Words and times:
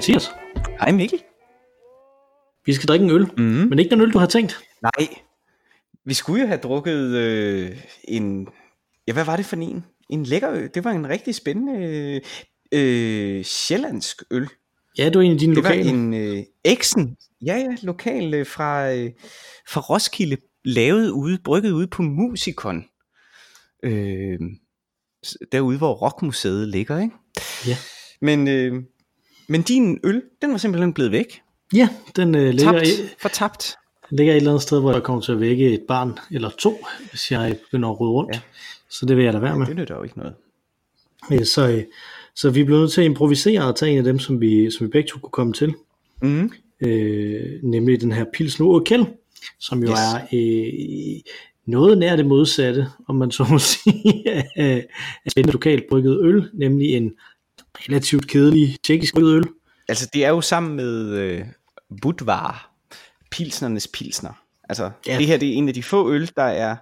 Mathias. 0.00 0.30
Hej 0.80 0.92
Mikkel. 0.92 1.18
Vi 2.66 2.72
skal 2.74 2.88
drikke 2.88 3.04
en 3.04 3.10
øl, 3.10 3.26
Mm. 3.36 3.44
men 3.44 3.78
ikke 3.78 3.90
den 3.90 4.00
øl, 4.00 4.12
du 4.12 4.18
har 4.18 4.26
tænkt. 4.26 4.60
Nej, 4.82 5.08
vi 6.04 6.14
skulle 6.14 6.40
jo 6.40 6.46
have 6.46 6.60
drukket 6.60 7.16
øh, 7.16 7.76
en... 8.04 8.48
Ja, 9.08 9.12
hvad 9.12 9.24
var 9.24 9.36
det 9.36 9.46
for 9.46 9.56
en? 9.56 9.84
En 10.10 10.24
lækker 10.24 10.50
øl. 10.52 10.70
Det 10.74 10.84
var 10.84 10.90
en 10.90 11.08
rigtig 11.08 11.34
spændende 11.34 12.20
øh, 12.72 13.44
sjællandsk 13.44 14.22
øl. 14.30 14.48
Ja, 14.98 15.10
du 15.10 15.18
er 15.18 15.22
en 15.22 15.32
af 15.32 15.38
dine 15.38 15.54
Det 15.54 15.64
var 15.64 15.68
lokale. 15.70 15.90
en 15.90 16.14
øh, 16.14 16.42
Exen. 16.64 17.16
Ja, 17.44 17.56
ja, 17.56 17.76
lokal 17.82 18.34
øh, 18.34 18.46
fra, 18.46 18.92
øh, 18.94 19.10
fra 19.68 19.80
Roskilde. 19.80 20.36
Lavet 20.64 21.10
ude, 21.10 21.38
brygget 21.44 21.70
ude 21.70 21.86
på 21.86 22.02
Musikon. 22.02 22.84
Øh, 23.82 24.38
derude, 25.52 25.78
hvor 25.78 25.92
Rockmuseet 25.94 26.68
ligger, 26.68 26.98
ikke? 27.00 27.14
Ja. 27.66 27.76
Men, 28.20 28.48
øh, 28.48 28.82
men 29.50 29.62
din 29.62 30.00
øl, 30.04 30.22
den 30.42 30.50
var 30.50 30.56
simpelthen 30.56 30.92
blevet 30.92 31.12
væk. 31.12 31.40
Ja, 31.74 31.88
den 32.16 32.34
øh, 32.34 32.50
ligger, 32.50 32.72
Tabt. 32.72 32.88
i, 32.88 32.90
Fortabt. 33.22 33.74
ligger 34.10 34.32
et 34.32 34.36
eller 34.36 34.50
andet 34.50 34.62
sted, 34.62 34.80
hvor 34.80 34.92
jeg 34.92 35.02
kommer 35.02 35.22
til 35.22 35.32
at 35.32 35.40
vække 35.40 35.70
et 35.74 35.82
barn 35.88 36.18
eller 36.30 36.50
to, 36.58 36.86
hvis 37.10 37.30
jeg 37.30 37.56
begynder 37.64 37.88
at 37.88 38.00
rode 38.00 38.10
rundt. 38.10 38.34
Ja. 38.34 38.40
Så 38.88 39.06
det 39.06 39.16
vil 39.16 39.24
jeg 39.24 39.32
da 39.32 39.38
være 39.38 39.58
med. 39.58 39.66
Det 39.66 39.76
nytter 39.76 39.96
jo 39.96 40.02
ikke 40.02 40.18
noget. 40.18 40.34
Øh, 41.32 41.44
Så, 41.44 41.68
øh, 41.68 41.82
så 42.34 42.50
vi 42.50 42.64
blev 42.64 42.78
nødt 42.78 42.92
til 42.92 43.00
at 43.00 43.04
improvisere 43.04 43.64
og 43.64 43.76
tage 43.76 43.92
en 43.92 43.98
af 43.98 44.04
dem, 44.04 44.18
som 44.18 44.40
vi, 44.40 44.70
som 44.70 44.86
vi 44.86 44.90
begge 44.90 45.08
to 45.08 45.18
kunne 45.18 45.30
komme 45.30 45.52
til. 45.52 45.74
Mm. 46.22 46.52
Øh, 46.80 47.62
nemlig 47.62 48.00
den 48.00 48.12
her 48.12 48.24
Pilsner 48.32 48.66
Urkel, 48.66 49.06
som 49.58 49.82
jo 49.82 49.90
Yes. 49.90 49.98
er 49.98 50.20
øh, 50.32 51.20
noget 51.66 51.98
nær 51.98 52.16
det 52.16 52.26
modsatte, 52.26 52.86
om 53.08 53.16
man 53.16 53.30
så 53.30 53.46
må 53.50 53.58
sige, 53.72 54.30
af, 54.30 54.86
af 55.24 55.30
spændende 55.30 55.52
lokalt 55.52 55.84
brygget 55.88 56.20
øl, 56.24 56.48
nemlig 56.54 56.88
en 56.94 57.12
relativt 57.78 58.28
kedelig 58.28 58.76
tjekkisk 58.84 59.16
øl. 59.16 59.44
Altså, 59.88 60.08
det 60.12 60.24
er 60.24 60.28
jo 60.28 60.40
sammen 60.40 60.76
med 60.76 61.08
øh, 61.08 61.44
Budvar, 62.02 62.72
Pilsnernes 63.30 63.88
Pilsner. 63.88 64.42
Altså, 64.68 64.90
Ja. 65.06 65.18
det 65.18 65.26
her 65.26 65.36
det 65.36 65.48
er 65.48 65.52
en 65.52 65.68
af 65.68 65.74
de 65.74 65.82
få 65.82 66.10
øl, 66.12 66.30
der 66.36 66.42
er 66.42 66.76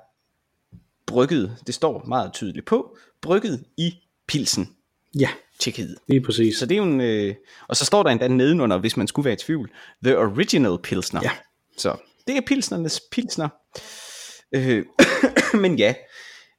brygget, 1.07 1.57
det 1.67 1.75
står 1.75 2.05
meget 2.09 2.33
tydeligt 2.33 2.67
på, 2.67 2.97
brygget 3.23 3.65
i 3.77 3.95
Pilsen, 4.29 4.75
Ja, 5.19 5.29
Tjekkiet. 5.61 5.97
lige 6.09 6.21
præcis. 6.21 6.57
Så 6.57 6.67
det 6.67 6.75
er 6.75 6.79
jo 6.79 6.85
en, 6.85 7.01
øh, 7.01 7.35
og 7.69 7.77
så 7.77 7.85
står 7.85 8.03
der 8.03 8.11
endda 8.11 8.29
nedenunder, 8.29 8.79
hvis 8.79 8.97
man 8.97 9.07
skulle 9.07 9.25
være 9.25 9.35
i 9.35 9.37
tvivl, 9.37 9.71
The 10.05 10.19
Original 10.19 10.79
Pilsner. 10.83 11.21
Ja. 11.25 11.31
Så 11.79 11.97
det 12.27 12.37
er 12.37 12.41
Pilsnernes 12.47 13.01
Pilsner. 13.13 13.49
Øh, 14.55 14.85
men 15.63 15.79
ja, 15.79 15.95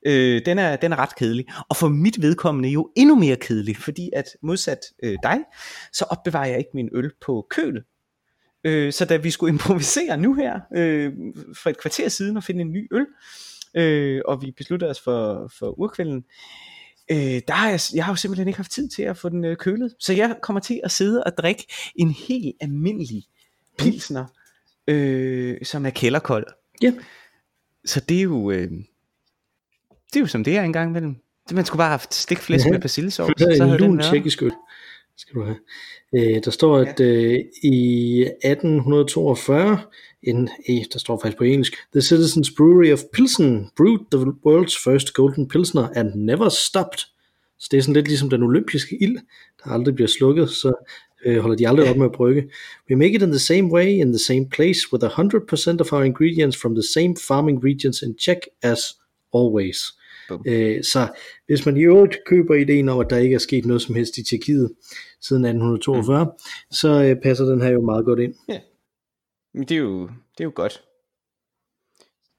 øh, 0.05 0.41
den, 0.45 0.59
er, 0.59 0.75
den 0.75 0.91
er 0.91 0.95
ret 0.95 1.15
kedelig. 1.15 1.45
Og 1.69 1.75
for 1.75 1.87
mit 1.87 2.21
vedkommende 2.21 2.69
jo 2.69 2.91
endnu 2.95 3.15
mere 3.15 3.35
kedelig, 3.35 3.77
fordi 3.77 4.09
at 4.13 4.25
modsat 4.43 4.79
øh, 5.03 5.17
dig, 5.23 5.39
så 5.93 6.05
opbevarer 6.09 6.47
jeg 6.47 6.57
ikke 6.57 6.71
min 6.73 6.89
øl 6.93 7.11
på 7.21 7.47
køl. 7.49 7.83
Øh, 8.63 8.93
så 8.93 9.05
da 9.05 9.17
vi 9.17 9.31
skulle 9.31 9.53
improvisere 9.53 10.17
nu 10.17 10.33
her, 10.33 10.59
øh, 10.75 11.13
for 11.63 11.69
et 11.69 11.81
kvarter 11.81 12.09
siden 12.09 12.37
og 12.37 12.43
finde 12.43 12.61
en 12.61 12.71
ny 12.71 12.87
øl, 12.91 13.05
øh, 13.75 14.21
og 14.25 14.41
vi 14.41 14.51
besluttede 14.57 14.91
os 14.91 14.99
for, 14.99 15.51
for 15.59 15.79
urkvælden, 15.79 16.23
øh, 17.11 17.41
der 17.47 17.53
har 17.53 17.69
jeg, 17.69 17.79
jeg 17.93 18.05
har 18.05 18.11
jo 18.11 18.15
simpelthen 18.15 18.47
ikke 18.47 18.57
haft 18.57 18.71
tid 18.71 18.89
til 18.89 19.03
at 19.03 19.17
få 19.17 19.29
den 19.29 19.45
øh, 19.45 19.57
kølet. 19.57 19.95
Så 19.99 20.13
jeg 20.13 20.35
kommer 20.41 20.59
til 20.59 20.81
at 20.83 20.91
sidde 20.91 21.23
og 21.23 21.31
drikke 21.37 21.67
en 21.95 22.11
helt 22.11 22.55
almindelig 22.61 23.23
pilsner, 23.77 24.25
øh, 24.87 25.57
som 25.63 25.85
er 25.85 25.89
kælderkold. 25.89 26.45
Ja. 26.81 26.93
Så 27.85 27.99
det 27.99 28.17
er 28.17 28.21
jo, 28.21 28.51
øh, 28.51 28.71
det 30.13 30.15
er 30.15 30.19
jo 30.19 30.27
som 30.27 30.43
det 30.43 30.57
er 30.57 30.61
engang 30.63 30.89
imellem. 30.89 31.15
Man 31.51 31.65
skulle 31.65 31.77
bare 31.77 31.87
have 31.87 31.91
haft 31.99 32.13
stik 32.13 32.37
flæsk 32.37 32.65
Ja. 32.65 32.71
med 32.71 32.79
persillesovs, 32.79 33.33
Det 33.37 33.59
er 33.59 33.65
en 33.65 33.77
lun 33.79 33.99
tjekkisk 33.99 34.43
øl, 34.43 34.51
skal 35.17 35.35
du 35.35 35.43
have. 35.43 35.57
Øh, 36.15 36.43
der 36.45 36.51
står, 36.51 36.77
at 36.77 36.99
øh, 36.99 37.39
i 37.63 38.21
1842, 38.43 39.79
en, 40.23 40.49
eh, 40.69 40.83
der 40.93 40.99
står 40.99 41.19
faktisk 41.21 41.37
på 41.37 41.43
engelsk, 41.43 41.73
The 41.93 42.01
Citizens 42.01 42.51
Brewery 42.57 42.93
of 42.93 42.99
Pilsen 43.13 43.69
brewed 43.77 43.99
the 44.11 44.33
world's 44.47 44.83
first 44.89 45.13
golden 45.13 45.47
pilsner 45.47 45.89
and 45.95 46.15
never 46.15 46.49
stopped. 46.49 46.99
Så 47.59 47.67
det 47.71 47.77
er 47.77 47.81
sådan 47.81 47.93
lidt 47.93 48.07
ligesom 48.07 48.29
den 48.29 48.43
olympiske 48.43 48.97
ild, 49.01 49.17
der 49.63 49.71
aldrig 49.71 49.95
bliver 49.95 50.07
slukket, 50.07 50.49
så 50.49 50.73
øh, 51.25 51.39
holder 51.39 51.57
de 51.57 51.67
aldrig 51.67 51.89
op 51.89 51.97
med 51.97 52.05
at 52.05 52.11
brygge. 52.11 52.49
We 52.89 52.95
make 52.95 53.13
it 53.15 53.21
in 53.21 53.29
the 53.29 53.39
same 53.39 53.71
way, 53.73 53.87
in 53.87 54.07
the 54.13 54.19
same 54.19 54.49
place, 54.49 54.79
with 54.93 55.05
100% 55.05 55.81
of 55.81 55.93
our 55.93 56.03
ingredients 56.03 56.57
from 56.61 56.75
the 56.75 56.83
same 56.93 57.15
farming 57.27 57.63
regions 57.63 58.01
in 58.01 58.15
Czech 58.17 58.39
as 58.63 58.79
always. 59.33 59.77
Bum. 60.29 60.43
Øh, 60.47 60.83
så 60.83 61.07
hvis 61.45 61.65
man 61.65 61.77
i 61.77 61.81
øvrigt 61.81 62.17
køber 62.25 62.55
ideen 62.55 62.89
om, 62.89 62.99
at 62.99 63.09
der 63.09 63.17
ikke 63.17 63.35
er 63.35 63.39
sket 63.39 63.65
noget 63.65 63.81
som 63.81 63.95
helst 63.95 64.17
i 64.17 64.23
Tjekkiet 64.23 64.71
siden 65.21 65.45
1842, 65.45 66.23
mm. 66.23 66.31
så 66.71 67.03
øh, 67.03 67.15
passer 67.23 67.45
den 67.45 67.61
her 67.61 67.69
jo 67.69 67.81
meget 67.81 68.05
godt 68.05 68.19
ind. 68.19 68.33
Men 69.53 69.63
det 69.63 69.71
er 69.71 69.79
jo, 69.79 70.01
det 70.07 70.39
er 70.39 70.43
jo 70.43 70.51
godt. 70.55 70.81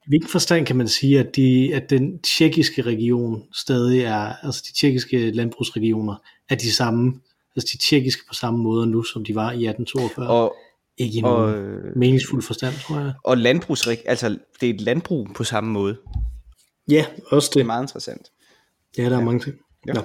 I 0.04 0.08
hvilken 0.08 0.28
forstand 0.28 0.66
kan 0.66 0.76
man 0.76 0.88
sige, 0.88 1.20
at, 1.20 1.36
de, 1.36 1.74
at 1.74 1.90
den 1.90 2.18
tjekkiske 2.22 2.82
region 2.82 3.42
stadig 3.52 4.00
er, 4.00 4.32
altså 4.42 4.64
de 4.68 4.80
tjekkiske 4.80 5.30
landbrugsregioner, 5.30 6.14
er 6.48 6.54
de 6.54 6.72
samme, 6.72 7.14
altså 7.56 7.68
de 7.72 7.88
tjekkiske 7.88 8.22
på 8.28 8.34
samme 8.34 8.62
måde 8.62 8.86
nu, 8.86 9.02
som 9.02 9.24
de 9.24 9.34
var 9.34 9.52
i 9.52 9.66
1842? 9.66 10.28
Og, 10.28 10.56
ikke 10.98 11.18
i 11.18 11.22
og, 11.24 11.30
nogen 11.30 11.54
øh, 11.54 11.96
meningsfuld 11.96 12.42
forstand, 12.42 12.74
tror 12.74 13.00
jeg. 13.00 13.12
og 13.24 13.38
landbrugsrig, 13.38 13.98
altså 14.06 14.38
det 14.60 14.70
er 14.70 14.74
et 14.74 14.80
landbrug 14.80 15.28
på 15.34 15.44
samme 15.44 15.70
måde. 15.70 15.96
Ja, 16.88 17.06
også 17.26 17.48
Det 17.48 17.56
er 17.56 17.60
det. 17.60 17.66
meget 17.66 17.82
interessant. 17.82 18.32
Ja, 18.98 19.04
der 19.04 19.16
er 19.18 19.24
mange 19.24 19.40
ting. 19.40 19.56
Ja. 19.86 19.92
Nå. 19.92 20.00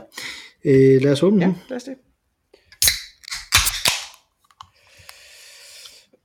Øh, 0.66 1.02
lad 1.02 1.12
os 1.12 1.24
åbne 1.24 1.46
Ja, 1.46 1.54
lad 1.70 1.76
os 1.78 1.84
det. 1.84 1.96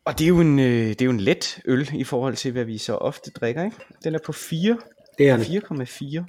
Og 0.05 0.19
det 0.19 0.25
er, 0.25 0.29
jo 0.29 0.41
en, 0.41 0.59
øh, 0.59 0.89
det 0.89 1.01
er 1.03 1.05
jo 1.05 1.11
en 1.11 1.21
let 1.21 1.61
øl 1.65 1.91
i 1.95 2.05
forhold 2.05 2.37
til, 2.37 2.53
hvad 2.53 2.65
vi 2.65 2.79
så 2.79 2.95
ofte 2.95 3.31
drikker, 3.31 3.65
ikke? 3.65 3.77
Den 4.05 4.15
er 4.15 4.19
på 4.27 4.33
4, 4.33 4.79
Det 5.19 5.29
er 5.29 5.37
det. 5.37 5.45
4,4. 5.47 6.25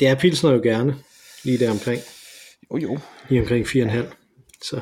Det 0.00 0.08
er 0.08 0.14
pilsner 0.14 0.50
jo 0.50 0.60
gerne, 0.62 0.96
lige 1.44 1.58
der 1.58 1.70
omkring, 1.70 2.02
Jo 2.70 2.76
jo. 2.76 2.98
lige 3.28 3.40
omkring 3.40 3.66
4,5. 3.66 4.14
Så, 4.62 4.80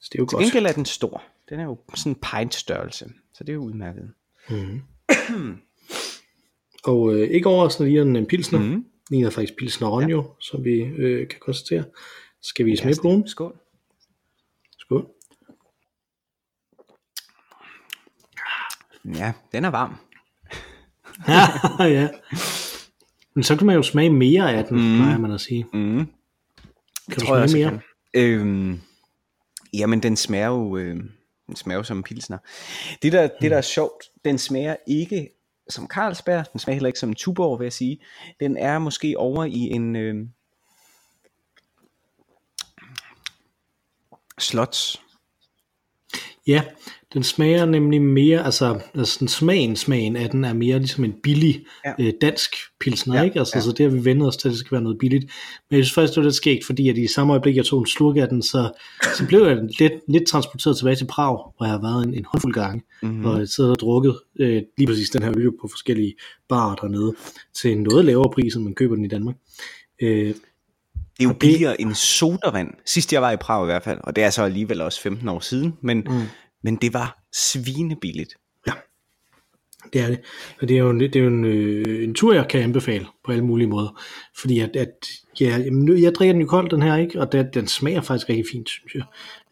så 0.00 0.08
det 0.12 0.18
er 0.18 0.18
jo 0.18 0.26
Til 0.26 0.36
godt. 0.36 0.44
gengæld 0.44 0.66
er 0.66 0.72
den 0.72 0.84
stor. 0.86 1.22
Den 1.48 1.60
er 1.60 1.64
jo 1.64 1.78
sådan 1.94 2.12
en 2.12 2.16
pint 2.32 2.54
størrelse, 2.54 3.04
så 3.34 3.44
det 3.44 3.48
er 3.48 3.54
jo 3.54 3.60
udmærket. 3.62 4.12
Og 6.84 7.14
øh, 7.14 7.30
ikke 7.30 7.48
overraskende 7.48 7.90
lige 7.90 8.02
en, 8.02 8.16
en 8.16 8.26
pilsner. 8.26 8.58
Mm. 8.58 8.84
Ligner 9.10 9.30
faktisk 9.30 9.56
pilsner 9.58 9.88
Ronjo, 9.88 10.22
ja. 10.22 10.28
som 10.40 10.64
vi 10.64 10.80
øh, 10.80 11.28
kan 11.28 11.38
konstatere. 11.40 11.84
Skal 12.42 12.66
vi 12.66 12.70
Ja, 12.70 12.76
smage 12.76 12.96
på 13.02 13.08
den. 13.08 13.28
Skål. 13.28 13.56
Skål. 14.78 15.06
Ja, 19.04 19.32
den 19.52 19.64
er 19.64 19.70
varm. 19.70 19.96
ja. 21.96 22.08
Men 23.34 23.44
så 23.44 23.56
kan 23.56 23.66
man 23.66 23.76
jo 23.76 23.82
smage 23.82 24.10
mere 24.10 24.54
af 24.54 24.64
den, 24.64 24.76
mm. 24.76 24.96
plejer 24.96 25.18
man 25.18 25.32
at 25.32 25.40
sige. 25.40 25.66
Mm. 25.72 26.06
Kan 27.10 27.20
du 27.20 27.26
tror 27.26 27.36
jeg 27.36 27.50
smage 27.50 27.70
mere? 27.70 27.70
jeg 27.70 27.80
Øhm, 28.14 28.80
jamen, 29.74 30.02
den 30.02 30.16
smager 30.16 30.46
jo, 30.46 30.76
øh, 30.76 30.96
den 31.50 31.56
smager 31.56 31.78
jo 31.78 31.82
som 31.82 31.96
en 31.96 32.02
pilsner. 32.02 32.38
Det 33.02 33.12
der, 33.12 33.28
det 33.40 33.50
der 33.50 33.56
er 33.56 33.62
sjovt, 33.62 34.04
den 34.24 34.38
smager 34.38 34.76
ikke 34.86 35.30
som 35.68 35.88
Carlsberg, 35.88 36.44
den 36.52 36.60
smager 36.60 36.74
heller 36.74 36.86
ikke 36.86 36.98
som 36.98 37.08
en 37.08 37.14
Tuborg, 37.14 37.58
vil 37.58 37.64
jeg 37.64 37.72
sige. 37.72 38.00
Den 38.40 38.56
er 38.56 38.78
måske 38.78 39.14
over 39.18 39.44
i 39.44 39.58
en 39.58 39.96
øh, 39.96 40.26
Slots. 44.38 45.02
Ja, 46.46 46.62
den 47.14 47.22
smager 47.22 47.64
nemlig 47.64 48.02
mere, 48.02 48.44
altså, 48.44 48.80
altså 48.94 49.16
den 49.20 49.28
smagen, 49.28 49.76
smagen 49.76 50.16
af 50.16 50.30
den 50.30 50.44
er 50.44 50.52
mere 50.52 50.78
ligesom 50.78 51.04
en 51.04 51.14
billig 51.22 51.64
ja. 51.84 51.92
Øh, 52.00 52.12
dansk 52.20 52.54
pilsner, 52.80 53.14
Ja, 53.14 53.22
ikke? 53.22 53.38
Altså, 53.38 53.58
ja. 53.58 53.60
så 53.60 53.72
det 53.72 53.90
har 53.90 53.96
vi 53.98 54.04
vendt 54.04 54.22
os 54.22 54.36
til, 54.36 54.48
at 54.48 54.52
det 54.52 54.58
skal 54.58 54.72
være 54.72 54.82
noget 54.82 54.98
billigt. 54.98 55.24
Men 55.70 55.76
jeg 55.76 55.84
synes 55.84 55.94
faktisk, 55.94 56.14
det 56.14 56.20
var 56.20 56.24
lidt 56.24 56.34
skægt, 56.34 56.66
fordi 56.66 56.88
at 56.88 56.98
i 56.98 57.06
samme 57.06 57.32
øjeblik, 57.32 57.56
jeg 57.56 57.64
tog 57.64 57.80
en 57.80 57.86
slurk 57.86 58.16
af 58.16 58.28
den, 58.28 58.42
så, 58.42 58.72
så 59.16 59.26
blev 59.26 59.46
jeg 59.46 59.56
lidt, 59.78 59.92
lidt 60.08 60.26
transporteret 60.26 60.76
tilbage 60.76 60.96
til 60.96 61.06
Prag, 61.06 61.52
hvor 61.56 61.66
jeg 61.66 61.72
har 61.72 61.80
været 61.80 62.06
en, 62.06 62.14
en 62.14 62.24
håndfuld 62.24 62.54
gange, 62.54 62.82
mm-hmm. 63.02 63.24
og 63.24 63.48
siddet 63.48 63.70
og 63.72 63.80
drukket 63.80 64.18
øh, 64.40 64.62
lige 64.78 64.86
præcis 64.86 65.10
den 65.10 65.22
her 65.22 65.32
øl 65.36 65.50
på 65.60 65.68
forskellige 65.68 66.14
barer 66.48 66.74
dernede, 66.74 67.14
til 67.54 67.72
en 67.72 67.82
noget 67.82 68.04
lavere 68.04 68.30
pris, 68.34 68.54
end 68.54 68.64
man 68.64 68.74
køber 68.74 68.94
den 68.94 69.04
i 69.04 69.08
Danmark. 69.08 69.36
Øh, 70.02 70.34
Det 71.20 71.26
er 71.26 71.30
jo 71.30 71.36
billigere 71.40 71.80
end 71.80 71.94
sodavand. 71.94 72.70
Sidst 72.86 73.12
jeg 73.12 73.22
var 73.22 73.30
i 73.30 73.36
Prag 73.36 73.64
i 73.64 73.66
hvert 73.66 73.82
fald, 73.82 73.98
og 74.04 74.16
det 74.16 74.24
er 74.24 74.30
så 74.30 74.42
alligevel 74.42 74.80
også 74.80 75.00
15 75.00 75.28
år 75.28 75.40
siden, 75.40 75.76
men, 75.82 75.98
mm. 75.98 76.22
men 76.62 76.76
det 76.76 76.94
var 76.94 77.18
svinebilligt. 77.32 78.34
Det 79.92 80.00
er 80.00 80.06
det. 80.06 80.20
Og 80.60 80.68
det 80.68 80.74
er 80.74 80.78
jo 80.78 80.90
en, 80.90 81.00
det 81.00 81.16
er 81.16 81.20
jo 81.20 81.26
en, 81.26 81.44
øh, 81.44 82.04
en 82.04 82.14
tur, 82.14 82.34
jeg 82.34 82.48
kan 82.48 82.62
anbefale 82.62 83.06
på 83.24 83.32
alle 83.32 83.44
mulige 83.44 83.68
måder. 83.68 84.00
Fordi 84.40 84.58
at, 84.60 84.76
at 84.76 85.06
ja, 85.40 85.58
jamen, 85.58 85.84
nu- 85.84 85.94
jeg 85.94 86.14
drikker 86.14 86.32
den 86.32 86.42
jo 86.42 86.48
kold, 86.48 86.70
den 86.70 86.82
her, 86.82 86.96
ikke? 86.96 87.20
Og 87.20 87.32
den, 87.32 87.46
den 87.54 87.66
smager 87.66 88.00
faktisk 88.00 88.28
rigtig 88.28 88.44
fint, 88.52 88.68
synes 88.68 88.94
jeg. 88.94 89.02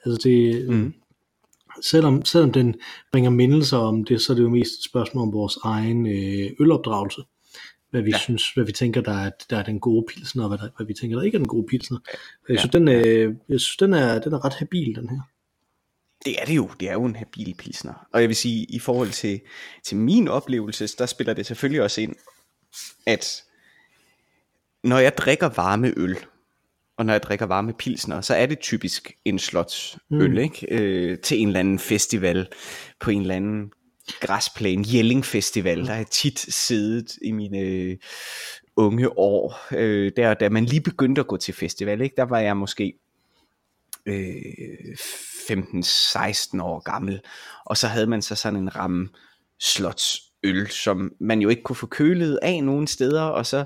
Altså 0.04 0.28
det, 0.28 0.68
mm. 0.70 0.94
selvom, 1.82 2.24
selvom 2.24 2.52
den 2.52 2.74
bringer 3.12 3.30
mindelser 3.30 3.78
om 3.78 4.04
det, 4.04 4.20
så 4.20 4.32
er 4.32 4.34
det 4.34 4.42
jo 4.42 4.48
mest 4.48 4.72
et 4.78 4.84
spørgsmål 4.84 5.22
om 5.22 5.32
vores 5.32 5.58
egen 5.64 6.06
øh, 6.06 6.50
ølopdragelse. 6.60 7.22
Hvad 7.90 8.02
vi 8.02 8.10
ja. 8.10 8.18
synes, 8.18 8.50
hvad 8.54 8.64
vi 8.64 8.72
tænker, 8.72 9.00
der 9.00 9.12
er, 9.12 9.30
der 9.50 9.58
er 9.58 9.62
den 9.62 9.80
gode 9.80 10.06
pilsner, 10.08 10.42
og 10.42 10.48
hvad, 10.48 10.58
der, 10.58 10.68
hvad 10.76 10.86
vi 10.86 10.94
tænker, 10.94 11.16
der 11.16 11.24
ikke 11.24 11.36
er 11.36 11.38
den 11.38 11.48
gode 11.48 11.66
pilsner. 11.66 11.98
Jeg 12.48 12.54
ja. 12.54 12.60
synes, 12.60 12.72
den, 12.72 12.88
øh, 12.88 13.34
jeg 13.48 13.60
synes 13.60 13.76
den, 13.76 13.94
er, 13.94 14.18
den 14.18 14.32
er 14.32 14.44
ret 14.44 14.54
habil, 14.54 14.94
den 14.94 15.08
her. 15.08 15.20
Det 16.24 16.40
er 16.40 16.44
det 16.44 16.56
jo. 16.56 16.70
Det 16.80 16.88
er 16.88 16.92
jo 16.92 17.04
en 17.04 17.16
habil 17.16 17.54
pilsner. 17.58 18.06
Og 18.12 18.20
jeg 18.20 18.28
vil 18.28 18.36
sige, 18.36 18.64
i 18.64 18.78
forhold 18.78 19.10
til, 19.10 19.40
til 19.84 19.96
min 19.96 20.28
oplevelse, 20.28 20.88
der 20.98 21.06
spiller 21.06 21.34
det 21.34 21.46
selvfølgelig 21.46 21.82
også 21.82 22.00
ind, 22.00 22.14
at 23.06 23.44
når 24.84 24.98
jeg 24.98 25.16
drikker 25.16 25.48
varme 25.48 25.92
øl, 25.96 26.16
og 26.96 27.06
når 27.06 27.12
jeg 27.12 27.22
drikker 27.22 27.46
varme 27.46 27.72
pilsner, 27.72 28.20
så 28.20 28.34
er 28.34 28.46
det 28.46 28.58
typisk 28.58 29.12
en 29.24 29.38
slotsøl, 29.38 30.30
mm. 30.30 30.38
ikke? 30.38 30.66
Øh, 30.70 31.18
til 31.18 31.40
en 31.40 31.46
eller 31.46 31.60
anden 31.60 31.78
festival, 31.78 32.48
på 33.00 33.10
en 33.10 33.20
eller 33.20 33.34
anden 33.34 33.72
græsplæne, 34.20 34.84
Jelling 34.94 35.24
Festival, 35.24 35.86
der 35.86 35.92
har 35.92 36.04
tit 36.04 36.38
siddet 36.38 37.18
i 37.22 37.32
mine 37.32 37.58
øh, 37.58 37.96
unge 38.76 39.18
år, 39.18 39.74
øh, 39.74 40.12
der 40.16 40.34
da 40.34 40.48
man 40.48 40.64
lige 40.64 40.80
begyndte 40.80 41.20
at 41.20 41.26
gå 41.26 41.36
til 41.36 41.54
festival, 41.54 42.00
ikke? 42.00 42.16
der 42.16 42.22
var 42.22 42.38
jeg 42.38 42.56
måske 42.56 42.98
øh, 44.06 44.42
15-16 45.50 46.62
år 46.62 46.82
gammel, 46.82 47.20
og 47.66 47.76
så 47.76 47.86
havde 47.86 48.06
man 48.06 48.22
så 48.22 48.34
sådan 48.34 48.58
en 48.58 48.76
ramme 48.76 49.08
slotsøl, 49.60 50.66
som 50.70 51.12
man 51.20 51.40
jo 51.40 51.48
ikke 51.48 51.62
kunne 51.62 51.76
få 51.76 51.86
kølet 51.86 52.38
af 52.42 52.64
nogen 52.64 52.86
steder, 52.86 53.22
og 53.22 53.46
så, 53.46 53.64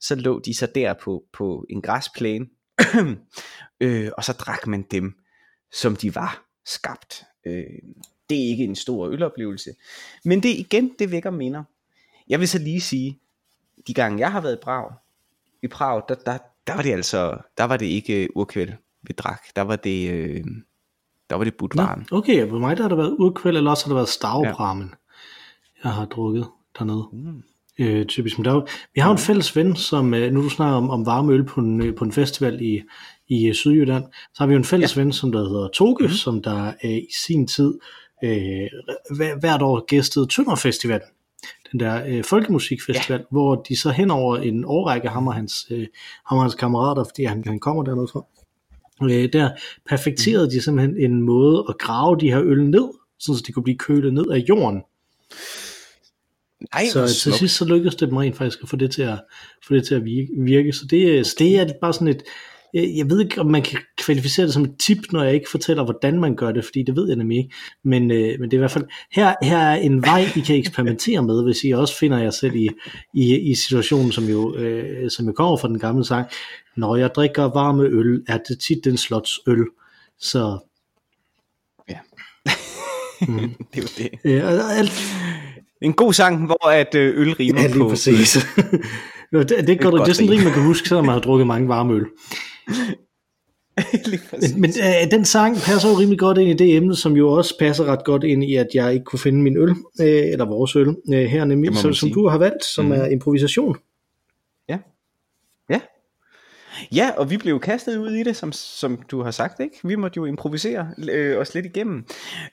så 0.00 0.14
lå 0.14 0.40
de 0.40 0.54
så 0.54 0.66
der 0.74 0.94
på, 0.94 1.24
på 1.32 1.66
en 1.70 1.82
græsplæne, 1.82 2.46
øh, 3.80 4.10
og 4.16 4.24
så 4.24 4.32
drak 4.32 4.66
man 4.66 4.84
dem, 4.90 5.14
som 5.72 5.96
de 5.96 6.14
var 6.14 6.44
skabt. 6.66 7.24
Øh, 7.46 7.64
det 8.30 8.44
er 8.44 8.48
ikke 8.48 8.64
en 8.64 8.76
stor 8.76 9.08
øloplevelse. 9.08 9.70
Men 10.24 10.42
det 10.42 10.48
igen, 10.48 10.90
det 10.98 11.10
vækker 11.10 11.30
minder. 11.30 11.64
Jeg 12.28 12.40
vil 12.40 12.48
så 12.48 12.58
lige 12.58 12.80
sige, 12.80 13.18
de 13.86 13.94
gange 13.94 14.18
jeg 14.18 14.32
har 14.32 14.40
været 14.40 14.54
i 14.54 14.62
Prag, 14.62 14.92
i 15.62 15.68
Prag, 15.68 16.02
der, 16.08 16.14
der, 16.14 16.38
der 16.66 16.74
var 16.74 16.82
det 16.82 16.92
altså, 16.92 17.36
der 17.58 17.64
var 17.64 17.76
det 17.76 17.86
ikke 17.86 18.36
urkvæld, 18.36 18.72
vi 19.02 19.14
drak. 19.18 19.42
Der 19.56 19.62
var 19.62 19.76
det, 19.76 20.10
øh, 20.10 20.44
der 21.30 21.36
var 21.36 21.44
det 21.44 21.54
budvaren. 21.54 22.06
okay, 22.12 22.48
på 22.48 22.58
mig 22.58 22.76
der 22.76 22.82
har 22.82 22.88
det 22.88 22.98
været 22.98 23.16
urkvæld, 23.18 23.56
eller 23.56 23.70
også 23.70 23.84
har 23.84 23.88
det 23.88 23.96
været 23.96 24.08
stavbramen, 24.08 24.88
ja. 24.90 25.88
jeg 25.88 25.92
har 25.92 26.04
drukket 26.04 26.46
dernede. 26.78 27.08
Mm. 27.12 27.42
Øh, 27.78 28.06
typisk. 28.06 28.38
Men 28.38 28.44
der 28.44 28.54
er, 28.54 28.60
vi 28.94 29.00
har 29.00 29.08
jo 29.08 29.12
en 29.12 29.18
fælles 29.18 29.56
ven, 29.56 29.76
som, 29.76 30.14
øh, 30.14 30.32
nu 30.32 30.42
du 30.42 30.48
snakker 30.48 30.76
om, 30.76 30.90
om 30.90 31.06
varme 31.06 31.32
øl 31.32 31.44
på 31.44 31.60
en, 31.60 31.82
øh, 31.82 31.94
på 31.94 32.04
en 32.04 32.12
festival 32.12 32.62
i, 32.62 32.82
i 33.28 33.52
Sydjylland, 33.52 34.04
så 34.04 34.38
har 34.38 34.46
vi 34.46 34.52
jo 34.52 34.58
en 34.58 34.64
fælles 34.64 34.96
ja. 34.96 35.02
ven, 35.02 35.12
som 35.12 35.32
der 35.32 35.48
hedder 35.48 35.68
Toge, 35.68 35.96
mm. 36.00 36.08
som 36.08 36.42
der 36.42 36.72
øh, 36.84 36.90
i 36.90 37.08
sin 37.24 37.46
tid 37.46 37.74
øh, 38.24 39.38
hvert 39.40 39.62
år 39.62 39.84
gæstede 39.86 40.26
Tønder 40.26 40.54
Festival, 40.54 41.00
den 41.72 41.80
der 41.80 42.02
øh, 42.06 42.24
folkemusikfestival, 42.24 43.20
ja. 43.20 43.24
hvor 43.30 43.54
de 43.54 43.76
så 43.76 43.90
hen 43.90 44.10
over 44.10 44.36
en 44.36 44.64
årrække, 44.64 45.08
ham 45.08 45.26
og 45.26 45.34
hans, 45.34 45.66
øh, 45.70 45.86
ham 46.26 46.38
og 46.38 46.44
hans 46.44 46.54
kammerater, 46.54 47.04
fordi 47.04 47.24
han, 47.24 47.42
han 47.46 47.58
kommer 47.58 47.82
dernede 47.82 48.08
fra, 48.12 48.24
øh, 49.02 49.32
der 49.32 49.50
perfekterede 49.88 50.46
mm. 50.46 50.50
de 50.50 50.62
simpelthen 50.62 50.96
en 50.98 51.22
måde 51.22 51.64
at 51.68 51.78
grave 51.78 52.16
de 52.20 52.30
her 52.30 52.42
øl 52.42 52.70
ned, 52.70 52.88
så 53.18 53.42
de 53.46 53.52
kunne 53.52 53.62
blive 53.62 53.78
kølet 53.78 54.14
ned 54.14 54.30
af 54.30 54.38
jorden. 54.38 54.82
Nej, 56.74 56.86
så 56.86 57.06
til 57.22 57.32
sidst 57.32 57.56
så 57.56 57.64
lykkedes 57.64 57.96
det 57.96 58.08
dem 58.08 58.16
rent 58.16 58.36
faktisk 58.36 58.58
at 58.62 58.68
få 58.68 58.76
det 58.76 58.90
til 58.90 59.02
at, 59.02 59.20
få 59.66 59.74
det 59.74 59.86
til 59.86 59.94
at 59.94 60.04
virke. 60.38 60.72
Så 60.72 60.86
det, 60.90 61.26
så 61.26 61.36
det 61.38 61.58
er 61.58 61.66
bare 61.80 61.92
sådan 61.92 62.08
et, 62.08 62.22
jeg 62.74 63.10
ved 63.10 63.20
ikke, 63.20 63.40
om 63.40 63.46
man 63.46 63.62
kan 63.62 63.78
kvalificere 63.96 64.46
det 64.46 64.54
som 64.54 64.62
et 64.62 64.76
tip, 64.78 64.98
når 65.12 65.22
jeg 65.22 65.34
ikke 65.34 65.50
fortæller, 65.50 65.84
hvordan 65.84 66.20
man 66.20 66.36
gør 66.36 66.52
det, 66.52 66.64
fordi 66.64 66.82
det 66.82 66.96
ved 66.96 67.08
jeg 67.08 67.16
nemlig 67.16 67.38
ikke. 67.38 67.54
Men, 67.84 68.10
øh, 68.10 68.40
men 68.40 68.50
det 68.50 68.52
er 68.52 68.56
i 68.56 68.58
hvert 68.58 68.70
fald, 68.70 68.84
her, 69.12 69.34
her 69.42 69.58
er 69.58 69.74
en 69.74 70.02
vej, 70.02 70.24
I 70.36 70.40
kan 70.40 70.56
eksperimentere 70.56 71.22
med, 71.22 71.44
hvis 71.44 71.64
I 71.64 71.70
også 71.70 71.98
finder 71.98 72.18
jer 72.18 72.30
selv 72.30 72.54
i, 72.54 72.68
i, 73.14 73.38
i 73.50 73.54
situationen, 73.54 74.12
som 74.12 74.24
jo, 74.24 74.56
øh, 74.56 75.10
som 75.10 75.26
jo 75.26 75.32
kommer 75.32 75.56
fra 75.56 75.68
den 75.68 75.78
gamle 75.78 76.04
sang. 76.04 76.26
Når 76.76 76.96
jeg 76.96 77.14
drikker 77.14 77.42
varme 77.42 77.82
øl, 77.82 78.22
er 78.28 78.38
det 78.48 78.60
tit 78.60 78.84
den 78.84 78.96
slots 78.96 79.40
øl. 79.46 79.64
Så... 80.18 80.58
Ja. 81.88 81.98
mm. 83.28 83.54
det 83.74 83.78
er 83.78 83.82
jo 83.82 83.88
det. 83.98 84.10
Ja, 84.24 84.76
alt... 84.78 84.92
En 85.82 85.92
god 85.92 86.12
sang, 86.12 86.46
hvor 86.46 86.68
at 86.68 86.94
øh, 86.94 87.20
øl 87.20 87.34
rimer 87.34 87.60
ja, 87.60 87.66
lige 87.66 87.78
på... 87.78 87.88
præcis. 87.88 88.36
det, 89.38 89.48
det, 89.48 89.58
det, 89.58 89.66
det, 89.68 89.92
det 89.92 90.00
er 90.00 90.12
sådan 90.12 90.28
en 90.28 90.32
rim, 90.32 90.44
man 90.44 90.52
kan 90.52 90.62
huske, 90.62 90.88
selvom 90.88 91.04
man 91.04 91.12
har 91.12 91.20
drukket 91.20 91.46
mange 91.46 91.68
varme 91.68 91.94
øl. 91.94 92.06
men 94.42 94.60
men 94.60 94.70
øh, 94.70 95.10
den 95.10 95.24
sang 95.24 95.56
passer 95.56 95.88
jo 95.88 95.94
rimelig 95.94 96.18
godt 96.18 96.38
ind 96.38 96.50
i 96.50 96.64
det 96.64 96.76
emne, 96.76 96.96
som 96.96 97.16
jo 97.16 97.32
også 97.32 97.58
passer 97.58 97.84
ret 97.84 98.04
godt 98.04 98.24
ind 98.24 98.44
i, 98.44 98.54
at 98.54 98.66
jeg 98.74 98.92
ikke 98.92 99.04
kunne 99.04 99.18
finde 99.18 99.42
min 99.42 99.56
øl, 99.56 99.70
øh, 100.00 100.32
eller 100.32 100.44
vores 100.44 100.76
øl, 100.76 100.96
øh, 101.12 101.24
her 101.24 101.44
nemlig, 101.44 101.76
som, 101.76 101.94
som 101.94 102.12
du 102.12 102.28
har 102.28 102.38
valgt, 102.38 102.64
som 102.64 102.84
mm. 102.84 102.92
er 102.92 103.06
improvisation. 103.06 103.76
Ja. 104.68 104.78
Ja. 105.70 105.80
Ja, 106.92 107.10
og 107.16 107.30
vi 107.30 107.36
blev 107.36 107.60
kastet 107.60 107.96
ud 107.96 108.10
i 108.10 108.22
det, 108.22 108.36
som, 108.36 108.52
som 108.52 108.98
du 109.10 109.22
har 109.22 109.30
sagt, 109.30 109.60
ikke? 109.60 109.76
Vi 109.84 109.94
måtte 109.94 110.16
jo 110.16 110.24
improvisere 110.24 110.88
øh, 111.10 111.38
os 111.38 111.54
lidt 111.54 111.66
igennem. 111.66 112.04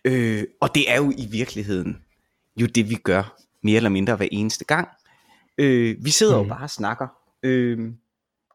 Øh, 0.06 0.44
og 0.62 0.76
det 0.76 0.92
er 0.92 0.98
jo 0.98 1.12
i 1.18 1.28
virkeligheden 1.32 1.98
jo 2.58 2.66
det, 2.66 2.90
vi 2.90 2.96
gør 2.96 3.38
mere 3.64 3.78
eller 3.78 3.90
mindre 3.90 4.16
hver 4.16 4.28
eneste 4.32 4.66
gang. 4.66 4.88
Øh, 5.58 5.96
vi 6.06 6.10
sidder 6.10 6.38
mm. 6.38 6.44
jo 6.44 6.50
bare 6.54 6.64
og 6.64 6.70
snakker, 6.70 7.08
øh, 7.44 7.80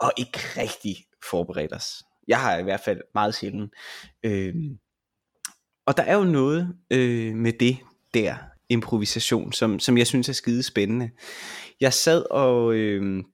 og 0.01 0.13
ikke 0.17 0.39
rigtig 0.57 0.97
forberedt 1.31 1.73
os. 1.73 2.05
Jeg 2.29 2.41
har 2.41 2.59
i 2.59 2.63
hvert 2.63 2.81
fald 2.85 3.01
meget 3.15 3.35
sjældent. 3.35 3.75
Øh, 4.23 4.55
og 5.87 5.97
der 5.97 6.03
er 6.03 6.17
jo 6.17 6.25
noget 6.25 6.77
øh, 6.91 7.35
med 7.35 7.53
det 7.53 7.79
der 8.15 8.37
improvisation, 8.69 9.53
som, 9.53 9.79
som 9.79 9.99
jeg 9.99 10.07
synes 10.07 10.29
er 10.29 10.33
skide 10.33 10.63
spændende. 10.63 11.11
Jeg 11.81 11.93
sad 11.93 12.25
og 12.31 12.75
øh, 12.75 13.25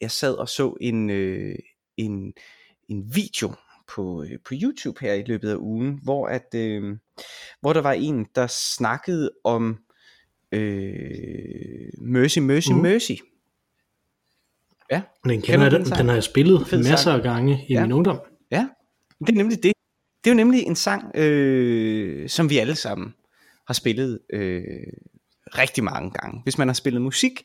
jeg 0.00 0.10
sad 0.10 0.34
og 0.34 0.48
så 0.48 0.76
en 0.80 1.10
øh, 1.10 1.56
en 1.96 2.32
en 2.88 3.14
video 3.14 3.52
på 3.88 4.22
øh, 4.22 4.38
på 4.44 4.54
YouTube 4.62 5.00
her 5.00 5.12
i 5.14 5.24
løbet 5.26 5.50
af 5.50 5.56
ugen, 5.56 6.00
hvor 6.02 6.26
at 6.26 6.54
øh, 6.54 6.98
hvor 7.60 7.72
der 7.72 7.80
var 7.80 7.92
en 7.92 8.26
der 8.34 8.46
snakkede 8.46 9.30
om 9.44 9.78
øh, 10.52 11.88
Mercy 11.98 12.38
Mercy 12.38 12.72
mm. 12.72 12.78
Mercy 12.78 13.12
Ja. 14.90 15.02
Den, 15.24 15.42
kender 15.42 15.68
den, 15.68 15.84
den, 15.84 15.92
den 15.92 16.06
har 16.06 16.14
jeg 16.14 16.24
spillet 16.24 16.72
masser 16.72 16.96
sang. 16.96 17.16
af 17.16 17.22
gange 17.22 17.64
i 17.68 17.72
ja. 17.72 17.82
min 17.82 17.92
ungdom. 17.92 18.20
Ja, 18.50 18.68
det 19.20 19.28
er 19.28 19.36
nemlig 19.36 19.62
det. 19.62 19.72
Det 20.24 20.30
er 20.30 20.34
jo 20.34 20.36
nemlig 20.36 20.62
en 20.62 20.76
sang, 20.76 21.16
øh, 21.16 22.28
som 22.28 22.50
vi 22.50 22.58
alle 22.58 22.74
sammen 22.74 23.14
har 23.66 23.74
spillet 23.74 24.18
øh, 24.32 24.62
rigtig 25.58 25.84
mange 25.84 26.10
gange. 26.10 26.40
Hvis 26.42 26.58
man 26.58 26.68
har 26.68 26.72
spillet 26.74 27.02
musik, 27.02 27.42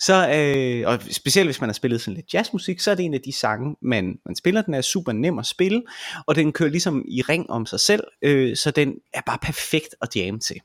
så, 0.00 0.28
øh, 0.34 0.88
og 0.88 1.00
specielt 1.10 1.46
hvis 1.46 1.60
man 1.60 1.68
har 1.68 1.74
spillet 1.74 2.00
sådan 2.00 2.14
lidt 2.14 2.34
jazzmusik, 2.34 2.80
så 2.80 2.90
er 2.90 2.94
det 2.94 3.04
en 3.04 3.14
af 3.14 3.20
de 3.20 3.32
sange, 3.32 3.76
man, 3.82 4.18
man 4.26 4.36
spiller. 4.36 4.62
Den 4.62 4.74
er 4.74 4.80
super 4.80 5.12
nem 5.12 5.38
at 5.38 5.46
spille, 5.46 5.82
og 6.26 6.34
den 6.34 6.52
kører 6.52 6.70
ligesom 6.70 7.04
i 7.08 7.22
ring 7.22 7.50
om 7.50 7.66
sig 7.66 7.80
selv, 7.80 8.04
øh, 8.22 8.56
så 8.56 8.70
den 8.70 8.94
er 9.14 9.20
bare 9.26 9.38
perfekt 9.42 9.94
at 10.02 10.16
jamme 10.16 10.40
til. 10.40 10.60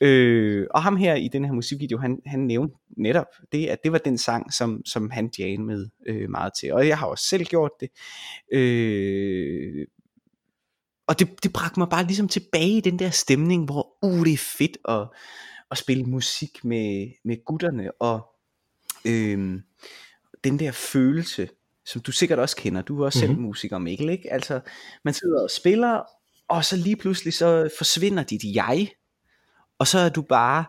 Øh, 0.00 0.66
og 0.70 0.82
ham 0.82 0.96
her 0.96 1.14
i 1.14 1.28
den 1.28 1.44
her 1.44 1.52
musikvideo, 1.52 1.98
han, 1.98 2.18
han 2.26 2.40
nævnte 2.40 2.76
netop 2.96 3.26
det, 3.52 3.66
at 3.66 3.78
det 3.84 3.92
var 3.92 3.98
den 3.98 4.18
sang, 4.18 4.52
som, 4.52 4.82
som 4.86 5.10
han 5.10 5.30
med 5.58 5.88
øh, 6.06 6.30
meget 6.30 6.52
til. 6.60 6.72
Og 6.72 6.88
jeg 6.88 6.98
har 6.98 7.06
også 7.06 7.24
selv 7.24 7.44
gjort 7.44 7.70
det. 7.80 7.88
Øh, 8.52 9.86
og 11.06 11.18
det, 11.18 11.42
det 11.42 11.52
bragte 11.52 11.80
mig 11.80 11.88
bare 11.88 12.06
ligesom 12.06 12.28
tilbage 12.28 12.76
i 12.76 12.80
den 12.80 12.98
der 12.98 13.10
stemning, 13.10 13.64
hvor 13.64 13.88
uh, 14.02 14.24
det 14.24 14.32
er 14.32 14.38
fedt 14.58 14.78
at, 14.88 15.08
at 15.70 15.78
spille 15.78 16.04
musik 16.04 16.64
med, 16.64 17.10
med 17.24 17.44
gutterne, 17.44 18.02
og 18.02 18.20
øh, 19.06 19.60
den 20.44 20.58
der 20.58 20.72
følelse, 20.72 21.48
som 21.86 22.00
du 22.00 22.12
sikkert 22.12 22.38
også 22.38 22.56
kender, 22.56 22.82
du 22.82 23.00
er 23.00 23.04
også 23.04 23.18
mm-hmm. 23.18 23.36
selv 23.36 23.42
musiker, 23.42 23.78
Mikkel, 23.78 24.08
ikke? 24.10 24.32
Altså, 24.32 24.60
man 25.04 25.14
sidder 25.14 25.42
og 25.42 25.50
spiller, 25.50 26.02
og 26.48 26.64
så 26.64 26.76
lige 26.76 26.96
pludselig 26.96 27.34
så 27.34 27.68
forsvinder 27.78 28.22
dit 28.22 28.54
jeg, 28.54 28.88
og 29.80 29.86
så 29.86 29.98
er 29.98 30.08
du 30.08 30.22
bare, 30.22 30.64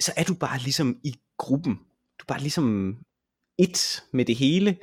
så 0.00 0.12
er 0.16 0.24
du 0.24 0.34
bare 0.34 0.58
ligesom 0.58 1.00
i 1.04 1.14
gruppen. 1.36 1.74
Du 2.18 2.22
er 2.22 2.28
bare 2.28 2.40
ligesom 2.40 2.96
et 3.58 4.04
med 4.12 4.24
det 4.24 4.36
hele, 4.36 4.76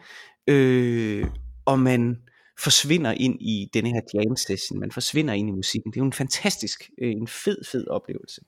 øh, 0.47 1.27
og 1.65 1.79
man 1.79 2.17
forsvinder 2.59 3.11
ind 3.11 3.41
i 3.41 3.69
denne 3.73 3.89
her 3.89 4.01
jam 4.13 4.35
session, 4.35 4.79
man 4.79 4.91
forsvinder 4.91 5.33
ind 5.33 5.49
i 5.49 5.51
musikken. 5.51 5.91
Det 5.91 5.97
er 5.97 6.01
jo 6.01 6.05
en 6.05 6.13
fantastisk, 6.13 6.89
øh, 7.01 7.11
en 7.11 7.27
fed, 7.27 7.57
fed 7.71 7.87
oplevelse. 7.87 8.41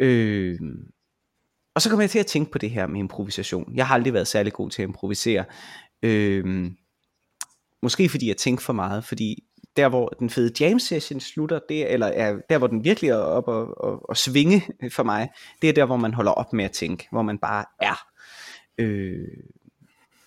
Øh, 0.00 0.58
og 1.74 1.82
så 1.82 1.88
kommer 1.88 2.02
jeg 2.02 2.10
til 2.10 2.18
at 2.18 2.26
tænke 2.26 2.50
på 2.50 2.58
det 2.58 2.70
her 2.70 2.86
med 2.86 3.00
improvisation. 3.00 3.76
Jeg 3.76 3.86
har 3.86 3.94
aldrig 3.94 4.12
været 4.12 4.28
særlig 4.28 4.52
god 4.52 4.70
til 4.70 4.82
at 4.82 4.88
improvisere. 4.88 5.44
Øh, 6.02 6.70
måske 7.82 8.08
fordi 8.08 8.28
jeg 8.28 8.36
tænker 8.36 8.62
for 8.62 8.72
meget, 8.72 9.04
fordi 9.04 9.44
der 9.76 9.88
hvor 9.88 10.08
den 10.08 10.30
fede 10.30 10.52
jam 10.60 10.78
session 10.78 11.20
slutter, 11.20 11.60
det, 11.68 11.92
eller 11.92 12.06
er 12.06 12.36
der 12.50 12.58
hvor 12.58 12.66
den 12.66 12.84
virkelig 12.84 13.10
er 13.10 13.16
op 13.16 13.48
og, 13.48 13.84
og, 13.84 14.10
og 14.10 14.16
svinge 14.16 14.62
for 14.90 15.02
mig, 15.02 15.28
det 15.62 15.68
er 15.68 15.72
der 15.72 15.84
hvor 15.84 15.96
man 15.96 16.14
holder 16.14 16.32
op 16.32 16.52
med 16.52 16.64
at 16.64 16.70
tænke, 16.70 17.08
hvor 17.12 17.22
man 17.22 17.38
bare 17.38 17.64
er. 17.80 18.06
Øh, 18.78 19.28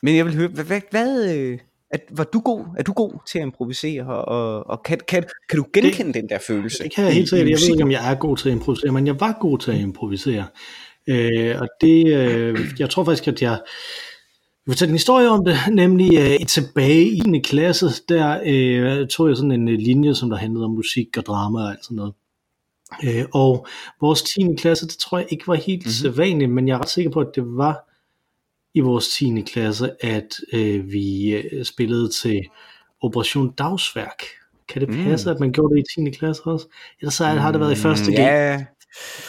men 0.01 0.15
jeg 0.15 0.25
vil 0.25 0.35
høre, 0.35 0.47
hvad, 0.47 0.81
hvad 0.91 1.35
øh, 1.35 1.59
at, 1.91 2.01
var 2.11 2.23
du 2.23 2.39
god, 2.39 2.65
er 2.77 2.83
du 2.83 2.93
god 2.93 3.11
til 3.27 3.39
at 3.39 3.43
improvisere, 3.43 4.05
og, 4.05 4.25
og, 4.25 4.67
og 4.67 4.83
kan, 4.83 4.99
kan, 5.07 5.23
kan 5.49 5.57
du 5.57 5.65
genkende 5.73 6.13
det, 6.13 6.21
den 6.21 6.29
der 6.29 6.39
følelse? 6.47 6.83
Det 6.83 6.95
kan 6.95 7.03
jeg 7.03 7.13
helt 7.13 7.29
sikkert, 7.29 7.49
jeg 7.49 7.57
ved 7.57 7.71
ikke 7.71 7.83
om 7.83 7.91
jeg 7.91 8.11
er 8.11 8.15
god 8.15 8.37
til 8.37 8.49
at 8.49 8.55
improvisere, 8.55 8.91
men 8.91 9.07
jeg 9.07 9.19
var 9.19 9.37
god 9.41 9.59
til 9.59 9.71
at 9.71 9.77
improvisere. 9.77 10.45
Øh, 11.07 11.61
og 11.61 11.67
det, 11.81 12.07
øh, 12.07 12.59
jeg 12.79 12.89
tror 12.89 13.03
faktisk, 13.03 13.27
at 13.27 13.41
jeg 13.41 13.59
jeg 14.65 14.72
fortælle 14.72 14.89
en 14.89 14.95
historie 14.95 15.29
om 15.29 15.45
det, 15.45 15.55
nemlig 15.72 16.17
øh, 16.17 16.45
tilbage 16.48 17.10
i 17.10 17.19
9. 17.19 17.39
klasse, 17.39 17.86
der 18.10 18.39
øh, 18.45 19.07
tog 19.07 19.27
jeg 19.27 19.38
sådan 19.38 19.51
en 19.51 19.67
øh, 19.67 19.79
linje, 19.79 20.15
som 20.15 20.29
der 20.29 20.38
handlede 20.38 20.65
om 20.65 20.72
musik 20.72 21.17
og 21.17 21.25
drama 21.25 21.60
og 21.60 21.69
alt 21.69 21.86
sådan 21.86 21.95
noget. 21.95 22.13
Øh, 23.03 23.25
og 23.34 23.67
vores 24.01 24.22
10. 24.22 24.55
klasse, 24.57 24.88
det 24.88 24.98
tror 24.98 25.17
jeg 25.17 25.27
ikke 25.29 25.48
var 25.48 25.55
helt 25.55 25.86
mm-hmm. 25.86 25.91
sædvanligt, 25.91 26.51
men 26.51 26.67
jeg 26.67 26.74
er 26.74 26.79
ret 26.79 26.89
sikker 26.89 27.12
på, 27.12 27.19
at 27.19 27.36
det 27.36 27.43
var 27.45 27.91
i 28.74 28.79
vores 28.79 29.07
10. 29.07 29.41
klasse, 29.41 29.91
at 30.05 30.36
øh, 30.53 30.91
vi 30.91 31.36
øh, 31.36 31.65
spillede 31.65 32.10
til 32.22 32.41
Operation 33.01 33.51
Dagsværk. 33.51 34.24
Kan 34.69 34.81
det 34.81 34.89
passe, 34.89 35.29
mm. 35.29 35.36
at 35.36 35.39
man 35.39 35.51
gjorde 35.51 35.75
det 35.75 35.86
i 35.98 36.03
10. 36.03 36.10
klasse 36.10 36.43
også? 36.45 36.67
Ellers 37.01 37.13
så 37.13 37.25
har 37.25 37.51
det 37.51 37.62
været 37.62 37.72
i 37.72 37.81
første 37.81 38.12
G. 38.12 38.15
Ja, 38.15 38.65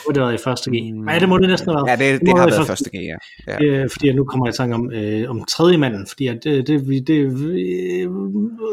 må 0.07 0.13
det 0.13 0.17
have 0.17 0.27
været 0.27 0.41
i 0.41 0.45
første 0.45 0.71
G. 0.71 0.95
Mm. 0.95 1.09
Ja, 1.09 1.19
det 1.19 1.29
må 1.29 1.39
det 1.39 1.49
næsten 1.49 1.71
have 1.71 1.77
været. 1.77 2.01
Ja, 2.01 2.05
det, 2.05 2.21
det, 2.21 2.27
det 2.27 2.39
har 2.39 2.47
været 2.47 2.65
i 2.65 2.67
første 2.67 2.91
G, 2.91 2.95
ja. 2.95 3.17
ja. 3.47 3.65
Øh, 3.65 3.91
fordi 3.91 4.13
nu 4.13 4.25
kommer 4.25 4.47
jeg 4.47 4.55
i 4.55 4.57
tanke 4.57 4.75
om, 4.75 4.93
øh, 4.93 5.31
om 5.31 5.45
tredje 5.45 5.77
manden, 5.77 6.07
fordi 6.07 6.27
at, 6.27 6.45
det, 6.45 6.67
det, 6.67 7.07
det, 7.07 7.33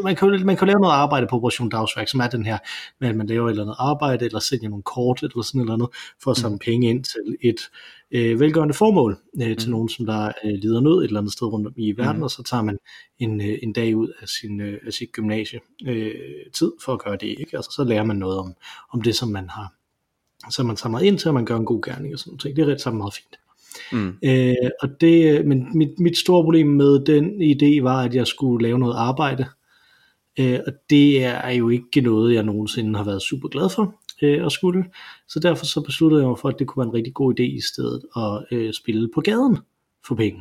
man, 0.04 0.16
kan, 0.16 0.46
man 0.46 0.56
kan 0.56 0.66
lave 0.66 0.80
noget 0.80 0.94
arbejde 0.94 1.26
på 1.30 1.36
Operation 1.36 1.68
Dagsværk, 1.68 2.08
som 2.08 2.20
er 2.20 2.28
den 2.28 2.46
her, 2.46 2.58
med 3.00 3.08
at 3.08 3.16
man 3.16 3.26
laver 3.26 3.46
et 3.46 3.50
eller 3.50 3.62
andet 3.62 3.76
arbejde, 3.78 4.24
eller 4.24 4.40
sælger 4.40 4.68
nogle 4.68 4.82
kort, 4.82 5.22
eller 5.22 5.42
sådan 5.42 5.60
eller 5.60 5.74
andet, 5.74 5.88
for 6.22 6.30
at 6.30 6.36
samle 6.36 6.54
mm. 6.54 6.58
penge 6.58 6.90
ind 6.90 7.04
til 7.04 7.36
et 7.40 7.60
øh, 8.10 8.40
velgørende 8.40 8.74
formål, 8.74 9.18
øh, 9.42 9.56
til 9.56 9.68
mm. 9.68 9.72
nogen, 9.72 9.88
som 9.88 10.06
der 10.06 10.32
øh, 10.44 10.52
lider 10.52 10.80
nød 10.80 10.98
et 10.98 11.04
eller 11.04 11.20
andet 11.20 11.32
sted 11.32 11.46
rundt 11.46 11.66
om 11.66 11.74
i 11.76 11.94
verden, 11.96 12.16
mm. 12.16 12.22
og 12.22 12.30
så 12.30 12.42
tager 12.42 12.62
man 12.62 12.78
en, 13.18 13.40
øh, 13.40 13.58
en 13.62 13.72
dag 13.72 13.96
ud 13.96 14.08
af 14.22 14.28
sin, 14.28 14.60
øh, 14.60 14.78
af 14.86 14.92
sit 14.92 15.12
gymnasie 15.12 15.60
øh, 15.86 16.14
tid 16.54 16.72
for 16.84 16.92
at 16.92 16.98
gøre 16.98 17.16
det, 17.16 17.26
ikke? 17.26 17.56
Altså, 17.56 17.70
så 17.76 17.84
lærer 17.84 18.04
man 18.04 18.16
noget 18.16 18.38
om, 18.38 18.54
om 18.92 19.02
det, 19.02 19.14
som 19.14 19.28
man 19.28 19.48
har 19.48 19.72
så 20.50 20.62
man 20.62 20.76
samler 20.76 21.00
ind 21.00 21.18
til, 21.18 21.28
at 21.28 21.34
man 21.34 21.44
gør 21.44 21.56
en 21.56 21.64
god 21.64 21.82
gerning 21.82 22.14
og 22.14 22.18
sådan 22.18 22.38
noget. 22.44 22.56
Det 22.56 22.62
er 22.68 22.72
ret 22.72 22.80
sammen 22.80 22.98
meget 22.98 23.14
fint. 23.14 23.38
Mm. 23.92 24.14
Øh, 24.24 24.70
og 24.82 25.00
det, 25.00 25.46
men 25.46 25.78
mit, 25.78 26.00
mit 26.00 26.18
store 26.18 26.42
problem 26.42 26.66
med 26.66 27.04
den 27.04 27.42
idé 27.42 27.82
var, 27.82 28.02
at 28.02 28.14
jeg 28.14 28.26
skulle 28.26 28.62
lave 28.62 28.78
noget 28.78 28.94
arbejde. 28.96 29.46
Øh, 30.38 30.60
og 30.66 30.72
det 30.90 31.24
er 31.24 31.50
jo 31.50 31.68
ikke 31.68 32.00
noget, 32.00 32.34
jeg 32.34 32.42
nogensinde 32.42 32.96
har 32.96 33.04
været 33.04 33.22
super 33.22 33.48
glad 33.48 33.68
for 33.68 33.94
øh, 34.22 34.46
at 34.46 34.52
skulle. 34.52 34.84
Så 35.28 35.40
derfor 35.40 35.66
så 35.66 35.80
besluttede 35.80 36.22
jeg 36.22 36.28
mig 36.28 36.38
for, 36.38 36.48
at 36.48 36.58
det 36.58 36.66
kunne 36.66 36.80
være 36.80 36.88
en 36.88 36.94
rigtig 36.94 37.14
god 37.14 37.40
idé 37.40 37.42
i 37.42 37.60
stedet 37.60 38.02
at 38.16 38.44
øh, 38.50 38.72
spille 38.72 39.10
på 39.14 39.20
gaden 39.20 39.58
for 40.06 40.14
penge. 40.14 40.40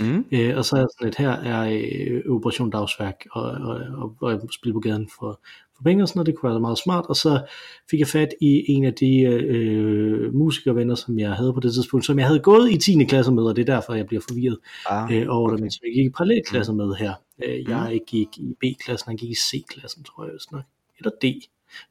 Mm. 0.00 0.24
Øh, 0.32 0.56
og 0.56 0.64
så 0.64 0.76
er 0.76 0.86
sådan 0.98 1.08
et 1.08 1.16
her 1.16 1.30
er 1.30 1.80
øh, 2.06 2.34
Operation 2.34 2.70
Dagsværk 2.70 3.26
og, 3.30 3.42
og, 3.42 3.80
og, 3.96 4.16
og 4.20 4.48
spille 4.52 4.72
på 4.72 4.80
gaden 4.80 5.08
for, 5.18 5.40
for 5.76 5.82
penge 5.82 6.04
og 6.04 6.08
sådan 6.08 6.18
noget, 6.18 6.26
det 6.26 6.36
kunne 6.36 6.50
være 6.50 6.60
meget 6.60 6.78
smart, 6.78 7.06
og 7.08 7.16
så 7.16 7.46
fik 7.90 8.00
jeg 8.00 8.08
fat 8.08 8.28
i 8.40 8.64
en 8.68 8.84
af 8.84 8.94
de 8.94 9.20
øh, 9.20 10.34
musikervenner, 10.34 10.94
som 10.94 11.18
jeg 11.18 11.32
havde 11.32 11.52
på 11.52 11.60
det 11.60 11.74
tidspunkt, 11.74 12.06
som 12.06 12.18
jeg 12.18 12.26
havde 12.26 12.40
gået 12.40 12.70
i 12.70 12.76
10. 12.78 13.04
klasse 13.04 13.32
med, 13.32 13.42
og 13.42 13.56
det 13.56 13.68
er 13.68 13.74
derfor, 13.74 13.94
jeg 13.94 14.06
bliver 14.06 14.22
forvirret 14.28 14.58
ah, 14.90 15.16
øh, 15.16 15.26
over 15.28 15.48
okay. 15.48 15.52
det, 15.52 15.60
men 15.60 15.70
så 15.70 15.80
jeg 15.82 15.92
gik 15.94 16.06
i 16.06 16.10
parallelklasse 16.10 16.72
mm. 16.72 16.78
med 16.78 16.94
her. 16.94 17.12
Øh, 17.44 17.68
jeg 17.68 17.90
mm. 17.92 17.98
gik 18.06 18.28
i 18.38 18.54
B-klassen, 18.60 19.08
han 19.08 19.16
gik 19.16 19.30
i 19.30 19.34
C-klassen, 19.34 20.04
tror 20.04 20.24
jeg, 20.24 20.32
nok. 20.52 20.62
eller 20.98 21.10
D. 21.22 21.24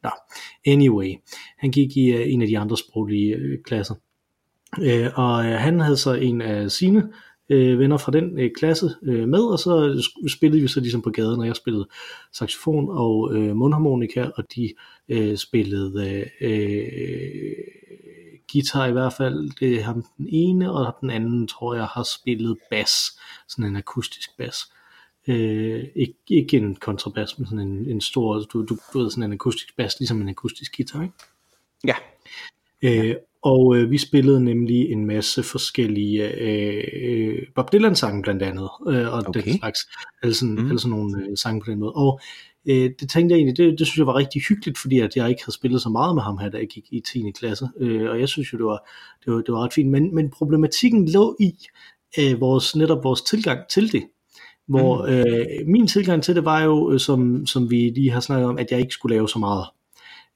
Nå, 0.04 0.10
anyway, 0.66 1.16
han 1.58 1.72
gik 1.72 1.98
i 1.98 2.14
uh, 2.14 2.34
en 2.34 2.42
af 2.42 2.48
de 2.48 2.60
andre 2.60 2.78
sproglige 2.78 3.36
uh, 3.36 3.64
klasser. 3.66 3.96
Uh, 4.78 5.20
og 5.20 5.38
uh, 5.40 5.46
han 5.46 5.80
havde 5.80 5.98
så 5.98 6.14
en 6.14 6.42
af 6.42 6.72
sine 6.72 7.10
øh, 7.54 7.80
venner 7.80 7.98
fra 7.98 8.12
den 8.12 8.40
øh, 8.40 8.52
klasse 8.58 8.90
øh, 9.04 9.28
med, 9.28 9.40
og 9.40 9.60
så 9.60 10.04
spillede 10.28 10.62
vi 10.62 10.68
så 10.68 10.80
ligesom 10.80 11.02
på 11.02 11.10
gaden, 11.10 11.40
og 11.40 11.48
jeg 11.48 11.56
spillede 11.56 11.88
saxofon 12.32 12.90
og 12.90 13.36
øh, 13.36 13.56
mundharmonika, 13.56 14.26
og 14.36 14.44
de 14.56 14.74
øh, 15.10 15.38
spillede 15.38 16.26
øh, 16.42 17.54
guitar 18.52 18.86
i 18.86 18.92
hvert 18.92 19.14
fald. 19.14 19.50
Det 19.60 19.76
er 19.76 19.84
ham 19.84 20.06
den 20.18 20.28
ene, 20.30 20.72
og 20.72 20.96
den 21.02 21.10
anden 21.10 21.48
tror 21.48 21.76
jeg 21.76 21.86
har 21.86 22.08
spillet 22.20 22.58
bas, 22.70 23.20
sådan 23.48 23.66
en 23.66 23.76
akustisk 23.76 24.38
bas. 24.38 24.58
Øh, 25.28 25.84
ikke, 25.96 26.14
ikke 26.30 26.58
en 26.58 26.76
kontrabas, 26.76 27.40
men 27.40 27.46
sådan 27.46 27.68
en, 27.68 27.90
en 27.90 28.02
stor, 28.02 28.40
du, 28.40 28.62
du, 28.62 28.78
du 28.94 29.00
ved, 29.00 29.10
sådan 29.10 29.24
en 29.24 29.34
akustisk 29.34 29.76
bas, 29.78 30.00
ligesom 30.00 30.22
en 30.22 30.30
akustisk 30.30 30.78
guitar, 30.78 31.02
ikke? 31.02 31.14
Ja. 31.88 31.96
Øh, 32.84 33.16
og 33.44 33.76
øh, 33.78 33.92
vi 33.92 33.98
spillede 33.98 34.44
nemlig 34.44 34.92
en 34.92 35.06
masse 35.06 35.44
forskellige 35.44 36.42
øh, 36.42 36.84
øh, 37.04 37.38
Bob 37.56 37.72
Dylan 37.72 37.96
sange 37.96 38.22
blandt 38.22 38.44
andet, 38.44 38.70
øh, 38.88 39.14
og 39.14 39.24
okay. 39.28 39.42
den 39.42 39.58
slags, 39.58 39.80
altså, 40.24 40.46
mm. 40.46 40.72
altså 40.72 40.88
nogle 40.88 41.26
øh, 41.30 41.38
sange 41.38 41.62
på 41.62 41.72
den 41.72 41.80
måde. 41.80 41.92
Og 41.92 42.20
øh, 42.70 42.92
det 43.00 43.10
tænkte 43.10 43.34
jeg 43.34 43.38
egentlig, 43.38 43.58
det, 43.58 43.80
det 43.80 43.88
synes 43.88 43.98
jeg 43.98 44.08
var 44.08 44.16
rigtig 44.16 44.42
hyggeligt, 44.50 44.78
fordi 44.78 45.00
at 45.00 45.16
jeg 45.16 45.30
ikke 45.30 45.42
havde 45.44 45.56
spillet 45.56 45.82
så 45.82 45.90
meget 45.90 46.16
med 46.16 46.24
ham 46.24 46.38
her, 46.38 46.50
da 46.50 46.58
jeg 46.58 46.68
gik 46.68 46.86
i 46.92 47.00
10. 47.00 47.32
klasse, 47.32 47.68
øh, 47.80 48.10
og 48.10 48.20
jeg 48.20 48.30
synes 48.30 48.54
jo, 48.54 48.58
det 48.58 48.66
var, 48.66 48.90
det 49.26 49.34
var, 49.34 49.42
det 49.42 49.54
var 49.54 49.64
ret 49.64 49.74
fint, 49.74 49.90
men, 49.92 50.16
men 50.16 50.32
problematikken 50.32 51.10
lå 51.10 51.36
i 51.40 51.52
øh, 52.20 52.42
vores, 52.42 52.76
netop 52.76 53.04
vores 53.04 53.22
tilgang 53.22 53.60
til 53.70 53.92
det, 53.92 54.04
hvor 54.68 55.06
mm. 55.06 55.14
øh, 55.14 55.68
min 55.68 55.88
tilgang 55.88 56.24
til 56.24 56.36
det 56.36 56.46
var 56.46 56.64
jo, 56.64 56.92
øh, 56.92 57.00
som, 57.00 57.46
som 57.46 57.70
vi 57.70 57.76
lige 57.96 58.12
har 58.12 58.20
snakket 58.20 58.48
om, 58.48 58.58
at 58.58 58.72
jeg 58.72 58.80
ikke 58.80 58.94
skulle 58.94 59.16
lave 59.16 59.30
så 59.30 59.40
meget. 59.40 59.66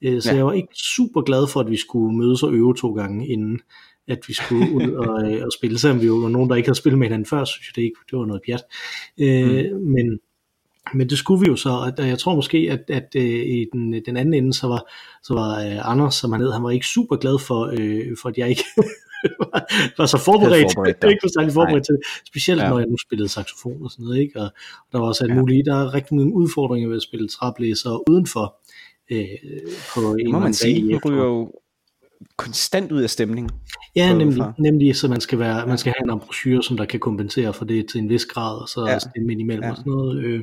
Øh, 0.02 0.22
så 0.22 0.30
ja. 0.30 0.36
jeg 0.36 0.46
var 0.46 0.52
ikke 0.52 0.74
super 0.74 1.22
glad 1.22 1.46
for, 1.46 1.60
at 1.60 1.70
vi 1.70 1.76
skulle 1.76 2.16
mødes 2.16 2.42
og 2.42 2.52
øve 2.52 2.74
to 2.74 2.94
gange 2.94 3.28
inden 3.28 3.60
at 4.08 4.18
vi 4.28 4.34
skulle 4.34 4.72
ud 4.72 4.92
og, 5.06 5.32
øh, 5.32 5.44
og 5.44 5.52
spille, 5.52 5.78
selvom 5.78 6.00
vi 6.00 6.06
jo 6.06 6.14
var 6.14 6.28
nogen, 6.28 6.50
der 6.50 6.56
ikke 6.56 6.68
havde 6.68 6.78
spillet 6.78 6.98
med 6.98 7.06
hinanden 7.06 7.26
før, 7.26 7.44
synes 7.44 7.68
jeg 7.68 7.76
det 7.76 7.82
ikke, 7.82 8.00
det 8.10 8.18
var 8.18 8.26
noget 8.26 8.42
pjat. 8.46 8.62
Øh, 9.18 9.72
mm. 9.72 9.80
men, 9.80 10.18
men 10.94 11.10
det 11.10 11.18
skulle 11.18 11.40
vi 11.40 11.46
jo 11.46 11.56
så, 11.56 11.92
og 11.98 12.08
jeg 12.08 12.18
tror 12.18 12.34
måske, 12.34 12.58
at, 12.70 12.84
at 12.88 13.08
øh, 13.16 13.22
i 13.24 13.66
den, 13.72 13.92
den 14.06 14.16
anden 14.16 14.34
ende, 14.34 14.52
så 14.52 14.66
var, 14.66 14.90
så 15.22 15.34
var 15.34 15.60
øh, 15.64 15.90
Anders, 15.90 16.14
som 16.14 16.32
han 16.32 16.40
hed, 16.40 16.52
han 16.52 16.62
var 16.62 16.70
ikke 16.70 16.86
super 16.86 17.16
glad 17.16 17.38
for, 17.38 17.70
øh, 17.78 18.16
for 18.22 18.28
at 18.28 18.38
jeg 18.38 18.48
ikke 18.48 18.64
var, 19.40 19.92
var 19.98 20.06
så 20.06 20.18
forberedt, 20.18 20.72
forberedt 20.74 21.04
ikke 21.12 21.22
var 21.22 21.40
særlig 21.40 21.52
forberedt 21.52 21.84
til 21.84 21.94
det, 21.94 22.02
specielt 22.26 22.62
ja. 22.62 22.68
når 22.68 22.78
jeg 22.78 22.88
nu 22.88 22.96
spillede 23.06 23.28
saxofon 23.28 23.82
og 23.84 23.90
sådan 23.90 24.04
noget, 24.04 24.18
ikke? 24.18 24.40
Og, 24.40 24.44
og 24.84 24.88
der 24.92 24.98
var 24.98 25.06
også 25.06 25.24
alt 25.24 25.34
ja. 25.34 25.40
muligt, 25.40 25.66
der 25.66 25.74
er 25.74 25.94
rigtig 25.94 26.16
mange 26.16 26.34
udfordringer 26.34 26.88
ved 26.88 26.96
at 26.96 27.02
spille 27.02 27.28
traplæser 27.28 28.10
udenfor, 28.10 28.56
øh, 29.10 29.26
på 29.94 30.14
en 30.14 30.32
må 30.32 30.38
man 30.38 30.54
sige, 30.54 30.92
du 30.92 31.00
ryger 31.04 31.24
jo 31.24 31.52
konstant 32.36 32.92
ud 32.92 33.02
af 33.02 33.10
stemning. 33.10 33.50
Ja, 33.96 34.14
nemlig, 34.14 34.42
nemlig 34.58 34.96
så 34.96 35.08
man 35.08 35.20
skal, 35.20 35.38
være, 35.38 35.66
man 35.66 35.78
skal 35.78 35.94
have 35.98 36.04
en 36.04 36.10
embouchure, 36.10 36.62
som 36.62 36.76
der 36.76 36.84
kan 36.84 37.00
kompensere 37.00 37.52
for 37.52 37.64
det 37.64 37.88
til 37.88 38.00
en 38.00 38.08
vis 38.08 38.26
grad, 38.26 38.60
og 38.62 38.68
så 38.68 38.86
ja. 38.88 38.98
stemme 38.98 39.32
ind 39.32 39.40
imellem 39.40 39.64
ja. 39.64 39.70
og 39.70 39.76
sådan 39.76 39.92
noget. 39.92 40.24
Øh, 40.24 40.42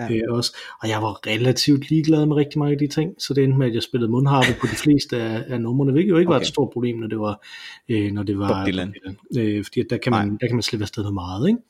ja. 0.00 0.14
øh, 0.14 0.22
også. 0.28 0.56
Og 0.82 0.88
jeg 0.88 1.02
var 1.02 1.26
relativt 1.26 1.90
ligeglad 1.90 2.26
med 2.26 2.36
rigtig 2.36 2.58
mange 2.58 2.72
af 2.72 2.78
de 2.78 2.86
ting, 2.86 3.14
så 3.18 3.34
det 3.34 3.44
endte 3.44 3.58
med, 3.58 3.66
at 3.66 3.74
jeg 3.74 3.82
spillede 3.82 4.10
mundharpe 4.10 4.56
på 4.60 4.66
de 4.66 4.76
fleste 4.76 5.16
af, 5.16 5.44
af 5.48 5.60
numrene, 5.60 5.92
hvilket 5.92 6.10
jo 6.10 6.16
ikke 6.16 6.28
okay. 6.28 6.34
var 6.34 6.40
et 6.40 6.46
stort 6.46 6.70
problem, 6.72 6.96
når 6.96 7.06
det 7.06 7.18
var, 7.18 7.46
øh, 7.88 8.12
når 8.12 8.22
det 8.22 8.38
var 8.38 8.48
Bob 8.48 8.66
Dylan. 8.66 8.94
Øh, 9.38 9.64
fordi 9.64 9.82
der 9.90 9.96
kan, 9.96 10.10
man, 10.10 10.38
der 10.40 10.46
kan 10.46 10.56
man 10.56 10.62
slippe 10.62 10.82
afsted 10.84 11.02
med 11.02 11.12
meget, 11.12 11.48
ikke? 11.48 11.60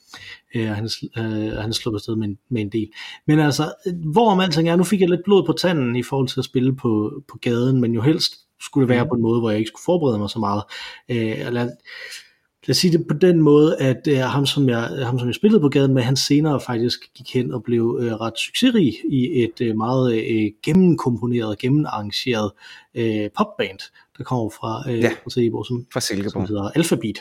Øh, 0.55 0.75
han, 0.75 0.85
øh, 1.19 1.53
han 1.53 1.71
er 1.71 1.73
sluppet 1.73 1.99
afsted 1.99 2.17
med 2.17 2.29
en, 2.29 2.39
med 2.51 2.63
en 2.63 2.69
del. 2.69 2.89
Men 3.27 3.41
altså, 3.41 3.75
hvorom 4.13 4.41
alting 4.41 4.69
er, 4.69 4.77
nu 4.77 4.85
fik 4.85 5.01
jeg 5.01 5.09
lidt 5.09 5.25
blod 5.25 5.47
på 5.47 5.53
tanden 5.53 5.97
i 5.97 6.03
forhold 6.03 6.29
til 6.29 6.41
at 6.41 6.45
spille 6.45 6.77
på, 6.77 7.23
på 7.29 7.39
gaden, 7.41 7.81
men 7.81 7.93
jo 7.93 8.03
helst 8.03 8.35
skulle 8.61 8.89
det 8.89 8.95
være 8.95 9.05
mm. 9.05 9.09
på 9.09 9.15
en 9.15 9.23
måde, 9.23 9.41
hvor 9.41 9.51
jeg 9.51 9.59
ikke 9.59 9.69
skulle 9.69 9.85
forberede 9.85 10.19
mig 10.19 10.31
så 10.31 10.39
meget. 10.39 10.63
Øh, 11.09 11.47
eller, 11.47 11.69
lad 12.67 12.71
os 12.71 12.77
sige 12.77 12.99
det 12.99 13.07
på 13.07 13.15
den 13.15 13.41
måde, 13.41 13.77
at 13.81 14.09
øh, 14.09 14.19
ham, 14.19 14.47
som 14.47 14.69
jeg, 14.69 14.81
ham, 14.81 15.19
som 15.19 15.29
jeg 15.29 15.35
spillede 15.35 15.61
på 15.61 15.69
gaden 15.69 15.95
med, 15.95 16.03
han 16.03 16.17
senere 16.17 16.61
faktisk 16.61 16.99
gik 17.15 17.35
hen 17.35 17.53
og 17.53 17.63
blev 17.63 17.99
øh, 18.03 18.13
ret 18.13 18.39
succesrig 18.39 18.95
i 19.11 19.43
et 19.43 19.61
øh, 19.61 19.77
meget 19.77 20.15
øh, 20.15 20.51
gennemkomponeret, 20.63 21.59
gennemarrangeret 21.59 22.51
øh, 22.95 23.31
popband, 23.37 23.79
der 24.19 24.25
kommer 24.25 24.51
fra, 24.51 24.91
øh, 24.91 25.01
ja, 25.01 25.11
fra 25.23 25.31
Silkeborg, 25.31 25.67
som, 25.67 25.87
fra 25.93 26.01
Silkeborg. 26.01 26.33
som 26.33 26.47
hedder 26.47 26.71
Alphabet. 26.71 27.19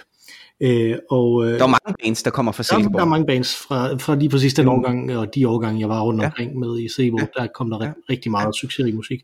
Øh, 0.62 0.98
og, 1.10 1.46
øh, 1.46 1.60
der 1.60 1.64
er 1.64 1.68
mange 1.68 1.96
bands, 2.04 2.24
der 2.24 2.32
kommer 2.32 2.52
fra 2.52 2.64
Silkeborg. 2.64 2.94
Der, 2.94 3.00
der 3.00 3.06
er 3.06 3.10
mange 3.10 3.26
bands 3.26 3.56
fra, 3.56 3.96
fra 3.96 4.16
lige 4.16 4.30
præcis 4.30 4.54
den 4.54 4.66
mm. 4.66 4.72
årgang, 4.72 5.18
og 5.18 5.36
de 5.36 5.48
årgange, 5.48 5.80
jeg 5.80 5.90
var 5.90 6.02
rundt 6.02 6.22
ja. 6.22 6.26
omkring 6.26 6.60
med 6.60 6.80
i 6.80 6.90
Silkeborg, 6.90 7.30
ja. 7.38 7.42
der 7.42 7.48
kom 7.56 7.70
der 7.70 7.86
ja. 7.86 7.92
rigtig 8.10 8.32
meget 8.32 8.56
succesrig 8.56 8.96
musik. 8.96 9.22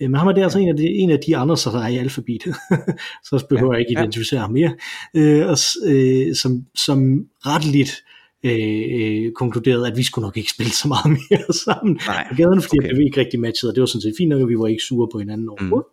Øh, 0.00 0.10
men 0.10 0.18
ham 0.18 0.28
er 0.28 0.32
det 0.32 0.42
altså 0.42 0.58
en 0.58 0.68
af 0.68 0.76
de, 0.76 0.86
en 0.86 1.10
af 1.10 1.18
de 1.26 1.36
andre, 1.36 1.56
der 1.56 1.82
er 1.82 1.88
i 1.88 1.96
alfabet, 1.96 2.42
så 3.28 3.46
behøver 3.48 3.72
ja. 3.72 3.78
jeg 3.78 3.86
ikke 3.88 4.00
identificere 4.00 4.40
ham 4.40 4.50
mere, 4.50 4.74
øh, 5.14 5.46
og, 5.48 5.56
øh, 5.86 6.34
som, 6.34 6.64
som 6.74 7.26
retteligt 7.46 8.04
øh, 8.44 9.32
konkluderede, 9.32 9.86
at 9.86 9.96
vi 9.96 10.02
skulle 10.02 10.22
nok 10.26 10.36
ikke 10.36 10.50
spille 10.50 10.72
så 10.72 10.88
meget 10.88 11.08
mere 11.30 11.52
sammen 11.52 12.00
Nej, 12.06 12.26
på 12.28 12.34
gaden, 12.34 12.62
fordi 12.62 12.78
okay. 12.78 12.96
vi 12.96 13.04
ikke 13.04 13.20
rigtig 13.20 13.40
matchede, 13.40 13.70
og 13.70 13.74
det 13.74 13.80
var 13.80 13.86
sådan 13.86 14.00
set 14.00 14.14
fint 14.18 14.28
nok, 14.28 14.42
at 14.42 14.48
vi 14.48 14.58
var 14.58 14.66
ikke 14.66 14.82
sure 14.82 15.08
på 15.12 15.18
hinanden 15.18 15.48
overhovedet. 15.48 15.86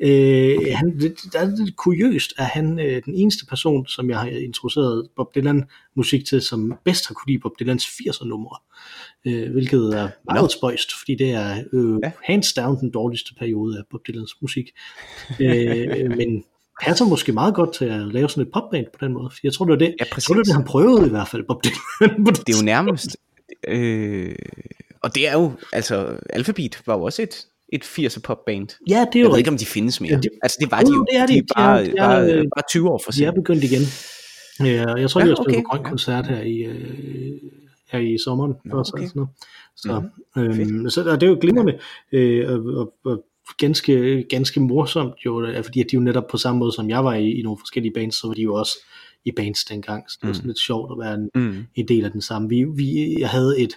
Mm. 0.00 0.06
Øh, 0.06 0.76
han, 0.76 1.00
det, 1.00 1.16
det 1.24 1.34
er 1.34 1.64
lidt 1.64 1.76
kuriøst, 1.76 2.32
at 2.38 2.46
han 2.46 2.78
øh, 2.78 3.02
den 3.04 3.14
eneste 3.14 3.46
person, 3.46 3.86
som 3.86 4.10
jeg 4.10 4.18
har 4.18 4.26
introduceret 4.26 5.08
Bob 5.16 5.34
Dylan 5.34 5.64
musik 5.96 6.24
til, 6.24 6.42
som 6.42 6.74
bedst 6.84 7.08
har 7.08 7.14
kunne 7.14 7.32
lide 7.32 7.38
Bob 7.42 7.52
Dylans 7.60 7.84
80'er 7.84 8.26
numre, 8.26 8.56
øh, 9.26 9.52
hvilket 9.52 9.94
er 9.94 10.08
meget 10.24 10.42
no. 10.42 10.48
spøjst, 10.48 10.90
fordi 10.98 11.14
det 11.14 11.30
er 11.30 11.64
øh, 11.72 11.98
ja. 12.04 12.10
hands 12.24 12.52
down 12.52 12.80
den 12.80 12.90
dårligste 12.90 13.34
periode 13.38 13.78
af 13.78 13.84
Bob 13.90 14.00
Dylans 14.06 14.36
musik. 14.42 14.70
øh, 15.40 16.16
men 16.16 16.44
passer 16.80 17.04
måske 17.04 17.32
meget 17.32 17.54
godt 17.54 17.72
til 17.74 17.84
at 17.84 18.00
lave 18.00 18.28
sådan 18.28 18.42
et 18.46 18.52
popband 18.52 18.86
på 18.98 19.04
den 19.06 19.12
måde. 19.12 19.30
Jeg 19.44 19.52
tror, 19.52 19.64
det 19.64 19.70
var 19.72 19.78
det, 19.78 19.86
ja, 20.00 20.04
jeg 20.14 20.22
tror, 20.22 20.34
det, 20.34 20.38
var 20.38 20.42
det 20.44 20.54
han 20.54 20.64
prøvede 20.64 21.06
i 21.06 21.10
hvert 21.10 21.28
fald, 21.28 21.42
Bob 21.48 21.64
Dylan. 21.64 22.24
det 22.46 22.54
er 22.54 22.58
jo 22.60 22.64
nærmest... 22.64 23.16
Øh, 23.68 24.34
og 25.02 25.14
det 25.14 25.28
er 25.28 25.32
jo, 25.32 25.52
altså, 25.72 26.16
Alphabet 26.30 26.82
var 26.86 26.96
jo 26.96 27.02
også 27.02 27.22
et, 27.22 27.46
et 27.72 27.84
80'er 27.84 28.20
popband. 28.24 28.68
Ja, 28.88 29.04
det 29.12 29.18
er 29.18 29.20
jo 29.20 29.26
Jeg 29.26 29.30
ved 29.32 29.38
ikke, 29.38 29.50
om 29.50 29.58
de 29.58 29.66
findes 29.66 30.00
mere. 30.00 30.10
Ja, 30.12 30.16
de- 30.18 30.28
altså, 30.42 30.56
det 30.60 30.70
var 30.70 30.80
de 30.82 30.92
jo. 30.94 31.06
det 31.10 31.18
er 31.18 31.26
de. 31.26 31.32
de 31.32 31.38
er 31.38 31.42
bare, 31.56 31.84
de 31.84 31.90
er, 31.90 31.94
bare, 31.96 32.22
øh, 32.32 32.44
bare 32.56 32.62
20 32.70 32.90
år 32.90 33.00
for 33.04 33.12
De 33.12 33.24
er 33.24 33.32
begyndt 33.32 33.64
igen. 33.64 33.82
Ja, 34.60 34.94
jeg 34.94 35.10
tror, 35.10 35.20
Ja, 35.20 35.26
de 35.26 35.30
har 35.30 35.36
spillet 35.36 35.38
okay, 35.40 35.56
på 35.62 35.68
Grøn 35.70 35.80
ja. 35.82 35.88
Koncert 35.88 36.26
her 36.26 36.40
i, 36.42 36.56
øh, 36.58 37.40
her 37.92 37.98
i 37.98 38.18
sommeren. 38.24 38.52
Nå, 38.64 38.78
også, 38.78 38.92
okay. 38.94 39.02
altså 39.02 39.16
noget. 39.16 39.30
Så, 39.76 40.02
Mhm. 40.36 40.60
øhm, 40.82 40.90
så 40.90 41.10
og 41.10 41.20
det 41.20 41.26
er 41.26 41.30
jo 41.30 41.38
glimrende. 41.40 41.78
Øh, 42.12 42.50
og, 42.52 42.76
og, 42.76 42.92
og 43.04 43.24
ganske, 43.58 44.24
ganske 44.30 44.60
morsomt 44.60 45.14
jo, 45.26 45.42
øh, 45.46 45.64
fordi 45.64 45.80
at 45.80 45.86
de 45.90 45.94
jo 45.94 46.00
netop 46.00 46.24
på 46.30 46.36
samme 46.36 46.58
måde 46.58 46.72
som 46.72 46.90
jeg 46.90 47.04
var 47.04 47.14
i, 47.14 47.30
i 47.32 47.42
nogle 47.42 47.58
forskellige 47.58 47.92
bands, 47.94 48.20
så 48.20 48.26
var 48.26 48.34
de 48.34 48.42
jo 48.42 48.54
også 48.54 48.72
i 49.24 49.30
bands 49.36 49.64
dengang, 49.64 50.04
så 50.10 50.18
det 50.20 50.26
var 50.28 50.34
sådan 50.34 50.48
lidt 50.48 50.58
sjovt 50.60 50.92
at 50.92 50.98
være 51.06 51.14
en, 51.14 51.30
Mm. 51.34 51.64
en 51.74 51.88
del 51.88 52.04
af 52.04 52.10
den 52.10 52.20
samme. 52.22 52.48
Vi, 52.48 52.64
vi, 52.76 53.16
jeg 53.18 53.28
havde 53.28 53.60
et 53.60 53.72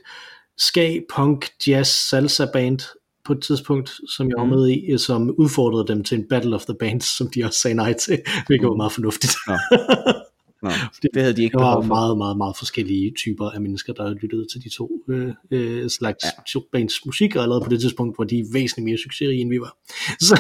ska, 0.58 1.00
punk, 1.15 1.46
jazz, 1.67 1.89
salsa 1.89 2.46
band 2.53 2.79
på 3.25 3.34
et 3.34 3.41
tidspunkt, 3.41 3.91
som 4.10 4.29
jeg 4.29 4.36
var 4.38 4.43
Mm. 4.46 4.50
med 4.50 4.70
i, 4.70 4.98
som 4.98 5.36
udfordrede 5.38 5.88
dem 5.88 6.03
til 6.03 6.17
en 6.17 6.25
Battle 6.29 6.55
of 6.55 6.65
the 6.65 6.75
Bands, 6.79 7.17
som 7.17 7.29
de 7.36 7.43
også 7.43 7.60
sagde 7.60 7.75
nej 7.75 7.93
til, 7.93 8.20
hvilket 8.48 8.67
var 8.70 8.75
meget 8.75 8.91
fornuftigt. 8.91 9.34
Nå. 9.48 9.53
Nå, 10.63 10.70
det 11.13 11.22
havde 11.22 11.36
de 11.36 11.43
ikke 11.43 11.58
Der 11.58 11.63
var 11.63 11.82
meget, 11.82 12.17
meget, 12.17 12.38
meget 12.38 12.58
forskellige 12.58 13.12
typer 13.17 13.50
af 13.50 13.62
mennesker, 13.62 13.93
der 13.93 14.13
lyttede 14.13 14.46
til 14.51 14.63
de 14.63 14.70
to 14.70 14.91
øh, 15.10 15.34
øh, 15.51 15.89
slags 15.89 16.25
ja. 16.55 16.60
bands 16.72 17.05
musik, 17.05 17.36
og 17.36 17.43
allerede 17.43 17.63
på 17.63 17.70
det 17.70 17.79
tidspunkt 17.82 18.17
var 18.17 18.25
de 18.25 18.46
væsentligt 18.53 18.86
mere 18.86 18.98
succesrige, 18.98 19.41
end 19.41 19.50
vi 19.50 19.60
var. 19.60 19.77
Så, 20.27 20.36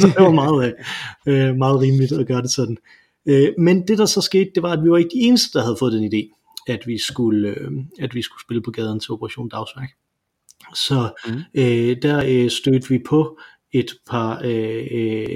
så 0.00 0.06
det 0.06 0.22
var 0.24 0.30
meget, 0.30 0.76
øh, 1.26 1.48
øh, 1.48 1.56
meget 1.56 1.80
rimeligt 1.80 2.12
at 2.12 2.26
gøre 2.26 2.42
det 2.42 2.50
sådan. 2.50 2.76
Øh, 3.26 3.48
men 3.58 3.88
det, 3.88 3.98
der 3.98 4.06
så 4.06 4.20
skete, 4.20 4.50
det 4.54 4.62
var, 4.62 4.72
at 4.72 4.84
vi 4.84 4.90
var 4.90 4.96
ikke 4.96 5.10
de 5.14 5.20
eneste, 5.20 5.58
der 5.58 5.64
havde 5.64 5.76
fået 5.78 5.92
den 5.92 6.04
idé, 6.14 6.22
at 6.68 6.86
vi 6.86 6.98
skulle, 6.98 7.48
øh, 7.48 7.70
at 7.98 8.14
vi 8.14 8.22
skulle 8.22 8.42
spille 8.42 8.62
på 8.62 8.70
gaden 8.70 9.00
til 9.00 9.10
Operation 9.12 9.48
Dagsværk. 9.48 9.90
Så 10.74 11.10
Mm. 11.26 11.40
øh, 11.54 11.96
der 12.02 12.24
øh, 12.26 12.50
stødte 12.50 12.88
vi 12.88 12.98
på 13.06 13.38
et 13.72 13.90
par, 14.10 14.40
øh, 14.44 14.86
øh, 14.90 15.26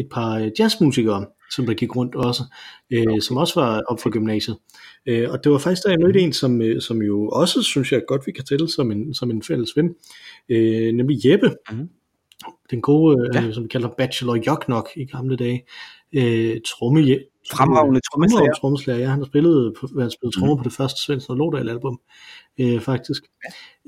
et 0.00 0.06
par 0.10 0.50
jazzmusikere, 0.58 1.26
som 1.54 1.66
der 1.66 1.74
gik 1.74 1.96
rundt 1.96 2.14
også, 2.14 2.42
øh, 2.90 3.20
som 3.20 3.36
også 3.36 3.60
var 3.60 3.82
op 3.88 4.00
for 4.00 4.10
gymnasiet. 4.10 4.56
Øh, 5.06 5.30
og 5.30 5.44
det 5.44 5.52
var 5.52 5.58
faktisk 5.58 5.82
der, 5.84 5.90
jeg 5.90 5.98
mødte 6.04 6.20
en, 6.20 6.32
som, 6.32 6.62
øh, 6.62 6.80
som 6.80 7.02
jo 7.02 7.28
også, 7.28 7.62
synes 7.62 7.92
jeg 7.92 8.02
godt, 8.08 8.26
vi 8.26 8.32
kan 8.32 8.44
tælle 8.44 8.68
som 8.68 8.92
en, 8.92 9.14
som 9.14 9.30
en 9.30 9.42
fælles 9.42 9.76
ven, 9.76 9.94
øh, 10.48 10.92
nemlig 10.92 11.26
Jeppe. 11.26 11.50
Mhm. 11.70 11.88
Den 12.70 12.80
gode, 12.80 13.30
Ja. 13.34 13.42
øh, 13.46 13.54
som 13.54 13.62
vi 13.64 13.68
kalder 13.68 13.88
Bachelor 13.98 14.38
Joknok 14.46 14.88
i 14.96 15.04
gamle 15.04 15.36
dage. 15.36 15.64
Øh, 16.12 16.56
tromme, 16.66 17.18
Fremragende 17.52 18.00
trommeslager. 18.12 18.52
trommeslager. 18.54 18.98
Ja, 19.00 19.06
han 19.08 19.18
har 19.18 19.26
spillet, 19.26 19.74
han 19.98 20.10
spillet 20.10 20.34
trommer 20.34 20.54
Mhm. 20.54 20.62
på 20.62 20.64
det 20.64 20.72
første 20.72 21.02
Svendsen 21.02 21.30
og 21.30 21.36
Lodal 21.36 21.68
album, 21.68 22.00
øh, 22.60 22.80
faktisk. 22.80 23.22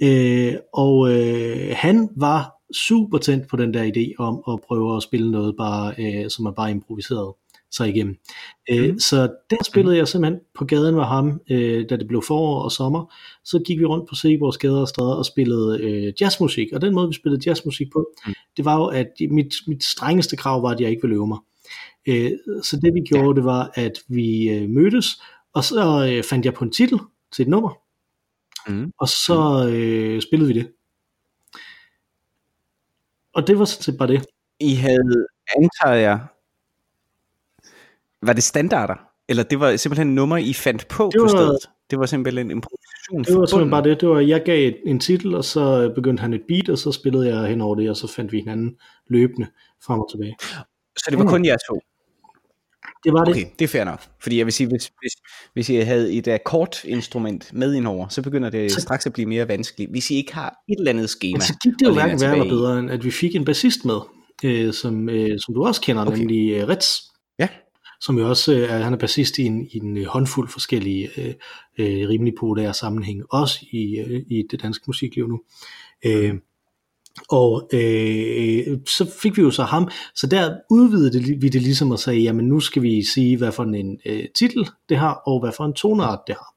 Øh, 0.03 0.55
og 0.73 1.13
øh, 1.13 1.73
han 1.77 2.09
var 2.17 2.51
super 2.89 3.19
tændt 3.19 3.49
på 3.49 3.57
den 3.57 3.75
der 3.75 3.91
idé 3.97 4.15
om 4.19 4.43
at 4.53 4.61
prøve 4.69 4.97
at 4.97 5.03
spille 5.03 5.31
noget, 5.31 5.55
bare, 5.59 5.95
øh, 5.99 6.31
som 6.31 6.47
er 6.47 6.51
bare 6.51 6.71
improviseret 6.71 7.33
sig 7.73 7.89
igennem. 7.89 8.17
Øh, 8.71 8.89
Mhm. 8.91 8.99
Så 8.99 9.17
der 9.51 9.57
spillede 9.65 9.97
jeg 9.97 10.09
simpelthen 10.09 10.41
på 10.59 10.65
gaden 10.65 10.95
med 10.95 11.05
ham, 11.05 11.41
øh, 11.51 11.89
da 11.91 11.97
det 11.97 12.09
blev 12.09 12.23
forår 12.27 12.63
og 12.63 12.73
sommer. 12.73 13.15
Så 13.45 13.59
gik 13.67 13.79
vi 13.79 13.85
rundt 13.85 14.09
på 14.09 14.15
Seborgs 14.15 14.59
gader 14.59 14.81
og 14.81 14.89
stræder 14.89 15.15
og 15.15 15.27
spillede 15.27 15.81
øh, 15.83 16.13
jazzmusik. 16.21 16.69
Og 16.73 16.81
den 16.81 16.95
måde, 16.95 17.09
vi 17.09 17.15
spillede 17.15 17.43
jazzmusik 17.47 17.93
på, 17.93 18.09
Mm. 18.27 18.35
det 18.57 18.65
var 18.65 18.77
jo, 18.77 18.87
at 18.87 19.07
mit, 19.31 19.55
mit 19.67 19.85
strengeste 19.85 20.37
krav 20.37 20.63
var, 20.63 20.69
at 20.71 20.81
jeg 20.81 20.91
ikke 20.91 21.03
ville 21.03 21.17
øve 21.17 21.27
mig. 21.29 21.39
Øh, 22.09 22.31
så 22.63 22.77
det 22.83 22.95
vi 22.95 23.01
gjorde, 23.01 23.37
det 23.37 23.45
var, 23.45 23.71
at 23.75 23.93
vi 24.09 24.49
øh, 24.49 24.69
mødtes, 24.69 25.07
og 25.55 25.65
så 25.65 26.07
øh, 26.13 26.25
fandt 26.25 26.45
jeg 26.47 26.55
på 26.55 26.65
en 26.65 26.73
titel 26.73 26.99
til 27.33 27.43
et 27.43 27.49
nummer, 27.49 27.71
Mm. 28.69 28.93
og 28.99 29.09
så 29.09 29.69
øh, 29.73 30.23
spillede 30.23 30.55
vi 30.55 30.61
det. 30.61 30.69
Og 33.35 33.47
det 33.47 33.59
var 33.59 33.65
sådan 33.65 33.83
set 33.83 33.99
bare 33.99 34.09
det. 34.09 34.27
I 34.61 34.75
havde, 34.75 35.27
antager 35.57 35.95
jeg, 36.01 36.21
var 38.23 38.33
det 38.33 38.43
standarder? 38.43 38.95
Eller 39.29 39.43
det 39.43 39.61
var 39.61 39.77
simpelthen 39.77 40.15
nummer, 40.15 40.37
I 40.37 40.53
fandt 40.53 40.89
på 40.89 41.05
Det 41.13 41.19
på 41.19 41.23
var- 41.23 41.29
stedet? 41.29 41.59
Det 41.91 41.99
var 41.99 42.07
simpelthen 42.07 42.47
en 42.47 42.51
improvisation 42.51 43.25
Det 43.25 43.41
var 43.41 43.47
simpelthen 43.47 43.71
bare 43.71 43.83
det. 43.83 44.01
Det 44.01 44.09
var, 44.09 44.21
jeg 44.21 44.43
gav 44.45 44.73
en 44.87 45.01
titel, 45.01 45.35
og 45.35 45.45
så 45.45 45.61
øh, 45.83 45.95
begyndte 45.95 46.21
han 46.21 46.35
et 46.35 46.41
beat, 46.49 46.69
og 46.69 46.79
så 46.79 46.93
spillede 46.93 47.37
jeg 47.37 47.49
hen 47.49 47.61
over 47.61 47.75
det, 47.75 47.91
og 47.91 47.97
så 47.97 48.13
fandt 48.17 48.33
vi 48.33 48.39
hinanden 48.39 48.71
løbende 49.11 49.47
frem 49.87 50.01
og 50.01 50.09
tilbage. 50.13 50.37
Så 50.97 51.07
det 51.11 51.19
var 51.19 51.25
kun 51.25 51.45
jer 51.45 51.57
to? 51.71 51.81
Det 53.05 53.13
var 53.13 53.25
det. 53.25 53.35
Okay, 53.35 53.45
det 53.59 53.65
er 53.65 53.69
fair 53.69 53.85
nok. 53.85 54.03
Fordi 54.23 54.39
jeg 54.39 54.47
vil 54.47 54.53
sige, 54.53 54.67
hvis, 54.69 54.85
hvis, 55.03 55.13
hvis 55.53 55.69
I 55.69 55.75
havde 55.75 56.13
et 56.13 56.29
akkordinstrument 56.29 57.53
med 57.55 57.75
indover, 57.75 58.09
så 58.09 58.23
begynder 58.23 58.51
det 58.51 58.73
Så- 58.73 58.81
straks 58.81 59.07
at 59.07 59.13
blive 59.13 59.29
mere 59.29 59.49
vanskeligt. 59.49 59.91
Hvis 59.91 60.11
I 60.11 60.15
ikke 60.15 60.35
har 60.35 60.49
et 60.69 60.77
eller 60.79 60.91
andet 60.93 61.11
schema. 61.11 61.33
Men 61.35 61.41
så 61.43 61.55
gik 61.63 61.73
det 61.79 61.87
jo 61.87 61.93
hverken 61.93 62.21
værre 62.21 62.33
eller 62.33 62.49
bedre, 62.49 62.79
end 62.79 62.91
at 62.91 63.05
vi 63.05 63.11
fik 63.11 63.37
en 63.37 63.45
bassist 63.45 63.85
med, 63.85 63.99
øh, 64.45 64.73
som, 64.73 65.09
øh, 65.09 65.39
som 65.41 65.55
du 65.55 65.65
også 65.65 65.81
kender, 65.81 66.07
okay. 66.07 66.19
nemlig 66.19 66.53
øh, 66.53 66.69
Ritz. 66.69 66.89
Som 68.01 68.19
jo 68.19 68.29
også 68.29 68.53
øh, 68.53 68.71
er, 68.71 68.79
han 68.79 68.93
er 68.93 68.99
bassist 68.99 69.39
i 69.39 69.43
en, 69.43 69.67
i 69.73 69.77
en 69.77 69.97
øh, 69.97 70.07
håndfuld 70.07 70.49
forskellige 70.49 71.11
øh, 71.17 71.35
øh, 71.79 72.09
rimelig 72.09 72.35
populære 72.41 72.75
sammenhæng, 72.75 73.23
også 73.31 73.67
i, 73.73 73.99
øh, 73.99 74.23
i 74.29 74.43
det 74.51 74.63
danske 74.63 74.85
musikliv 74.87 75.29
nu. 75.29 75.41
Øh, 76.07 76.35
og 77.29 77.69
øh, 77.73 78.79
så 78.87 79.11
fik 79.23 79.37
vi 79.37 79.43
jo 79.43 79.51
så 79.51 79.63
ham, 79.63 79.89
så 80.15 80.27
der 80.27 80.57
udvidede 80.71 81.13
det, 81.13 81.43
vi 81.43 81.49
det 81.49 81.63
ligesom 81.63 81.91
og 81.91 81.99
sagde, 81.99 82.21
jamen 82.21 82.49
nu 82.49 82.61
skal 82.61 82.83
vi 82.83 83.05
sige, 83.05 83.37
hvad 83.37 83.53
for 83.53 83.65
en 83.65 84.01
øh, 84.07 84.25
titel 84.35 84.69
det 84.89 84.97
har, 84.97 85.15
og 85.15 85.41
hvad 85.41 85.53
for 85.57 85.65
en 85.65 85.73
toneart 85.73 86.21
det 86.27 86.35
har. 86.35 86.55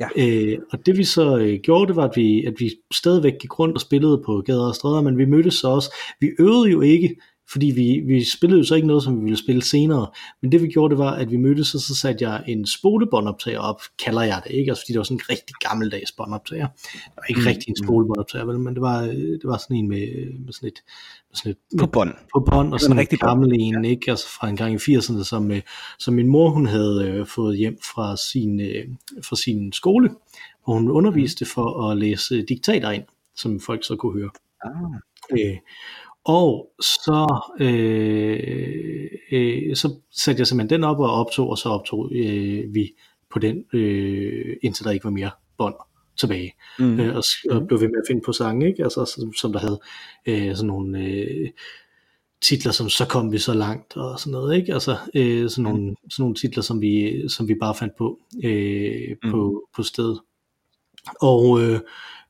Ja. 0.00 0.08
Øh, 0.16 0.58
og 0.72 0.86
det 0.86 0.98
vi 0.98 1.04
så 1.04 1.36
øh, 1.36 1.60
gjorde, 1.62 1.88
det 1.88 1.96
var, 1.96 2.04
at 2.04 2.16
vi, 2.16 2.44
at 2.44 2.54
vi 2.58 2.70
stadigvæk 2.94 3.32
gik 3.40 3.58
rundt 3.58 3.74
og 3.74 3.80
spillede 3.80 4.22
på 4.26 4.42
gader 4.46 4.68
og 4.68 4.74
stræder, 4.74 5.02
men 5.02 5.18
vi 5.18 5.24
mødtes 5.24 5.54
så 5.54 5.68
også. 5.68 5.94
Vi 6.20 6.30
øvede 6.38 6.70
jo 6.70 6.80
ikke, 6.80 7.16
fordi 7.54 7.66
vi, 7.66 8.00
vi 8.06 8.24
spillede 8.24 8.58
jo 8.58 8.64
så 8.64 8.74
ikke 8.74 8.86
noget, 8.88 9.02
som 9.02 9.16
vi 9.18 9.24
ville 9.24 9.36
spille 9.36 9.62
senere. 9.62 10.06
Men 10.42 10.52
det 10.52 10.62
vi 10.62 10.68
gjorde, 10.68 10.90
det 10.90 10.98
var, 10.98 11.10
at 11.10 11.30
vi 11.30 11.36
mødtes, 11.36 11.74
og 11.74 11.80
så 11.80 11.94
satte 11.94 12.28
jeg 12.28 12.44
en 12.46 12.66
spolebåndoptager 12.66 13.58
op, 13.58 13.80
kalder 14.04 14.22
jeg 14.22 14.42
det, 14.44 14.52
ikke? 14.54 14.70
Altså 14.70 14.82
fordi 14.82 14.92
det 14.92 14.98
var 14.98 15.04
sådan 15.04 15.16
en 15.16 15.30
rigtig 15.30 15.54
gammeldags 15.60 16.12
båndoptager. 16.12 16.66
Det 16.92 17.12
var 17.16 17.22
ikke 17.28 17.40
Mm, 17.40 17.44
mm, 17.44 17.48
rigtig 17.48 17.68
en 17.68 17.74
mm. 17.80 17.84
spolebåndoptager, 17.86 18.44
vel, 18.44 18.58
men 18.58 18.74
det 18.74 18.82
var, 18.82 19.00
det 19.40 19.44
var 19.44 19.58
sådan 19.58 19.76
en 19.76 19.88
med, 19.88 20.06
med 20.44 20.52
sådan 20.52 20.66
et, 20.66 20.82
med 21.30 21.36
sådan 21.36 21.52
et 21.52 21.78
På 21.80 21.86
bånd. 21.86 22.14
på 22.34 22.40
bånd, 22.50 22.72
og 22.72 22.80
sådan 22.80 22.96
en 22.96 23.00
rigtig 23.00 23.18
gammel 23.18 23.52
en, 23.60 23.84
ikke? 23.84 24.10
Altså 24.10 24.28
fra 24.28 24.48
en 24.48 24.56
gang 24.56 24.74
i 24.74 24.76
80'erne, 24.76 25.24
som, 25.24 25.50
øh, 25.50 25.60
som 25.98 26.14
min 26.14 26.26
mor 26.28 26.50
hun 26.50 26.66
havde 26.66 27.04
øh, 27.08 27.26
fået 27.26 27.58
hjem 27.58 27.78
fra 27.94 28.16
sin, 28.16 28.60
øh, 28.60 28.84
fra 29.28 29.36
sin 29.36 29.72
skole, 29.72 30.10
hvor 30.64 30.74
hun 30.74 30.90
underviste 30.90 31.44
for 31.44 31.90
at 31.90 31.96
læse 31.96 32.42
diktater 32.42 32.90
ind, 32.90 33.04
som 33.36 33.60
folk 33.60 33.84
så 33.84 33.96
kunne 33.96 34.20
høre. 34.20 34.30
Ah. 34.64 34.70
Øh, 35.32 35.56
og 36.24 36.70
så, 36.80 37.42
øh, 37.60 39.08
øh, 39.32 39.76
så 39.76 39.94
satte 40.10 40.40
jeg 40.40 40.46
simpelthen 40.46 40.80
den 40.80 40.84
op 40.84 40.98
og 40.98 41.10
optog, 41.12 41.50
og 41.50 41.58
så 41.58 41.68
optog 41.68 42.10
øh, 42.14 42.74
vi 42.74 42.92
på 43.30 43.38
den, 43.38 43.64
øh, 43.72 44.56
indtil 44.62 44.84
der 44.84 44.90
ikke 44.90 45.04
var 45.04 45.10
mere 45.10 45.30
bånd 45.58 45.74
tilbage 46.16 46.52
Mm. 46.78 46.84
mm. 46.84 47.00
øh, 47.00 47.16
og, 47.16 47.22
og 47.50 47.66
blev 47.66 47.80
ved 47.80 47.88
med 47.88 47.98
at 47.98 48.04
finde 48.08 48.22
på 48.26 48.32
sange, 48.32 48.66
ikke? 48.68 48.82
Altså, 48.82 49.04
som, 49.16 49.32
som 49.32 49.52
der 49.52 49.60
havde 49.60 49.80
øh, 50.26 50.56
sådan 50.56 50.66
nogle 50.66 50.98
øh, 50.98 51.50
titler, 52.42 52.72
som 52.72 52.88
så 52.88 53.06
kom 53.06 53.32
vi 53.32 53.38
så 53.38 53.54
langt 53.54 53.96
og 53.96 54.20
sådan 54.20 54.30
noget, 54.30 54.56
ikke? 54.56 54.74
Altså 54.74 54.96
øh, 55.14 55.50
sådan, 55.50 55.62
nogle, 55.64 55.96
sådan 56.10 56.22
nogle 56.22 56.34
titler, 56.34 56.62
som 56.62 56.80
vi, 56.80 57.22
som 57.28 57.48
vi 57.48 57.54
bare 57.60 57.74
fandt 57.74 57.96
på 57.98 58.18
øh, 58.44 59.16
Mm. 59.22 59.30
på, 59.30 59.62
på 59.76 59.82
stedet. 59.82 60.20
Og, 61.20 61.62
øh, 61.62 61.80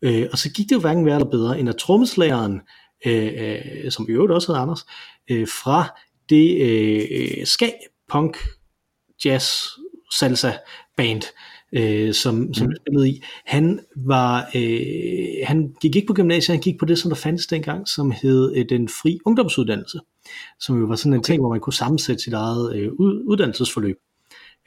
øh, 0.02 0.26
og 0.33 0.38
så 0.38 0.52
gik 0.52 0.68
det 0.68 0.74
jo 0.74 0.80
hverken 0.80 1.07
værre 1.07 1.16
eller 1.16 1.30
bedre, 1.30 1.59
end 1.59 1.68
at 1.68 1.76
trommeslageren, 1.76 2.61
øh, 3.07 3.33
øh, 3.37 3.90
som 3.90 4.07
i 4.09 4.12
øvrigt 4.12 4.33
også 4.33 4.52
hed 4.52 4.61
Anders, 4.61 4.87
øh, 5.30 5.48
fra 5.48 6.00
det 6.28 6.61
øh, 6.61 7.46
ska, 7.46 7.70
punk, 8.09 8.37
jazz, 9.24 9.52
salsa 10.18 10.52
band, 10.96 11.22
øh, 11.72 12.14
som, 12.14 12.54
som 12.54 12.66
mm. 12.66 12.72
spillede 12.80 13.09
i, 13.09 13.22
han 13.44 13.80
var, 13.96 14.50
øh, 14.54 15.46
han 15.46 15.74
gik 15.80 15.96
ikke 15.96 16.07
på 16.07 16.14
gymnasiet, 16.14 16.57
han 16.57 16.62
gik 16.62 16.78
på 16.78 16.85
det, 16.85 16.98
som 16.98 17.11
der 17.11 17.16
fandtes 17.16 17.46
dengang, 17.46 17.88
som 17.88 18.11
hed 18.11 18.57
øh, 18.57 18.64
den 18.68 18.88
fri 18.88 19.18
ungdomsuddannelse, 19.24 20.00
som 20.61 20.80
jo 20.80 20.87
var 20.87 20.96
sådan 20.96 21.12
en 21.12 21.18
okay. 21.18 21.26
ting, 21.26 21.42
hvor 21.42 21.50
man 21.50 21.61
kunne 21.61 21.72
sammensætte 21.72 22.22
sit 22.22 22.33
eget 22.33 22.76
øh, 22.76 22.92
ud, 22.92 23.22
uddannelsesforløb 23.24 23.96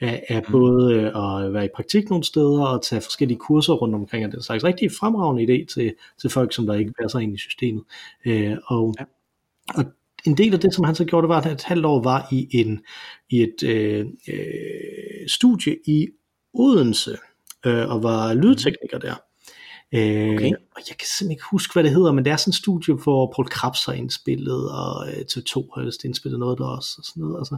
af, 0.00 0.24
af 0.28 0.42
Mhm. 0.42 0.52
både 0.52 0.94
øh, 0.94 1.06
at 1.46 1.52
være 1.52 1.64
i 1.64 1.68
praktik 1.76 2.08
nogle 2.10 2.24
steder 2.24 2.64
og 2.66 2.82
tage 2.82 3.00
forskellige 3.00 3.38
kurser 3.38 3.72
rundt 3.72 3.94
omkring, 3.94 4.26
og 4.26 4.32
den 4.32 4.42
slags 4.42 4.64
rigtig 4.64 4.90
fremragende 5.00 5.42
idé 5.42 5.66
til, 5.74 5.94
til 6.20 6.30
folk, 6.30 6.52
som 6.54 6.66
der 6.66 6.74
ikke 6.74 6.92
passer 7.02 7.18
ind 7.18 7.34
i 7.34 7.38
systemet. 7.38 7.82
Øh, 8.26 8.56
og, 8.66 8.94
Ja. 8.98 9.04
og 9.74 9.84
en 10.26 10.36
del 10.36 10.54
af 10.54 10.60
det, 10.60 10.74
som 10.74 10.84
han 10.84 10.94
så 10.94 11.04
gjorde, 11.04 11.22
det 11.22 11.28
var, 11.28 11.38
at 11.38 11.44
han 11.44 11.52
et 11.52 11.62
halvt 11.62 11.86
år 11.86 12.02
var 12.02 12.28
i, 12.32 12.48
en, 12.52 12.80
i 13.30 13.42
et 13.42 13.62
øh, 13.62 14.06
øh, 14.28 15.28
studie 15.28 15.76
i 15.86 16.08
Odense, 16.54 17.16
øh, 17.66 17.88
og 17.90 18.02
var 18.02 18.34
lydtekniker 18.34 18.98
der. 18.98 19.14
Øh, 19.94 20.34
Okay. 20.34 20.52
Og 20.76 20.82
jeg 20.88 20.96
kan 20.98 21.06
simpelthen 21.06 21.30
ikke 21.30 21.42
huske, 21.50 21.72
hvad 21.72 21.84
det 21.84 21.92
hedder, 21.92 22.12
men 22.12 22.24
det 22.24 22.30
er 22.30 22.36
sådan 22.36 22.50
et 22.50 22.54
studie, 22.54 22.94
hvor 22.94 23.32
Paul 23.36 23.48
Krabs 23.48 23.84
har 23.84 23.92
indspillet, 23.92 24.70
og 24.70 25.08
øh, 25.08 25.14
TV2 25.32 25.74
har 25.74 25.84
vist 25.84 26.04
indspillet 26.04 26.40
noget 26.40 26.58
der 26.58 26.64
også, 26.66 26.94
og 26.98 27.04
sådan 27.04 27.20
noget. 27.20 27.38
Altså. 27.38 27.56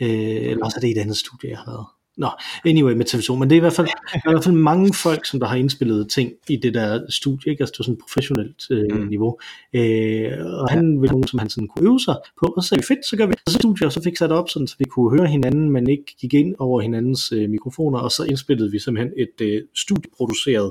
Øh, 0.00 0.08
eller 0.50 0.64
også 0.64 0.76
er 0.76 0.80
det 0.80 0.90
et 0.90 0.98
andet 0.98 1.16
studie, 1.16 1.50
jeg 1.50 1.58
har 1.58 1.70
været. 1.70 1.86
Nå, 2.16 2.28
anyway 2.64 2.92
med 2.92 3.06
TV2, 3.06 3.34
men 3.34 3.50
det 3.50 3.56
er 3.56 3.56
i 3.56 3.60
hvert 3.60 3.72
fald, 3.72 3.86
i 4.26 4.30
hvert 4.30 4.44
fald 4.44 4.54
mange 4.54 4.94
folk, 4.94 5.26
som 5.26 5.40
der 5.40 5.46
har 5.46 5.56
indspillet 5.56 6.10
ting 6.10 6.32
i 6.48 6.56
det 6.56 6.74
der 6.74 7.00
studie, 7.08 7.50
ikke? 7.50 7.62
altså 7.62 7.72
det 7.72 7.78
var 7.78 7.82
sådan 7.84 7.94
et 7.94 8.00
professionelt 8.00 8.62
øh, 8.70 9.00
Mm. 9.00 9.08
niveau, 9.08 9.38
øh, 9.72 10.32
og 10.44 10.70
han 10.70 11.00
ville 11.00 11.12
nogen, 11.12 11.26
som 11.26 11.38
han 11.38 11.50
sådan 11.50 11.68
kunne 11.68 11.88
øve 11.88 12.00
sig 12.00 12.16
på, 12.40 12.46
og 12.56 12.62
så 12.62 12.68
sagde 12.68 12.82
vi, 12.82 12.86
fedt, 12.86 13.06
så 13.06 13.16
gør 13.16 13.26
vi 13.26 13.32
det. 13.32 13.40
Så 13.48 13.54
studie, 13.58 13.86
og 13.86 13.92
så 13.92 14.02
fik 14.02 14.16
sat 14.16 14.32
op, 14.32 14.48
sådan, 14.48 14.66
så 14.66 14.76
vi 14.78 14.84
kunne 14.84 15.18
høre 15.18 15.26
hinanden, 15.26 15.70
men 15.70 15.90
ikke 15.90 16.16
gik 16.20 16.34
ind 16.34 16.54
over 16.58 16.80
hinandens 16.80 17.32
øh, 17.32 17.50
mikrofoner, 17.50 17.98
og 17.98 18.10
så 18.10 18.24
indspillede 18.24 18.70
vi 18.70 18.78
simpelthen 18.78 19.12
et 19.16 19.40
øh, 19.40 19.62
studieproduceret 19.74 20.70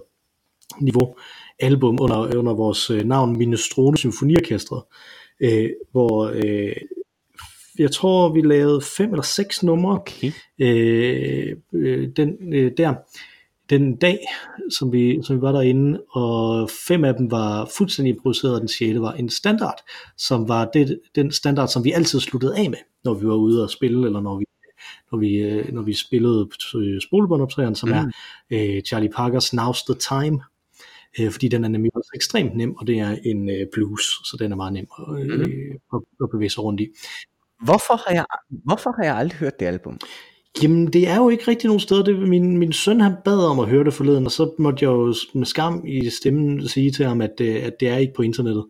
niveau 0.82 1.16
album 1.60 1.98
under, 2.02 2.38
under 2.38 2.54
vores 2.54 2.90
øh, 2.90 3.04
navn 3.04 3.38
Minestrone 3.38 3.98
Symfoniorkestret, 3.98 4.84
øh, 5.40 5.70
hvor 5.92 6.32
øh, 6.36 6.76
jeg 7.80 7.92
tror, 7.92 8.34
vi 8.34 8.42
lavede 8.42 8.82
fem 8.98 9.10
eller 9.10 9.24
seks 9.24 9.64
numre 9.64 9.96
Okay. 10.00 10.32
øh, 10.60 11.56
øh, 11.74 12.10
den, 12.18 12.54
øh, 12.54 12.72
der, 12.78 12.94
den 13.70 13.96
dag, 13.96 14.20
som 14.80 14.92
vi, 14.94 15.20
som 15.24 15.36
vi 15.36 15.42
var 15.42 15.52
derinde, 15.52 16.02
og 16.12 16.70
fem 16.88 17.04
af 17.04 17.14
dem 17.16 17.32
var 17.32 17.70
fuldstændig 17.78 18.16
improviseret, 18.16 18.54
og 18.56 18.60
den 18.62 18.68
sjette 18.70 19.02
var 19.02 19.14
en 19.14 19.30
standard, 19.30 19.78
som 20.18 20.48
var 20.48 20.66
det, 20.74 21.00
den 21.16 21.32
standard, 21.32 21.68
som 21.68 21.84
vi 21.84 21.92
altid 21.92 22.20
sluttede 22.20 22.58
af 22.58 22.70
med, 22.70 22.80
når 23.04 23.14
vi 23.14 23.28
var 23.28 23.36
ude 23.36 23.64
og 23.64 23.70
spille, 23.70 24.06
eller 24.06 24.22
når 24.22 24.38
vi 24.40 24.46
når 25.12 25.20
vi, 25.20 25.36
øh, 25.38 25.74
når 25.74 25.82
vi 25.82 25.94
spillede 25.94 26.50
øh, 26.76 27.02
spolebåndoptageren, 27.02 27.76
som 27.76 27.90
Mm. 27.90 27.96
mm. 27.96 28.12
er 28.58 28.76
øh, 28.76 28.82
Charlie 28.82 29.10
Parkers 29.10 29.54
Now's 29.54 29.84
the 29.92 30.00
Time, 30.22 30.40
øh, 31.20 31.32
fordi 31.32 31.48
den 31.48 31.64
er 31.64 31.68
nemlig 31.68 31.92
også 31.96 32.12
ekstremt 32.16 32.56
nem, 32.58 32.76
og 32.76 32.88
det 32.88 33.00
er 33.00 33.18
en 33.26 33.50
øh, 33.50 33.68
blues, 33.74 34.02
så 34.02 34.38
den 34.40 34.52
er 34.52 34.56
meget 34.56 34.74
nem 34.74 34.88
at, 35.00 35.22
øh, 35.22 35.40
Mm. 35.40 35.44
at, 35.94 36.02
at 36.24 36.30
bevæge 36.32 36.50
sig 36.50 36.64
rundt 36.64 36.82
i. 36.82 36.88
Hvorfor 37.63 38.08
har 38.08 38.13
jeg, 38.15 38.26
hvorfor 38.50 38.91
har 38.98 39.04
jeg 39.04 39.15
aldrig 39.18 39.39
hørt 39.39 39.60
det 39.60 39.65
album? 39.65 40.00
Jamen, 40.63 40.94
det 40.94 41.08
er 41.08 41.15
jo 41.15 41.30
ikke 41.30 41.44
rigtig 41.48 41.68
nogen 41.68 41.80
steder. 41.80 42.04
Det, 42.04 42.30
min, 42.30 42.58
min 42.58 42.74
søn 42.74 43.02
han 43.02 43.15
bad 43.26 43.46
om 43.46 43.60
at 43.60 43.68
høre 43.70 43.84
det 43.84 43.94
forleden, 43.94 44.26
og 44.26 44.32
så 44.32 44.54
måtte 44.60 44.86
jeg 44.86 44.89
jo 44.89 45.13
med 45.34 45.46
skam 45.46 45.84
i 45.88 46.10
stemmen 46.10 46.68
sige 46.68 46.91
til 46.91 47.06
ham, 47.06 47.22
at, 47.22 47.41
øh, 47.41 47.63
at 47.63 47.74
det 47.80 47.88
er 47.89 47.98
ikke 47.98 48.13
på 48.13 48.22
internettet. 48.22 48.65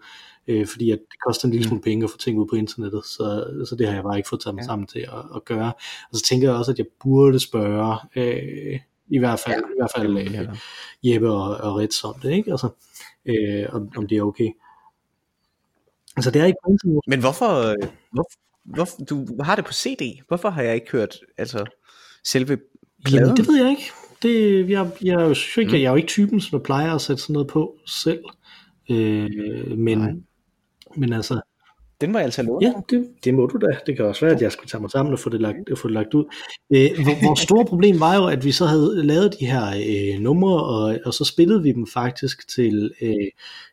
Øh, 0.48 0.67
fordi 0.67 0.91
at 0.91 1.00
det 1.12 1.19
koster 1.28 1.45
en 1.45 1.52
lille 1.52 1.67
smule 1.67 1.82
penge 1.82 2.04
at 2.04 2.10
få 2.10 2.17
ting 2.17 2.39
ud 2.39 2.48
på 2.48 2.56
internettet, 2.56 3.06
så, 3.06 3.43
så 3.69 3.76
det 3.76 3.88
har 3.88 3.93
jeg 3.93 4.04
bare 4.04 4.17
ikke 4.17 4.30
fået 4.30 4.41
taget 4.41 4.56
mig 4.56 4.62
Ja. 4.62 4.65
sammen 4.65 4.88
til 4.88 5.00
at, 5.00 5.24
at 5.36 5.45
gøre. 5.45 5.74
Og 6.12 6.17
så 6.17 6.24
tænker 6.30 6.48
jeg 6.50 6.58
også, 6.58 6.71
at 6.71 6.78
jeg 6.78 6.86
burde 7.04 7.39
spørge, 7.39 7.98
øh, 8.15 8.80
i 9.08 9.19
hvert 9.19 9.39
fald, 9.39 9.56
ja, 9.56 9.60
i 9.60 9.78
hvert 9.80 9.91
fald 9.95 10.17
øh, 10.17 10.34
Ja. 10.34 11.13
Jeppe 11.13 11.32
og, 11.32 11.58
og 11.58 11.76
Rits 11.76 12.04
om 12.04 12.15
det, 12.21 12.32
ikke? 12.32 12.52
Altså, 12.52 12.69
øh, 13.26 13.65
om, 13.71 13.89
om 13.98 14.08
det 14.08 14.17
er 14.17 14.21
okay. 14.21 14.50
Altså, 16.17 16.32
det 16.32 16.41
er 16.41 16.45
ikke 16.45 16.58
på 16.65 16.71
internettet. 16.71 17.02
Men 17.08 17.19
hvorfor, 17.19 17.69
øh, 17.69 17.76
hvor, 18.65 18.88
du 19.10 19.43
har 19.43 19.56
det 19.56 19.65
på 19.65 19.73
CD, 19.73 20.21
hvorfor 20.28 20.49
har 20.49 20.62
jeg 20.62 20.75
ikke 20.75 20.91
hørt 20.91 21.17
altså, 21.38 21.65
selve 22.23 22.58
pladen? 23.06 23.25
Jamen, 23.25 23.38
det 23.38 23.47
ved 23.47 23.62
jeg 23.62 23.69
ikke. 23.69 23.91
Det, 24.21 24.69
jeg, 24.69 24.91
jeg, 25.01 25.13
jo- 25.13 25.34
synes 25.34 25.58
ikke, 25.58 25.69
mm. 25.69 25.75
jeg 25.75 25.84
er 25.86 25.89
jo 25.89 25.95
ikke 25.95 26.08
typen, 26.08 26.41
som 26.41 26.62
plejer 26.63 26.95
at 26.95 27.01
sætte 27.01 27.21
sådan 27.21 27.34
noget 27.34 27.47
på 27.47 27.78
selv. 27.88 28.23
Øh, 28.89 29.78
men, 29.78 29.97
Nej. 29.97 30.12
men 30.97 31.13
altså, 31.13 31.41
Den 32.01 32.13
var 32.13 32.19
jeg 32.19 32.25
altså 32.25 32.43
lovet. 32.43 32.62
ja, 32.63 32.73
det, 32.89 33.08
det 33.23 33.34
må 33.34 33.45
du 33.45 33.58
da. 33.58 33.77
Det 33.86 33.95
kan 33.95 34.05
også 34.05 34.25
være, 34.25 34.36
at 34.36 34.41
jeg 34.41 34.51
skulle 34.51 34.69
tage 34.69 34.81
mig 34.81 34.91
sammen 34.91 35.13
og 35.13 35.19
få 35.19 35.29
det 35.29 35.41
lagt, 35.41 35.58
få 35.77 35.88
det 35.88 35.93
lagt 35.93 36.13
ud. 36.13 36.23
Øh, 36.75 36.89
vores 37.23 37.39
store 37.39 37.65
problem 37.71 37.99
var 37.99 38.15
jo, 38.15 38.25
at 38.27 38.45
vi 38.45 38.51
så 38.51 38.65
havde 38.65 39.03
lavet 39.03 39.36
de 39.39 39.45
her 39.45 39.65
øh, 39.67 40.19
numre, 40.21 40.63
og, 40.63 40.97
og 41.05 41.13
så 41.13 41.23
spillede 41.23 41.63
vi 41.63 41.71
dem 41.71 41.88
faktisk 41.88 42.47
til 42.47 42.91
øh, 43.01 43.13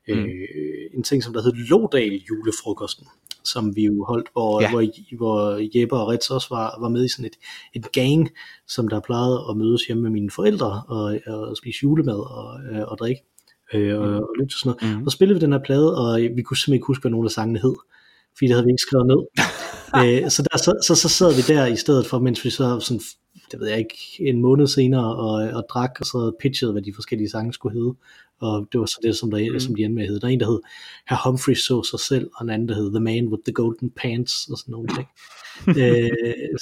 øh, 0.08 0.18
Mm. 0.18 0.24
en 0.94 1.02
ting, 1.02 1.22
som 1.22 1.32
der 1.32 1.42
hed 1.42 1.52
Lodal 1.52 2.20
julefrokosten 2.30 3.06
som 3.44 3.76
vi 3.76 3.84
jo 3.84 4.04
holdt, 4.04 4.28
hvor, 4.32 4.62
Ja. 4.62 4.70
hvor, 4.70 4.84
hvor 5.16 5.78
Jeppe 5.78 5.96
og 5.96 6.08
Rets 6.08 6.30
også 6.30 6.46
var, 6.50 6.78
var 6.80 6.88
med 6.88 7.04
i 7.04 7.08
sådan 7.08 7.24
et, 7.24 7.36
et 7.74 7.92
gang, 7.92 8.30
som 8.68 8.88
der 8.88 9.00
plejede 9.00 9.44
at 9.50 9.56
mødes 9.56 9.86
hjemme 9.86 10.02
med 10.02 10.10
mine 10.10 10.30
forældre 10.30 10.82
og, 10.88 11.18
og 11.26 11.56
spise 11.56 11.78
julemad 11.82 12.14
og, 12.36 12.60
øh, 12.72 12.82
og 12.88 12.98
drikke 12.98 13.22
øh, 13.74 13.98
og, 14.00 14.08
og 14.08 14.28
lytte 14.38 14.54
til 14.54 14.60
sådan 14.60 14.74
noget. 14.82 14.98
Mm. 14.98 15.04
Så 15.10 15.14
spillede 15.16 15.40
vi 15.40 15.44
den 15.44 15.52
her 15.52 15.60
plade, 15.64 15.96
og 15.98 16.20
vi 16.20 16.42
kunne 16.42 16.56
simpelthen 16.56 16.74
ikke 16.74 16.86
huske, 16.86 17.02
hvad 17.02 17.10
nogle 17.10 17.26
af 17.26 17.30
sangene 17.30 17.58
hed, 17.58 17.74
fordi 18.36 18.46
det 18.46 18.54
havde 18.54 18.64
vi 18.64 18.70
ikke 18.70 18.86
skrevet 18.88 19.06
ned. 19.06 19.20
øh, 20.24 20.30
så, 20.30 20.42
der, 20.42 20.58
så, 20.58 20.72
så, 20.86 20.94
så 20.94 21.08
sad 21.08 21.34
vi 21.34 21.54
der 21.54 21.66
i 21.66 21.76
stedet 21.76 22.06
for, 22.06 22.18
mens 22.18 22.44
vi 22.44 22.50
så 22.50 22.80
sådan, 22.80 23.00
det 23.50 23.60
ved 23.60 23.68
jeg 23.68 23.78
ikke, 23.78 23.96
en 24.20 24.40
måned 24.42 24.66
senere 24.66 25.16
og, 25.16 25.32
og 25.32 25.64
drak, 25.70 25.90
og 26.00 26.06
så 26.06 26.32
pitchede, 26.40 26.72
hvad 26.72 26.82
de 26.82 26.94
forskellige 26.94 27.30
sange 27.30 27.52
skulle 27.52 27.78
hedde. 27.78 27.94
Og 28.40 28.66
det 28.72 28.80
var 28.80 28.86
så 28.86 28.98
det, 29.02 29.16
som, 29.16 29.30
der, 29.30 29.52
Mm. 29.52 29.60
som 29.60 29.74
de 29.74 29.82
endte 29.82 29.94
med 29.94 30.02
at 30.02 30.08
hedde. 30.08 30.20
Der 30.20 30.26
er 30.26 30.30
en, 30.32 30.40
der 30.40 30.46
hed 30.46 30.60
Herr 31.08 31.28
Humphrey 31.28 31.54
så 31.54 31.82
sig 31.82 32.00
selv, 32.00 32.30
og 32.34 32.44
en 32.44 32.50
anden, 32.50 32.68
der 32.68 32.74
hed 32.74 32.90
The 32.90 33.00
Man 33.00 33.28
with 33.28 33.42
the 33.46 33.52
Golden 33.52 33.90
Pants, 33.90 34.46
og 34.50 34.58
sådan 34.58 34.72
nogle 34.72 34.88
ting. 34.88 35.08
øh, 35.82 36.10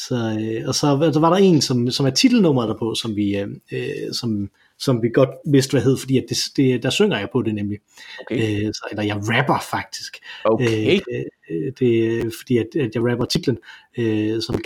så, 0.07 0.39
øh, 0.41 0.69
og 0.69 0.75
så, 0.75 1.11
så 1.15 1.21
var 1.21 1.31
der 1.31 1.37
en, 1.37 1.61
som, 1.61 1.91
som 1.91 2.07
er 2.07 2.11
titelnummeret 2.11 2.69
derpå, 2.69 2.95
som 2.95 3.17
vi, 3.17 3.37
øh, 3.37 3.49
øh, 3.73 4.13
som, 4.13 4.51
som 4.79 5.03
vi 5.03 5.09
godt 5.15 5.29
vidste, 5.53 5.71
hvad 5.73 5.83
hed, 5.83 5.97
fordi 5.97 6.17
at 6.17 6.25
det, 6.29 6.39
det, 6.57 6.83
der 6.83 6.91
synger 6.91 7.19
jeg 7.19 7.29
på 7.33 7.43
det 7.43 7.55
nemlig. 7.55 7.79
Okay. 8.21 8.65
Øh, 8.67 8.73
så, 8.75 8.87
eller 8.91 9.03
jeg 9.03 9.17
rapper 9.17 9.59
faktisk. 9.71 10.17
okay. 10.45 10.95
Øh, 10.95 11.23
øh, 11.51 11.73
det 11.79 12.33
fordi, 12.39 12.59
at, 12.59 12.67
at 12.77 12.91
jeg 12.95 13.03
rapper 13.11 13.25
titlen 13.25 13.59
øh, 13.99 14.43
som 14.43 14.61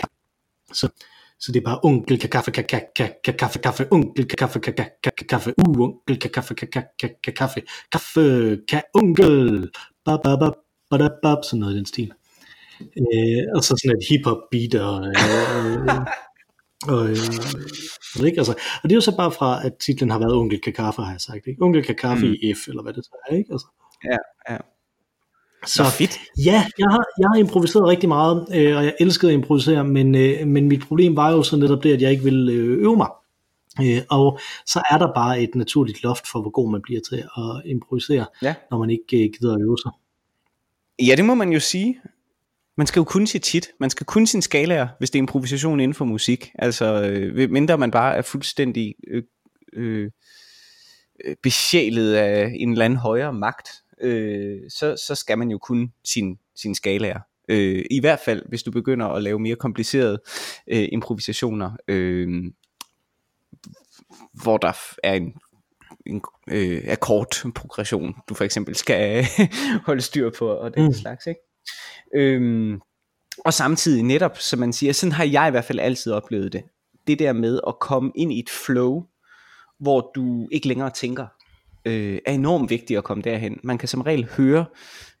så, 0.73 0.87
så 1.39 1.51
det 1.51 1.59
er 1.59 1.63
bare 1.63 1.79
onkel 1.83 2.19
ka 2.19 2.27
kaffe 2.27 2.51
ka 2.51 2.61
ka 2.61 2.79
ka 2.95 3.07
ka 3.23 3.31
kaffe 3.31 3.59
kaffe 3.59 3.87
onkel 3.91 4.27
ka 4.27 4.35
kaffe 4.35 4.59
ka 4.59 4.71
ka 4.71 4.83
ka 5.03 5.11
ka 5.17 5.25
kaffe 5.29 5.53
uh 5.57 5.79
onkel 5.79 6.19
ka 6.19 6.29
kaffe 6.29 6.53
ka 6.55 6.65
ka 6.65 6.81
ka 7.01 7.07
ka 7.23 7.31
kaffe 7.31 7.61
kaffe 7.91 8.25
ka 8.69 8.81
onkel 8.93 9.69
ba 10.05 10.17
ba 10.23 10.37
ba 10.37 10.51
ba 10.89 10.97
da 10.97 11.09
ba 11.23 11.35
sådan 11.43 11.59
noget 11.59 11.73
i 11.73 11.77
den 11.77 11.85
stil. 11.85 12.11
Øh, 12.81 13.43
og 13.55 13.63
så 13.63 13.71
sådan 13.77 13.97
et 13.97 14.05
hip 14.09 14.25
hop 14.25 14.41
beat 14.51 14.75
og 14.75 15.07
øh, 15.07 15.15
og, 16.93 17.09
øh, 17.09 18.25
ikke, 18.27 18.37
altså, 18.37 18.53
og 18.83 18.83
det 18.83 18.91
er 18.91 18.95
jo 18.95 19.01
så 19.01 19.17
bare 19.17 19.31
fra, 19.31 19.65
at 19.65 19.73
titlen 19.77 20.09
har 20.09 20.19
været 20.19 20.33
Onkel 20.33 20.61
Kakaffe, 20.61 21.01
har 21.01 21.11
jeg 21.11 21.21
sagt. 21.21 21.47
Ikke? 21.47 21.63
Onkel 21.63 21.83
Kakaffe 21.83 22.27
mm. 22.27 22.35
i 22.41 22.53
F, 22.53 22.67
eller 22.67 22.83
hvad 22.83 22.93
det 22.93 23.05
så 23.05 23.11
er. 23.29 23.35
Ikke? 23.35 23.51
Altså, 23.51 23.67
Ja, 24.03 24.17
ja. 24.49 24.57
Så, 25.65 25.83
Så 25.83 25.89
fedt. 25.97 26.17
Ja, 26.45 26.65
jeg 26.79 26.87
har, 26.89 27.05
jeg 27.19 27.27
har 27.33 27.35
improviseret 27.35 27.87
rigtig 27.87 28.09
meget, 28.09 28.47
øh, 28.55 28.77
og 28.77 28.85
jeg 28.85 28.93
elskede 28.99 29.31
at 29.31 29.37
improvisere, 29.37 29.83
men, 29.83 30.15
øh, 30.15 30.47
men 30.47 30.67
mit 30.67 30.83
problem 30.87 31.15
var 31.15 31.31
jo 31.31 31.43
så 31.43 31.57
netop 31.57 31.83
det, 31.83 31.93
at 31.93 32.01
jeg 32.01 32.11
ikke 32.11 32.23
ville 32.23 32.51
øh, 32.53 32.77
øve 32.83 32.97
mig. 32.97 33.09
Øh, 33.81 34.01
og 34.09 34.39
så 34.65 34.81
er 34.91 34.97
der 34.97 35.13
bare 35.13 35.41
et 35.41 35.55
naturligt 35.55 36.03
loft 36.03 36.27
for, 36.31 36.41
hvor 36.41 36.49
god 36.51 36.71
man 36.71 36.81
bliver 36.81 37.01
til 37.09 37.15
at 37.37 37.61
improvisere, 37.65 38.25
Ja. 38.41 38.55
når 38.71 38.77
man 38.79 38.89
ikke 38.89 39.23
øh, 39.25 39.29
gider 39.39 39.55
at 39.55 39.61
øve 39.61 39.77
sig. 39.83 39.91
Ja, 41.07 41.15
det 41.15 41.25
må 41.25 41.33
man 41.35 41.49
jo 41.49 41.59
sige. 41.59 41.99
Man 42.77 42.87
skal 42.87 42.99
jo 42.99 43.03
kunne 43.03 43.27
sit 43.27 43.41
tit. 43.43 43.67
Man 43.79 43.89
skal 43.89 44.05
kunne 44.05 44.27
sin 44.27 44.41
skalaer, 44.41 44.87
hvis 44.97 45.09
det 45.09 45.19
er 45.19 45.21
improvisation 45.21 45.79
inden 45.79 45.95
for 45.95 46.05
musik. 46.05 46.51
Altså, 46.59 46.85
øh, 47.03 47.49
mindre 47.51 47.77
man 47.77 47.91
bare 47.91 48.15
er 48.15 48.21
fuldstændig 48.21 48.95
øh, 49.07 49.23
øh, 49.73 50.11
øh, 51.25 51.35
besjælet 51.43 52.13
af 52.13 52.51
en 52.55 52.71
eller 52.71 52.85
anden 52.85 52.99
højere 52.99 53.33
magt, 53.33 53.69
øh, 54.01 54.59
så, 54.69 54.95
så 55.07 55.15
skal 55.15 55.37
man 55.37 55.51
jo 55.51 55.57
kunne 55.57 55.89
sin, 56.05 56.39
sin 56.55 56.75
skalaer. 56.75 57.19
Øh, 57.49 57.85
I 57.91 57.99
hvert 57.99 58.19
fald, 58.25 58.43
hvis 58.49 58.63
du 58.63 58.71
begynder 58.71 59.07
at 59.07 59.23
lave 59.23 59.39
mere 59.39 59.55
komplicerede 59.55 60.21
øh, 60.67 60.87
improvisationer, 60.91 61.71
øh, 61.87 62.43
hvor 64.43 64.57
der 64.57 64.77
er 65.03 65.13
en 65.13 65.33
en 66.05 66.21
øh, 66.49 66.83
akkordprogression, 66.87 68.15
du 68.29 68.33
for 68.33 68.43
eksempel 68.43 68.75
skal 68.75 69.25
holde 69.87 70.01
styr 70.01 70.29
på, 70.37 70.47
og 70.47 70.75
den 70.75 70.85
mm. 70.85 70.93
Slags, 70.93 71.27
ikke? 71.27 71.41
Øhm, 72.15 72.81
og 73.45 73.53
samtidig 73.53 74.03
netop, 74.03 74.39
som 74.39 74.59
man 74.59 74.73
siger, 74.73 74.93
sådan 74.93 75.11
har 75.11 75.23
jeg 75.23 75.47
i 75.47 75.51
hvert 75.51 75.65
fald 75.65 75.79
altid 75.79 76.11
oplevet 76.11 76.53
det. 76.53 76.63
Det 77.07 77.19
der 77.19 77.33
med 77.33 77.59
at 77.67 77.79
komme 77.79 78.11
ind 78.15 78.33
i 78.33 78.39
et 78.39 78.49
flow, 78.49 79.03
hvor 79.79 80.11
du 80.15 80.47
ikke 80.51 80.67
længere 80.67 80.89
tænker, 80.89 81.27
øh, 81.85 82.19
er 82.25 82.31
enormt 82.31 82.69
vigtigt 82.69 82.97
at 82.97 83.03
komme 83.03 83.23
derhen. 83.23 83.59
Man 83.63 83.77
kan 83.77 83.87
som 83.87 84.01
regel 84.01 84.29
høre, 84.37 84.65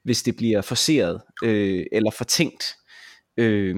hvis 0.03 0.23
det 0.23 0.35
bliver 0.35 0.61
forseret 0.61 1.21
øh, 1.43 1.85
eller 1.91 2.11
fortænkt. 2.11 2.75
Øh, 3.37 3.75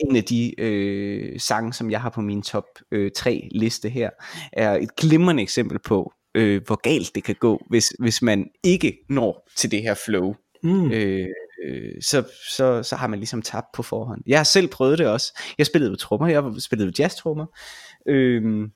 en 0.00 0.16
af 0.16 0.24
de 0.24 0.60
øh, 0.60 1.40
sange, 1.40 1.72
som 1.72 1.90
jeg 1.90 2.00
har 2.00 2.10
på 2.10 2.20
min 2.20 2.42
top 2.42 2.64
øh, 2.92 3.10
3 3.16 3.48
liste 3.50 3.88
her, 3.88 4.10
er 4.52 4.72
et 4.72 4.96
glimrende 4.96 5.42
eksempel 5.42 5.78
på, 5.78 6.12
øh, 6.34 6.62
hvor 6.66 6.80
galt 6.80 7.14
det 7.14 7.24
kan 7.24 7.34
gå, 7.40 7.66
hvis, 7.70 7.92
hvis 7.98 8.22
man 8.22 8.46
ikke 8.64 8.98
når 9.08 9.48
til 9.56 9.70
det 9.70 9.82
her 9.82 9.94
flow. 9.94 10.34
Mm. 10.62 10.92
Øh, 10.92 11.28
øh, 11.64 12.02
så, 12.02 12.24
så, 12.50 12.82
så 12.82 12.96
har 12.96 13.06
man 13.06 13.18
ligesom 13.18 13.42
tabt 13.42 13.66
på 13.74 13.82
forhånd. 13.82 14.22
Jeg 14.26 14.38
har 14.38 14.44
selv 14.44 14.68
prøvet 14.68 14.98
det 14.98 15.06
også. 15.06 15.38
Jeg 15.58 15.66
spillede 15.66 15.90
jo 15.90 15.96
trommer, 15.96 16.28
jeg 16.28 16.44
spillede 16.58 16.92
jazz-trommer, 17.02 17.46
øh, 18.08 18.68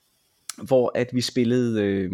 hvor 0.62 0.92
at 0.94 1.10
vi 1.12 1.20
spillede 1.20 1.82
øh, 1.82 2.10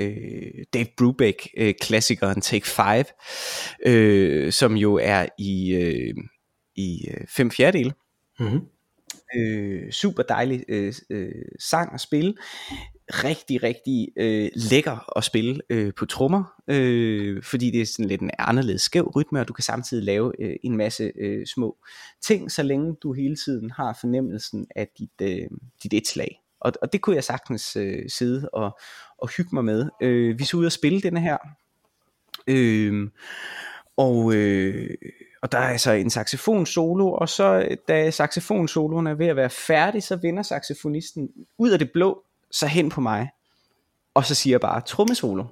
øh, 0.00 0.64
Dave 0.74 0.86
Brubeck 0.98 1.48
øh, 1.56 1.74
klassikeren 1.80 2.40
Take 2.40 2.66
5, 2.66 3.04
øh, 3.86 4.52
som 4.52 4.76
jo 4.76 4.94
er 5.02 5.26
i, 5.38 5.74
øh, 5.74 6.14
i 6.76 7.08
øh, 7.10 7.26
fem 7.28 7.50
fjerdedele. 7.50 7.92
Mm-hmm. 8.40 8.60
Øh, 9.36 9.90
super 9.90 10.22
dejlig 10.22 10.64
øh, 10.68 10.92
øh, 11.10 11.32
sang 11.60 11.94
at 11.94 12.00
spille. 12.00 12.34
rigtig, 13.10 13.62
rigtig 13.62 14.08
øh, 14.16 14.50
lækker 14.54 15.16
at 15.18 15.24
spille 15.24 15.60
øh, 15.70 15.94
på 15.94 16.06
trommer, 16.06 16.44
øh, 16.68 17.42
fordi 17.42 17.70
det 17.70 17.80
er 17.80 17.86
sådan 17.86 18.08
lidt 18.08 18.20
en 18.20 18.30
anderledes 18.38 18.82
skæv 18.82 19.12
rytme, 19.16 19.40
og 19.40 19.48
du 19.48 19.52
kan 19.52 19.62
samtidig 19.62 20.04
lave 20.04 20.32
øh, 20.40 20.56
en 20.62 20.76
masse 20.76 21.12
øh, 21.20 21.46
små 21.46 21.76
ting, 22.22 22.50
så 22.50 22.62
længe 22.62 22.96
du 23.02 23.12
hele 23.12 23.36
tiden 23.36 23.70
har 23.70 23.98
fornemmelsen 24.00 24.66
af 24.76 24.88
dit, 24.98 25.10
øh, 25.22 25.48
dit 25.82 25.94
et 25.94 26.06
slag. 26.06 26.40
Og, 26.60 26.72
og 26.82 26.92
det 26.92 27.00
kunne 27.00 27.16
jeg 27.16 27.24
sagtens 27.24 27.76
øh, 27.76 28.02
sidde 28.08 28.48
og, 28.52 28.78
og 29.18 29.28
hygge 29.28 29.50
mig 29.52 29.64
med. 29.64 29.88
Øh, 30.02 30.38
vi 30.38 30.44
så 30.44 30.56
ud 30.56 30.66
og 30.66 30.72
spille 30.72 31.00
denne 31.00 31.20
her, 31.20 31.36
øh, 32.46 33.10
og, 33.96 34.34
øh, 34.34 34.90
og 35.42 35.52
der 35.52 35.58
er 35.58 35.68
altså 35.68 35.92
en 35.92 36.10
saxofon 36.10 36.66
solo, 36.66 37.12
og 37.12 37.28
så 37.28 37.76
da 37.88 38.10
saxofon 38.10 39.06
er 39.06 39.14
ved 39.14 39.26
at 39.26 39.36
være 39.36 39.50
færdig, 39.50 40.02
så 40.02 40.16
vender 40.16 40.42
saxofonisten 40.42 41.28
ud 41.58 41.70
af 41.70 41.78
det 41.78 41.90
blå, 41.92 42.22
så 42.50 42.66
hen 42.66 42.88
på 42.88 43.00
mig, 43.00 43.30
og 44.14 44.24
så 44.24 44.34
siger 44.34 44.54
jeg 44.54 44.60
bare, 44.60 44.80
trommesolo. 44.80 45.44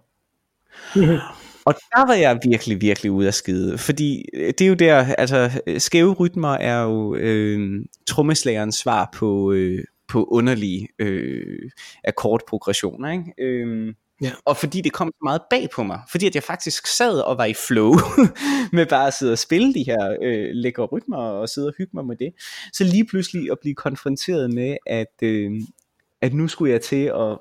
Og 1.64 1.74
der 1.74 2.06
var 2.06 2.14
jeg 2.14 2.38
virkelig, 2.44 2.80
virkelig 2.80 3.10
ude 3.12 3.26
af 3.26 3.34
skide, 3.34 3.78
fordi 3.78 4.24
det 4.34 4.60
er 4.60 4.66
jo 4.66 4.74
der, 4.74 5.14
altså 5.18 5.62
skæve 5.78 6.12
rytmer 6.12 6.52
er 6.52 6.82
jo 6.82 7.14
øh, 7.14 7.84
trommeslagerens 8.06 8.74
svar 8.74 9.10
på, 9.14 9.52
øh, 9.52 9.84
på 10.16 10.24
underlige 10.24 10.88
øh, 10.98 11.70
akkordprogressioner, 12.04 13.12
ikke? 13.12 13.34
Øh, 13.38 13.94
Ja. 14.22 14.32
Og 14.44 14.56
fordi 14.56 14.80
det 14.80 14.92
kom 14.92 15.08
så 15.08 15.20
meget 15.22 15.40
bag 15.50 15.68
på 15.74 15.82
mig, 15.82 16.00
fordi 16.10 16.26
at 16.26 16.34
jeg 16.34 16.42
faktisk 16.42 16.86
sad 16.86 17.20
og 17.20 17.38
var 17.38 17.44
i 17.44 17.54
flow 17.54 17.92
med 18.76 18.86
bare 18.86 19.06
at 19.06 19.14
sidde 19.14 19.32
og 19.32 19.38
spille 19.38 19.74
de 19.74 19.82
her 19.82 20.16
øh, 20.22 20.48
lækre 20.52 20.84
rytmer 20.84 21.16
og 21.16 21.48
sidde 21.48 21.68
og 21.68 21.74
hygge 21.78 21.90
mig 21.94 22.06
med 22.06 22.16
det, 22.16 22.32
så 22.72 22.84
lige 22.84 23.06
pludselig 23.06 23.50
at 23.50 23.58
blive 23.60 23.74
konfronteret 23.74 24.54
med, 24.54 24.76
at, 24.86 25.14
øh, 25.22 25.50
at 26.20 26.34
nu 26.34 26.48
skulle 26.48 26.72
jeg 26.72 26.80
til 26.80 27.04
at 27.04 27.38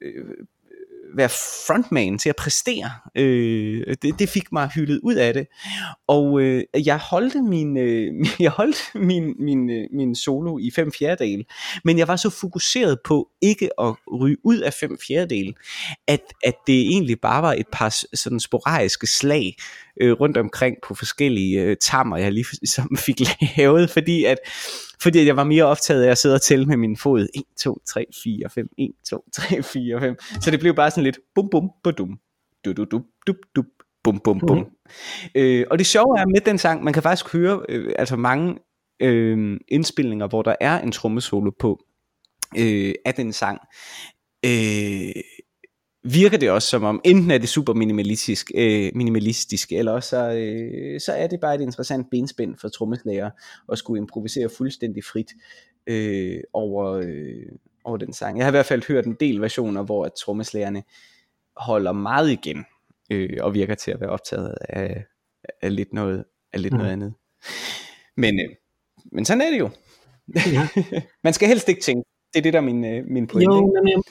øh, 0.00 0.24
være 1.16 1.28
frontman 1.28 2.18
til 2.18 2.28
at 2.28 2.36
præstere. 2.36 2.90
Øh, 3.16 3.94
det, 4.02 4.18
det 4.18 4.28
fik 4.28 4.52
mig 4.52 4.70
hyldet 4.74 5.00
ud 5.02 5.14
af 5.14 5.34
det. 5.34 5.46
Og 6.06 6.40
øh, 6.40 6.64
jeg 6.84 6.98
holdte 6.98 7.42
min 7.42 7.76
øh, 7.76 8.26
jeg 8.40 8.50
holdt 8.50 8.90
min 8.94 9.34
min 9.38 9.70
øh, 9.70 9.86
min 9.92 10.14
solo 10.14 10.58
i 10.58 10.70
5 10.70 10.92
fjerdedel, 10.92 11.44
men 11.84 11.98
jeg 11.98 12.08
var 12.08 12.16
så 12.16 12.30
fokuseret 12.30 12.98
på 13.04 13.28
ikke 13.42 13.80
at 13.80 13.94
ryge 14.20 14.36
ud 14.44 14.58
af 14.58 14.72
5 14.72 14.98
fjerdedel, 15.06 15.54
at 16.06 16.20
at 16.44 16.54
det 16.66 16.80
egentlig 16.80 17.20
bare 17.20 17.42
var 17.42 17.52
et 17.52 17.68
par 17.72 18.16
sådan 18.16 18.40
sporadiske 18.40 19.06
slag 19.06 19.56
øh, 20.00 20.12
rundt 20.12 20.36
omkring 20.36 20.76
på 20.88 20.94
forskellige 20.94 21.62
øh, 21.62 21.76
tammer 21.80 22.16
jeg 22.16 22.32
lige 22.32 22.46
som 22.74 22.96
fik 22.96 23.20
lavet, 23.56 23.90
fordi 23.90 24.24
at 24.24 24.38
fordi 25.00 25.26
jeg 25.26 25.36
var 25.36 25.44
mere 25.44 25.64
optaget 25.64 26.02
af 26.02 26.10
at 26.10 26.18
sidde 26.18 26.34
og 26.34 26.42
tælle 26.42 26.66
med 26.66 26.76
min 26.76 26.96
fod. 26.96 27.26
1, 27.34 27.42
2, 27.60 27.78
3, 27.88 28.06
4, 28.24 28.50
5, 28.50 28.68
1, 28.78 28.90
2, 29.10 29.24
3, 29.32 29.62
4, 29.62 30.00
5. 30.00 30.16
Så 30.40 30.50
det 30.50 30.60
blev 30.60 30.74
bare 30.74 30.90
sådan 30.90 31.04
lidt 31.04 31.18
bum 31.34 31.48
bum 31.50 31.70
badum. 31.84 32.18
Du 32.64 32.72
du 32.72 32.84
du 32.84 33.02
du 33.26 33.34
du 33.56 33.64
bum 34.04 34.20
bum 34.20 34.40
bum. 34.40 34.58
Mm. 34.58 34.64
Øh, 35.34 35.66
og 35.70 35.78
det 35.78 35.86
sjove 35.86 36.18
er 36.18 36.26
med 36.26 36.40
den 36.40 36.58
sang, 36.58 36.84
man 36.84 36.92
kan 36.92 37.02
faktisk 37.02 37.32
høre 37.32 37.60
øh, 37.68 37.94
altså 37.98 38.16
mange 38.16 38.58
øh, 39.00 39.60
indspilninger, 39.68 40.28
hvor 40.28 40.42
der 40.42 40.54
er 40.60 40.80
en 40.80 40.92
trommesolo 40.92 41.50
på 41.58 41.84
øh, 42.58 42.94
af 43.04 43.14
den 43.14 43.32
sang. 43.32 43.60
Øh, 44.44 45.12
virker 46.04 46.38
det 46.38 46.50
også 46.50 46.68
som 46.68 46.84
om, 46.84 47.00
enten 47.04 47.30
er 47.30 47.38
det 47.38 47.48
super 47.48 47.72
minimalistisk, 47.72 48.50
øh, 48.54 48.92
minimalistisk 48.94 49.72
eller 49.72 49.92
også 49.92 50.08
så, 50.08 50.32
øh, 50.32 51.00
så 51.00 51.12
er 51.12 51.26
det 51.26 51.40
bare 51.40 51.54
et 51.54 51.60
interessant 51.60 52.10
benspænd 52.10 52.56
for 52.60 52.68
trommeslager 52.68 53.30
at 53.72 53.78
skulle 53.78 53.98
improvisere 53.98 54.48
fuldstændig 54.56 55.04
frit 55.04 55.30
øh, 55.86 56.40
over, 56.52 56.92
øh, 56.92 57.46
over 57.84 57.96
den 57.96 58.12
sang. 58.12 58.38
Jeg 58.38 58.44
har 58.46 58.50
i 58.50 58.56
hvert 58.56 58.66
fald 58.66 58.88
hørt 58.88 59.06
en 59.06 59.16
del 59.20 59.40
versioner, 59.40 59.82
hvor 59.82 60.04
at 60.04 60.12
trommeslagerne 60.24 60.82
holder 61.56 61.92
meget 61.92 62.30
igen 62.30 62.64
øh, 63.10 63.38
og 63.40 63.54
virker 63.54 63.74
til 63.74 63.90
at 63.90 64.00
være 64.00 64.10
optaget 64.10 64.54
af, 64.68 65.04
af 65.62 65.76
lidt 65.76 65.92
noget, 65.92 66.24
af 66.52 66.62
lidt 66.62 66.72
mm. 66.72 66.78
noget 66.78 66.92
andet. 66.92 67.14
Men, 68.16 68.40
øh, 68.40 68.56
men 69.12 69.24
sådan 69.24 69.40
er 69.40 69.50
det 69.50 69.58
jo. 69.58 69.70
Ja. 70.36 70.68
Man 71.24 71.32
skal 71.32 71.48
helst 71.48 71.68
ikke 71.68 71.80
tænke 71.80 72.13
det 72.34 72.40
er 72.40 72.42
det, 72.42 72.52
der 72.52 72.58
er 72.58 72.62
min, 72.62 72.84
øh, 72.84 73.04
min 73.06 73.26
pointe. 73.26 73.56
Jo, 73.56 73.74
men, 73.84 74.02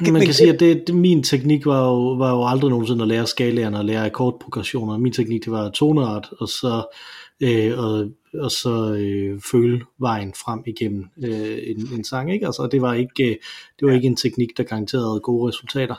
men, 0.00 0.12
man 0.12 0.22
kan 0.22 0.34
sige, 0.40 0.52
at 0.52 0.60
det, 0.60 0.86
det, 0.86 0.94
min 0.94 1.22
teknik 1.22 1.66
var 1.66 1.86
jo, 1.86 2.12
var 2.12 2.30
jo 2.30 2.46
aldrig 2.46 2.70
nogensinde 2.70 3.02
at 3.02 3.08
lære 3.08 3.26
skalaerne 3.26 3.78
og 3.78 3.84
lære 3.84 4.06
akkordprogressioner. 4.06 4.98
Min 4.98 5.12
teknik, 5.12 5.44
det 5.44 5.52
var 5.52 5.70
toneart, 5.70 6.28
og 6.38 6.48
så, 6.48 6.96
øh, 7.42 7.78
og, 7.78 8.08
og 8.34 8.50
så 8.50 8.94
øh, 8.94 9.40
føle 9.52 9.80
vejen 9.98 10.32
frem 10.44 10.62
igennem 10.66 11.04
øh, 11.24 11.58
en, 11.66 11.88
en 11.98 12.04
sang. 12.04 12.32
Ikke? 12.32 12.46
Altså, 12.46 12.68
det 12.72 12.82
var 12.82 12.94
ikke, 12.94 13.24
øh, 13.24 13.36
det 13.80 13.88
var 13.88 13.92
ikke 13.92 14.06
en 14.06 14.16
teknik, 14.16 14.56
der 14.56 14.62
garanterede 14.62 15.20
gode 15.20 15.48
resultater 15.48 15.94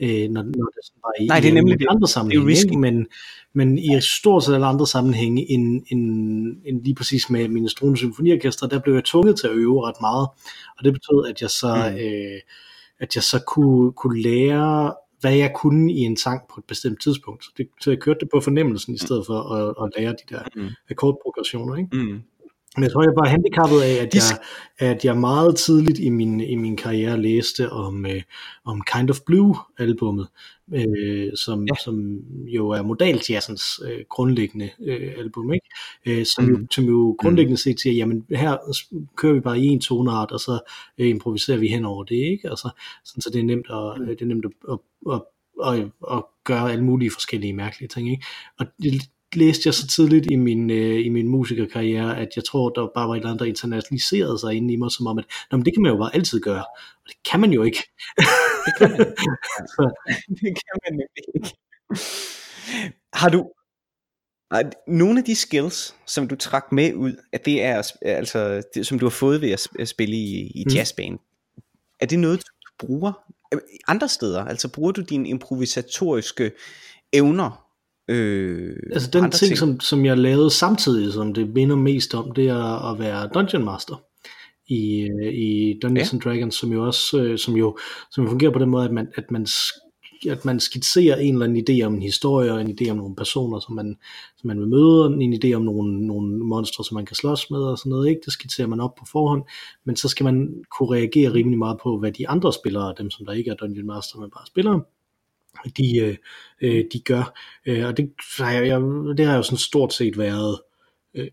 øh, 0.00 0.30
når, 0.30 0.42
når 0.42 0.70
det 0.74 0.92
var 1.02 1.12
i, 1.20 1.26
Nej, 1.26 1.40
det 1.40 1.48
er 1.48 1.54
nemlig 1.54 1.80
i 1.80 1.86
andre 1.88 2.08
sammenhænge, 2.08 2.52
ikke? 2.52 2.78
Men, 2.78 3.06
men 3.52 3.78
i 3.78 4.00
stort 4.00 4.44
set 4.44 4.54
alle 4.54 4.66
andre 4.66 4.86
sammenhænge, 4.86 5.50
end, 5.50 5.82
end, 5.88 6.06
end 6.64 6.84
lige 6.84 6.94
præcis 6.94 7.30
med 7.30 7.48
mine 7.48 7.68
Strone 7.68 7.96
Symfoniorkester, 7.96 8.66
der 8.66 8.78
blev 8.78 8.94
jeg 8.94 9.04
tvunget 9.04 9.38
til 9.40 9.46
at 9.46 9.54
øve 9.54 9.88
ret 9.88 10.00
meget, 10.00 10.28
og 10.78 10.84
det 10.84 10.92
betød, 10.92 11.26
at 11.28 11.42
jeg 11.42 11.50
så, 11.50 11.90
mm. 11.90 11.96
øh, 11.96 12.40
at 12.98 13.16
jeg 13.16 13.22
så 13.22 13.42
kunne, 13.46 13.92
kunne 13.92 14.22
lære 14.22 14.94
hvad 15.20 15.34
jeg 15.34 15.52
kunne 15.54 15.92
i 15.92 15.98
en 15.98 16.16
sang 16.16 16.42
på 16.54 16.60
et 16.60 16.64
bestemt 16.64 17.02
tidspunkt. 17.02 17.44
Så, 17.44 17.50
det, 17.56 17.68
så 17.80 17.90
jeg 17.90 18.00
kørte 18.00 18.20
det 18.20 18.28
på 18.34 18.40
fornemmelsen 18.40 18.94
i 18.94 18.98
stedet 18.98 19.26
for 19.26 19.38
at, 19.52 19.74
at 19.84 19.92
lære 19.98 20.12
de 20.12 20.34
der 20.34 20.42
mm. 20.56 20.68
akkordprogressioner. 20.90 21.76
Ikke? 21.76 21.96
Mm. 21.96 22.22
Men 22.76 22.84
jeg 22.84 22.92
tror, 22.92 23.02
jeg 23.02 23.12
var 23.16 23.28
handicappet 23.28 23.80
af, 23.80 24.02
at 24.02 24.14
jeg, 24.14 24.22
at 24.78 25.04
jeg 25.04 25.16
meget 25.16 25.56
tidligt 25.56 25.98
i 25.98 26.08
min, 26.08 26.40
i 26.40 26.54
min 26.54 26.76
karriere 26.76 27.22
læste 27.22 27.70
om, 27.72 28.06
øh, 28.06 28.22
om 28.64 28.82
Kind 28.94 29.10
of 29.10 29.20
Blue-albummet, 29.26 30.28
øh, 30.74 31.28
som, 31.34 31.66
ja. 31.66 31.74
som 31.84 32.18
jo 32.46 32.68
er 32.68 32.82
modaljazzens 32.82 33.80
øh, 33.84 34.04
grundlæggende 34.08 34.70
øh, 34.80 35.12
album, 35.16 35.52
ikke? 35.52 35.66
Øh, 36.06 36.26
som, 36.26 36.44
mm. 36.44 36.50
jo, 36.50 36.66
som 36.70 36.84
jo 36.84 37.10
mm. 37.10 37.16
grundlæggende 37.16 37.62
set 37.62 37.80
siger, 37.80 37.94
jamen 37.94 38.26
her 38.30 38.56
kører 39.16 39.34
vi 39.34 39.40
bare 39.40 39.60
i 39.60 39.66
en 39.66 39.80
toneart, 39.80 40.30
og 40.30 40.40
så 40.40 40.58
øh, 40.98 41.08
improviserer 41.08 41.58
vi 41.58 41.68
hen 41.68 41.84
over 41.84 42.04
det, 42.04 42.16
ikke? 42.16 42.50
Altså, 42.50 42.70
sådan, 43.04 43.22
så 43.22 43.30
det 43.32 43.40
er 43.40 43.44
nemt 43.44 43.66
at, 43.70 44.00
mm. 44.00 44.06
det 44.06 44.22
er 44.22 44.26
nemt 44.26 44.44
at, 44.44 44.52
at, 44.72 44.78
at, 45.14 45.22
at, 45.72 46.16
at 46.16 46.24
gøre 46.44 46.72
alle 46.72 46.84
mulige 46.84 47.10
forskellige 47.10 47.52
mærkelige 47.52 47.88
ting, 47.88 48.10
ikke? 48.10 48.24
Og 48.58 48.66
det, 48.82 49.02
læste 49.34 49.62
jeg 49.66 49.74
så 49.74 49.86
tidligt 49.86 50.26
i 50.30 50.36
min, 50.36 50.70
øh, 50.70 51.06
i 51.06 51.08
min 51.08 51.28
musikerkarriere, 51.28 52.18
at 52.18 52.28
jeg 52.36 52.44
tror, 52.44 52.68
der 52.68 52.88
bare 52.94 53.08
var 53.08 53.14
et 53.14 53.18
eller 53.18 53.28
andet, 53.28 53.40
der 53.40 53.46
internationaliserede 53.46 54.38
sig 54.38 54.54
inde 54.54 54.74
i 54.74 54.76
mig, 54.76 54.90
som 54.90 55.06
om, 55.06 55.18
at 55.18 55.24
Nå, 55.50 55.56
men 55.56 55.64
det 55.64 55.74
kan 55.74 55.82
man 55.82 55.92
jo 55.92 55.98
bare 55.98 56.14
altid 56.14 56.40
gøre. 56.40 56.64
Og 56.74 57.06
det 57.06 57.16
kan 57.30 57.40
man 57.40 57.52
jo 57.52 57.62
ikke. 57.62 57.82
det 58.66 58.72
kan 58.78 58.90
man, 58.90 58.98
det 60.40 60.52
kan 60.62 60.76
man 60.84 61.00
ikke. 61.34 61.56
Har 63.12 63.28
du, 63.28 63.50
nogle 64.86 65.18
af 65.18 65.24
de 65.24 65.36
skills, 65.36 65.94
som 66.06 66.28
du 66.28 66.36
trak 66.36 66.72
med 66.72 66.94
ud, 66.94 67.16
at 67.32 67.44
det 67.44 67.62
er 67.62 67.82
altså, 68.02 68.62
det, 68.74 68.86
som 68.86 68.98
du 68.98 69.04
har 69.04 69.10
fået 69.10 69.40
ved 69.40 69.68
at 69.78 69.88
spille 69.88 70.16
i, 70.16 70.50
i 70.54 70.64
mm. 70.66 70.74
jazzband, 70.74 71.12
mm. 71.12 71.62
er 72.00 72.06
det 72.06 72.18
noget, 72.18 72.38
du 72.38 72.86
bruger 72.86 73.12
andre 73.88 74.08
steder? 74.08 74.44
Altså 74.44 74.68
bruger 74.68 74.92
du 74.92 75.00
dine 75.00 75.28
improvisatoriske 75.28 76.52
evner 77.12 77.65
Øh, 78.08 78.76
altså 78.92 79.10
den 79.10 79.22
ting, 79.22 79.32
ting. 79.32 79.58
Som, 79.58 79.80
som 79.80 80.04
jeg 80.04 80.18
lavede 80.18 80.50
samtidig, 80.50 81.12
som 81.12 81.34
det 81.34 81.54
minder 81.54 81.76
mest 81.76 82.14
om, 82.14 82.32
det 82.32 82.48
er 82.48 82.92
at 82.92 82.98
være 82.98 83.28
Dungeon 83.34 83.64
Master 83.64 84.02
i, 84.68 85.00
øh, 85.00 85.32
i 85.32 85.78
Dungeons 85.82 86.12
ja. 86.12 86.16
and 86.16 86.22
Dragons, 86.22 86.54
som 86.54 86.72
jo 86.72 86.86
også 86.86 87.20
øh, 87.20 87.38
som 87.38 87.56
jo, 87.56 87.78
som 88.10 88.24
jo 88.24 88.30
fungerer 88.30 88.52
på 88.52 88.58
den 88.58 88.70
måde, 88.70 88.84
at 88.84 88.92
man, 88.92 89.08
at 89.14 89.30
man 89.30 89.46
at 90.30 90.44
man 90.44 90.60
skitserer 90.60 91.16
en 91.16 91.34
eller 91.34 91.46
anden 91.46 91.64
idé 91.68 91.86
om 91.86 91.94
en 91.94 92.02
historie, 92.02 92.52
og 92.52 92.60
en 92.60 92.78
idé 92.80 92.90
om 92.90 92.96
nogle 92.96 93.16
personer, 93.16 93.60
som 93.60 93.74
man, 93.74 93.96
som 94.36 94.48
man 94.48 94.60
vil 94.60 94.68
møde, 94.68 95.16
en 95.20 95.34
idé 95.34 95.52
om 95.52 95.62
nogle, 95.62 96.06
nogle 96.06 96.38
monstre, 96.38 96.84
som 96.84 96.94
man 96.94 97.06
kan 97.06 97.16
slås 97.16 97.50
med, 97.50 97.58
og 97.58 97.78
sådan 97.78 97.90
noget, 97.90 98.08
ikke? 98.08 98.20
Det 98.24 98.32
skitserer 98.32 98.68
man 98.68 98.80
op 98.80 98.94
på 98.94 99.04
forhånd, 99.12 99.42
men 99.84 99.96
så 99.96 100.08
skal 100.08 100.24
man 100.24 100.54
kunne 100.78 100.94
reagere 100.96 101.32
rimelig 101.32 101.58
meget 101.58 101.78
på, 101.82 101.98
hvad 101.98 102.12
de 102.12 102.28
andre 102.28 102.52
spillere, 102.52 102.94
dem 102.98 103.10
som 103.10 103.26
der 103.26 103.32
ikke 103.32 103.50
er 103.50 103.54
Dungeon 103.54 103.86
Master, 103.86 104.18
men 104.18 104.30
bare 104.30 104.46
spillere, 104.46 104.82
de, 105.76 105.98
øh, 105.98 106.16
øh, 106.60 106.84
de 106.92 107.00
gør. 107.00 107.38
Øh, 107.66 107.86
og 107.86 107.96
det 107.96 108.12
har 108.38 108.52
jeg, 108.52 108.66
jeg, 108.66 108.80
det 109.16 109.26
har 109.26 109.36
jo 109.36 109.42
sådan 109.42 109.58
stort 109.58 109.94
set 109.94 110.18
været 110.18 110.60
øh, 111.14 111.28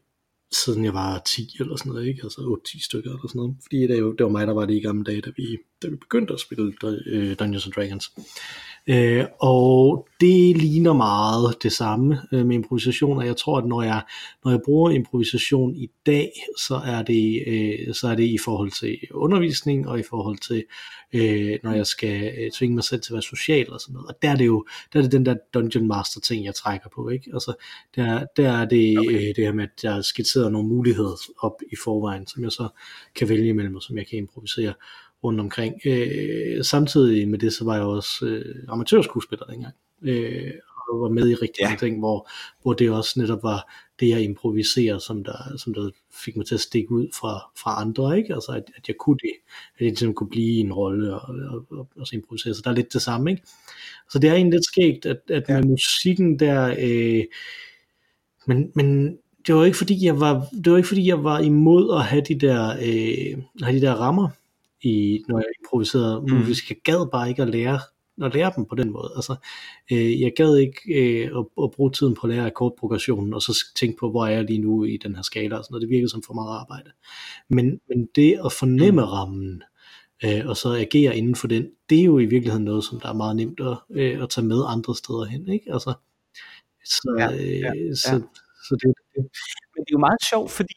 siden 0.51 0.85
jeg 0.85 0.93
var 0.93 1.21
10 1.25 1.55
eller 1.59 1.75
sådan 1.75 1.91
noget, 1.91 2.07
ikke? 2.07 2.21
altså 2.23 2.61
8-10 2.67 2.85
stykker 2.85 3.09
eller 3.09 3.27
sådan 3.27 3.39
noget, 3.39 3.55
fordi 3.61 3.87
det, 3.87 3.99
jo, 3.99 4.13
det 4.13 4.23
var 4.23 4.31
mig, 4.31 4.47
der 4.47 4.53
var 4.53 4.65
det 4.65 4.73
i 4.73 4.79
gamle 4.79 5.03
dage, 5.03 5.21
da 5.21 5.31
vi, 5.37 5.57
da 5.81 5.87
vi 5.87 5.95
begyndte 5.95 6.33
at 6.33 6.39
spille 6.39 6.73
øh, 7.05 7.35
Dungeons 7.39 7.65
and 7.65 7.73
Dragons. 7.73 8.11
Øh, 8.87 9.25
og 9.39 10.07
det 10.21 10.57
ligner 10.57 10.93
meget 10.93 11.55
det 11.63 11.71
samme 11.71 12.21
øh, 12.33 12.45
med 12.45 12.55
improvisation, 12.55 13.17
og 13.17 13.25
jeg 13.25 13.37
tror, 13.37 13.57
at 13.57 13.65
når 13.65 13.81
jeg, 13.81 14.01
når 14.43 14.51
jeg 14.51 14.59
bruger 14.65 14.91
improvisation 14.91 15.75
i 15.75 15.89
dag, 16.05 16.31
så 16.59 16.75
er, 16.75 17.03
det, 17.03 17.43
øh, 17.47 17.93
så 17.93 18.07
er 18.07 18.15
det 18.15 18.23
i 18.23 18.37
forhold 18.45 18.71
til 18.71 18.97
undervisning, 19.11 19.87
og 19.87 19.99
i 19.99 20.03
forhold 20.09 20.37
til, 20.37 20.63
øh, 21.13 21.59
når 21.63 21.71
jeg 21.71 21.87
skal 21.87 22.33
øh, 22.37 22.51
tvinge 22.51 22.75
mig 22.75 22.83
selv 22.83 23.01
til 23.01 23.11
at 23.11 23.13
være 23.13 23.21
social 23.21 23.73
og 23.73 23.81
sådan 23.81 23.93
noget. 23.93 24.07
Og 24.07 24.15
der 24.21 24.29
er 24.29 24.35
det 24.35 24.45
jo 24.45 24.65
der 24.93 24.99
er 24.99 25.03
det 25.03 25.11
den 25.11 25.25
der 25.25 25.35
Dungeon 25.53 25.87
Master 25.87 26.19
ting, 26.19 26.45
jeg 26.45 26.55
trækker 26.55 26.89
på. 26.95 27.09
Ikke? 27.09 27.31
Altså, 27.33 27.53
der, 27.95 28.25
der 28.37 28.51
er 28.51 28.65
det 28.65 28.99
okay. 28.99 29.13
øh, 29.13 29.35
det 29.35 29.37
her 29.37 29.53
med, 29.53 29.63
at 29.63 29.83
jeg 29.83 30.05
skitserer 30.05 30.49
nogle 30.49 30.67
muligheder 30.67 31.15
op 31.39 31.61
i 31.71 31.75
forvejen, 31.83 32.27
som 32.27 32.43
jeg 32.43 32.51
så 32.51 32.67
kan 33.15 33.29
vælge 33.29 33.47
imellem, 33.47 33.75
og 33.75 33.81
som 33.81 33.97
jeg 33.97 34.07
kan 34.07 34.17
improvisere 34.17 34.73
rundt 35.23 35.39
omkring. 35.39 35.75
Øh, 35.85 36.63
samtidig 36.63 37.27
med 37.27 37.39
det, 37.39 37.53
så 37.53 37.65
var 37.65 37.75
jeg 37.75 37.83
også 37.83 38.25
øh, 38.25 38.55
amatørskuespiller 38.67 39.45
dengang, 39.45 39.75
øh, 40.01 40.51
og 40.89 41.01
var 41.01 41.09
med 41.09 41.29
i 41.29 41.35
rigtig 41.35 41.61
ja. 41.61 41.67
mange 41.67 41.79
ting, 41.79 41.99
hvor, 41.99 42.29
hvor 42.61 42.73
det 42.73 42.91
også 42.91 43.19
netop 43.19 43.43
var 43.43 43.73
det, 43.99 44.09
jeg 44.09 44.21
improviserer, 44.21 44.97
som 44.97 45.23
der, 45.23 45.57
som 45.57 45.73
der 45.73 45.89
fik 46.25 46.35
mig 46.35 46.45
til 46.45 46.55
at 46.55 46.61
stikke 46.61 46.91
ud 46.91 47.07
fra, 47.19 47.51
fra 47.57 47.81
andre, 47.81 48.17
ikke? 48.17 48.33
Altså, 48.33 48.51
at, 48.51 48.63
at 48.75 48.87
jeg 48.87 48.95
kunne 48.99 49.17
det, 49.17 49.33
at 49.75 49.81
jeg 49.81 49.87
ligesom 49.87 50.13
kunne 50.13 50.29
blive 50.29 50.59
en 50.59 50.73
rolle 50.73 51.13
og, 51.13 51.35
og, 51.51 51.65
og, 51.71 51.87
og 51.99 52.07
så 52.07 52.15
improvisere, 52.15 52.53
så 52.53 52.61
der 52.63 52.69
er 52.69 52.75
lidt 52.75 52.93
det 52.93 53.01
samme, 53.01 53.31
ikke? 53.31 53.43
Så 54.09 54.19
det 54.19 54.29
er 54.29 54.33
egentlig 54.33 54.53
lidt 54.53 54.65
skægt, 54.65 55.05
at, 55.05 55.17
at 55.29 55.43
ja. 55.49 55.57
med 55.57 55.63
musikken 55.63 56.39
der, 56.39 56.75
øh, 56.79 57.23
men, 58.47 58.71
men 58.75 59.17
det 59.47 59.55
var 59.55 59.65
ikke 59.65 59.77
fordi 59.77 60.05
jeg 60.05 60.19
var 60.19 60.47
det 60.63 60.71
var 60.71 60.77
ikke 60.77 60.87
fordi 60.87 61.07
jeg 61.07 61.23
var 61.23 61.39
imod 61.39 61.97
at 61.99 62.05
have 62.05 62.21
de 62.21 62.39
der 62.39 62.69
øh, 62.69 63.43
have 63.61 63.79
de 63.79 63.81
der 63.81 63.93
rammer 63.93 64.29
i 64.83 65.23
når 65.27 65.37
jeg 65.37 65.47
improviserede 65.63 66.21
mm. 66.21 66.33
musisk. 66.33 66.69
Jeg 66.69 66.77
gad 66.83 67.11
bare 67.11 67.29
ikke 67.29 67.41
at 67.41 67.49
lære 67.49 67.79
at 68.21 68.33
lære 68.33 68.51
dem 68.55 68.65
på 68.65 68.75
den 68.75 68.91
måde. 68.91 69.11
Altså, 69.15 69.35
øh, 69.91 70.21
jeg 70.21 70.33
gad 70.35 70.55
ikke 70.57 70.81
øh, 70.87 71.39
at, 71.39 71.45
at 71.63 71.71
bruge 71.71 71.91
tiden 71.91 72.15
på 72.15 72.27
at 72.27 72.33
lære 72.33 72.45
akkordprogressionen, 72.45 73.33
og 73.33 73.41
så 73.41 73.65
tænke 73.75 73.97
på, 73.99 74.09
hvor 74.09 74.25
er 74.25 74.31
jeg 74.31 74.43
lige 74.43 74.61
nu 74.61 74.83
i 74.83 74.97
den 74.97 75.15
her 75.15 75.21
skala, 75.21 75.57
og 75.57 75.63
sådan 75.63 75.73
noget. 75.73 75.81
Det 75.81 75.89
virker 75.89 76.07
som 76.07 76.23
for 76.23 76.33
meget 76.33 76.59
arbejde. 76.59 76.91
Men, 77.49 77.79
men 77.89 78.09
det 78.15 78.39
at 78.45 78.51
fornemme 78.51 79.01
mm. 79.01 79.07
rammen, 79.07 79.63
øh, 80.25 80.41
og 80.45 80.57
så 80.57 80.73
agere 80.73 81.17
inden 81.17 81.35
for 81.35 81.47
den, 81.47 81.67
det 81.89 81.99
er 81.99 82.03
jo 82.03 82.19
i 82.19 82.25
virkeligheden 82.25 82.65
noget, 82.65 82.83
som 82.83 82.99
der 82.99 83.09
er 83.09 83.13
meget 83.13 83.35
nemt 83.35 83.59
at, 83.59 83.77
øh, 83.91 84.23
at 84.23 84.29
tage 84.29 84.47
med 84.47 84.63
andre 84.67 84.95
steder 84.95 85.25
hen. 85.25 85.49
Ikke? 85.49 85.73
Altså, 85.73 85.93
så, 86.85 87.15
ja, 87.19 87.29
ja, 87.29 87.43
ja. 87.43 87.71
Øh, 87.75 87.95
så, 87.95 88.21
så 88.67 88.75
det, 88.81 88.93
det. 89.15 89.23
Men 89.73 89.79
det 89.85 89.89
er 89.89 89.97
jo 89.97 89.97
meget 89.97 90.23
sjovt, 90.29 90.51
fordi 90.51 90.73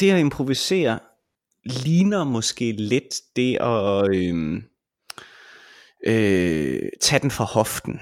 det 0.00 0.10
at 0.10 0.20
improvisere 0.20 0.98
ligner 1.64 2.24
måske 2.24 2.72
lidt 2.72 3.14
det 3.36 3.56
at 3.60 4.14
øh, 4.14 4.62
øh, 6.06 6.88
tage 7.00 7.20
den 7.22 7.30
fra 7.30 7.44
hoften. 7.44 8.00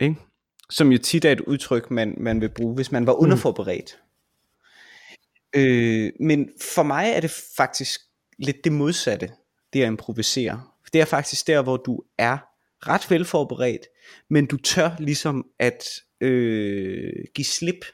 Ikke? 0.00 0.16
Som 0.70 0.92
jo 0.92 0.98
tit 0.98 1.24
er 1.24 1.32
et 1.32 1.40
udtryk, 1.40 1.90
man, 1.90 2.14
man 2.16 2.40
vil 2.40 2.48
bruge, 2.48 2.74
hvis 2.74 2.92
man 2.92 3.06
var 3.06 3.12
mm. 3.12 3.22
underforberedt. 3.22 3.98
Mm. 5.54 5.60
Øh, 5.60 6.12
men 6.20 6.48
for 6.74 6.82
mig 6.82 7.10
er 7.10 7.20
det 7.20 7.30
faktisk 7.56 8.00
lidt 8.38 8.64
det 8.64 8.72
modsatte, 8.72 9.30
det 9.72 9.82
at 9.82 9.86
improvisere. 9.86 10.62
Det 10.92 11.00
er 11.00 11.04
faktisk 11.04 11.46
der, 11.46 11.62
hvor 11.62 11.76
du 11.76 12.02
er 12.18 12.38
ret 12.80 13.10
velforberedt, 13.10 13.86
men 14.30 14.46
du 14.46 14.56
tør 14.56 14.90
ligesom 14.98 15.46
at 15.58 15.84
øh, 16.20 17.12
give 17.34 17.44
slip 17.44 17.84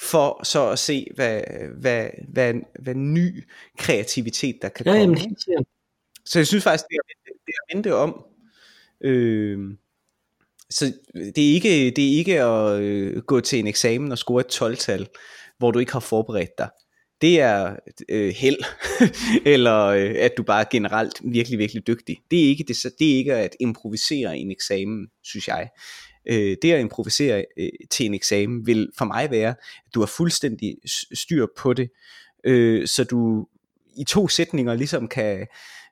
for 0.00 0.44
så 0.44 0.70
at 0.70 0.78
se, 0.78 1.06
hvad, 1.14 1.40
hvad, 1.80 2.08
hvad, 2.28 2.54
hvad 2.82 2.94
ny 2.94 3.44
kreativitet 3.78 4.58
der 4.62 4.68
kan 4.68 4.86
ja, 4.86 4.92
komme. 4.92 5.16
Jamen, 5.18 5.66
så 6.24 6.38
jeg 6.38 6.46
synes 6.46 6.64
faktisk, 6.64 6.84
det 6.88 6.96
er, 6.96 7.32
det 7.46 7.54
er 7.54 7.74
vente 7.74 7.94
om. 7.94 8.24
Øh, 9.00 9.58
så 10.70 10.92
det 11.14 11.50
er 11.50 11.54
ikke, 11.54 11.90
det 11.90 12.12
er 12.12 12.18
ikke 12.18 12.42
at 12.42 12.80
øh, 12.80 13.22
gå 13.22 13.40
til 13.40 13.58
en 13.58 13.66
eksamen 13.66 14.12
og 14.12 14.18
score 14.18 14.40
et 14.40 14.62
12-tal, 14.62 15.08
hvor 15.58 15.70
du 15.70 15.78
ikke 15.78 15.92
har 15.92 16.00
forberedt 16.00 16.58
dig. 16.58 16.70
Det 17.20 17.40
er 17.40 17.76
øh, 18.08 18.34
held, 18.36 18.58
eller 19.54 19.84
øh, 19.84 20.14
at 20.18 20.32
du 20.36 20.42
bare 20.42 20.60
er 20.60 20.68
generelt 20.70 21.20
virkelig, 21.24 21.58
virkelig 21.58 21.86
dygtig. 21.86 22.18
Det 22.30 22.44
er 22.44 22.48
ikke, 22.48 22.64
det, 22.68 22.76
det 22.98 23.12
er 23.12 23.16
ikke 23.16 23.34
at 23.34 23.56
improvisere 23.60 24.38
en 24.38 24.50
eksamen, 24.50 25.08
synes 25.22 25.48
jeg. 25.48 25.68
Øh, 26.26 26.56
det 26.62 26.72
at 26.72 26.80
improvisere 26.80 27.44
øh, 27.56 27.68
til 27.90 28.06
en 28.06 28.14
eksamen 28.14 28.66
vil 28.66 28.90
for 28.98 29.04
mig 29.04 29.30
være, 29.30 29.54
at 29.86 29.94
du 29.94 30.00
har 30.00 30.06
fuldstændig 30.06 30.76
styr 31.14 31.46
på 31.56 31.72
det, 31.72 31.90
øh, 32.44 32.86
så 32.86 33.04
du 33.04 33.46
i 33.96 34.04
to 34.04 34.28
sætninger 34.28 34.74
ligesom 34.74 35.08
kan 35.08 35.46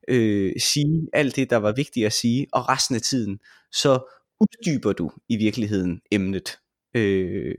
øh, 0.08 0.52
sige 0.58 1.08
alt 1.12 1.36
det, 1.36 1.50
der 1.50 1.56
var 1.56 1.72
vigtigt 1.72 2.06
at 2.06 2.12
sige, 2.12 2.46
og 2.52 2.68
resten 2.68 2.94
af 2.94 3.02
tiden, 3.02 3.38
så 3.72 3.98
uddyber 4.40 4.92
du 4.92 5.10
i 5.28 5.36
virkeligheden 5.36 6.00
emnet. 6.10 6.58
Øh, 6.94 7.54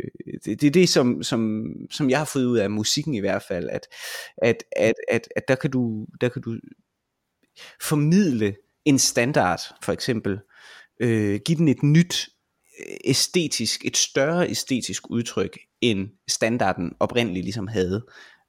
det, 0.46 0.62
det 0.62 0.68
er 0.68 0.72
det, 0.72 0.90
som, 0.90 1.24
som, 1.24 1.66
som 1.92 2.10
jeg 2.10 2.18
har 2.18 2.26
fået 2.26 2.46
ud 2.46 2.58
af 2.58 2.70
musikken 2.70 3.14
i 3.14 3.20
hvert 3.20 3.44
fald, 3.48 3.70
at, 3.70 3.88
at, 4.38 4.64
at, 4.76 4.94
at, 5.10 5.28
at 5.36 5.48
der, 5.48 5.56
kan 5.56 5.72
du, 5.72 6.06
der 6.22 6.30
kan 6.30 6.42
du 6.42 6.58
formidle 7.82 8.56
en 8.86 9.00
standard, 9.00 9.60
for 9.84 9.92
eksempel, 9.92 10.40
øh, 11.00 11.40
give 11.46 11.58
den 11.58 11.68
et 11.68 11.84
nyt 11.84 12.30
æstetisk, 13.06 13.86
et 13.86 13.98
større 13.98 14.50
æstetisk 14.50 15.10
udtryk, 15.10 15.60
end 15.82 16.10
standarden 16.28 16.92
oprindeligt 17.00 17.44
ligesom 17.44 17.68
havde, 17.68 18.06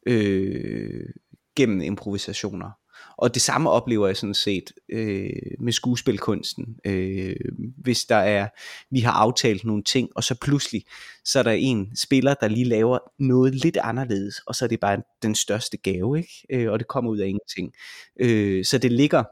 øh, 0.06 1.08
gennem 1.56 1.80
improvisationer. 1.80 2.70
Og 3.18 3.34
det 3.34 3.42
samme 3.42 3.70
oplever 3.70 4.06
jeg 4.06 4.16
sådan 4.16 4.34
set 4.34 4.72
øh, 4.88 5.30
med 5.60 5.72
skuespilkunsten. 5.72 6.76
Øh, 6.84 7.36
hvis 7.78 8.04
der 8.04 8.16
er, 8.16 8.48
vi 8.90 9.00
har 9.00 9.12
aftalt 9.12 9.64
nogle 9.64 9.82
ting, 9.82 10.08
og 10.14 10.24
så 10.24 10.34
pludselig, 10.34 10.84
så 11.24 11.38
er 11.38 11.42
der 11.42 11.50
en 11.50 11.96
spiller, 11.96 12.34
der 12.34 12.48
lige 12.48 12.64
laver 12.64 12.98
noget 13.18 13.54
lidt 13.54 13.76
anderledes, 13.76 14.40
og 14.46 14.54
så 14.54 14.64
er 14.64 14.68
det 14.68 14.80
bare 14.80 15.02
den 15.22 15.34
største 15.34 15.76
gave, 15.76 16.18
ikke? 16.18 16.46
Øh, 16.50 16.72
og 16.72 16.78
det 16.78 16.88
kommer 16.88 17.10
ud 17.10 17.18
af 17.18 17.26
ingenting. 17.26 17.72
Øh, 18.20 18.64
så 18.64 18.78
det 18.78 18.92
ligger, 18.92 19.24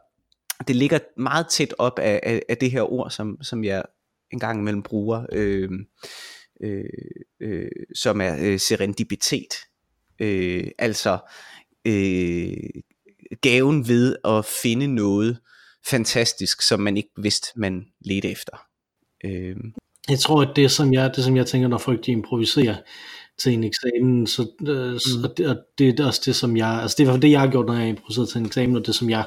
det 0.69 0.77
ligger 0.77 0.99
meget 1.17 1.47
tæt 1.51 1.75
op 1.79 1.99
af, 1.99 2.21
af, 2.23 2.43
af 2.49 2.57
det 2.57 2.71
her 2.71 2.93
ord, 2.93 3.11
som, 3.11 3.43
som 3.43 3.65
jeg 3.65 3.83
en 4.33 4.39
gang 4.39 4.61
imellem 4.61 4.83
bruger, 4.83 5.27
øh, 5.33 5.71
øh, 6.63 6.85
øh, 7.41 7.71
som 7.95 8.21
er 8.21 8.37
øh, 8.41 8.61
serendipitet. 8.61 9.55
Øh, 10.19 10.67
altså 10.79 11.19
øh, 11.85 12.83
gaven 13.43 13.89
ved 13.89 14.17
at 14.25 14.45
finde 14.63 14.87
noget 14.87 15.39
fantastisk, 15.87 16.63
som 16.63 16.81
man 16.81 16.97
ikke 16.97 17.11
vidste, 17.17 17.49
man 17.57 17.85
ledte 18.01 18.31
efter. 18.31 18.57
Øh. 19.25 19.57
Jeg 20.09 20.19
tror, 20.19 20.43
at 20.43 20.57
det 20.57 20.71
som 20.71 20.93
jeg, 20.93 21.13
det 21.17 21.25
som 21.25 21.37
jeg 21.37 21.47
tænker, 21.47 21.69
når 21.69 21.79
folk 21.79 22.07
de 22.07 22.13
improviserer 22.13 22.77
til 23.39 23.53
en 23.53 23.65
eksamen, 23.65 24.27
så, 24.27 24.43
øh, 24.61 24.93
mm. 24.93 25.25
og, 25.25 25.39
det, 25.39 25.49
og 25.49 25.57
det 25.79 26.01
er 26.01 26.07
også 26.07 26.23
det, 26.25 26.37
som 26.37 26.57
jeg, 26.57 26.69
altså 26.83 26.95
det 26.99 27.07
var 27.07 27.17
det, 27.17 27.31
jeg 27.31 27.41
har 27.41 27.51
gjort, 27.51 27.67
når 27.67 27.75
jeg 27.75 27.89
improviserer 27.89 28.27
til 28.27 28.39
en 28.39 28.47
eksamen, 28.47 28.77
og 28.77 28.87
det 28.87 28.95
som 28.95 29.11
jeg 29.11 29.27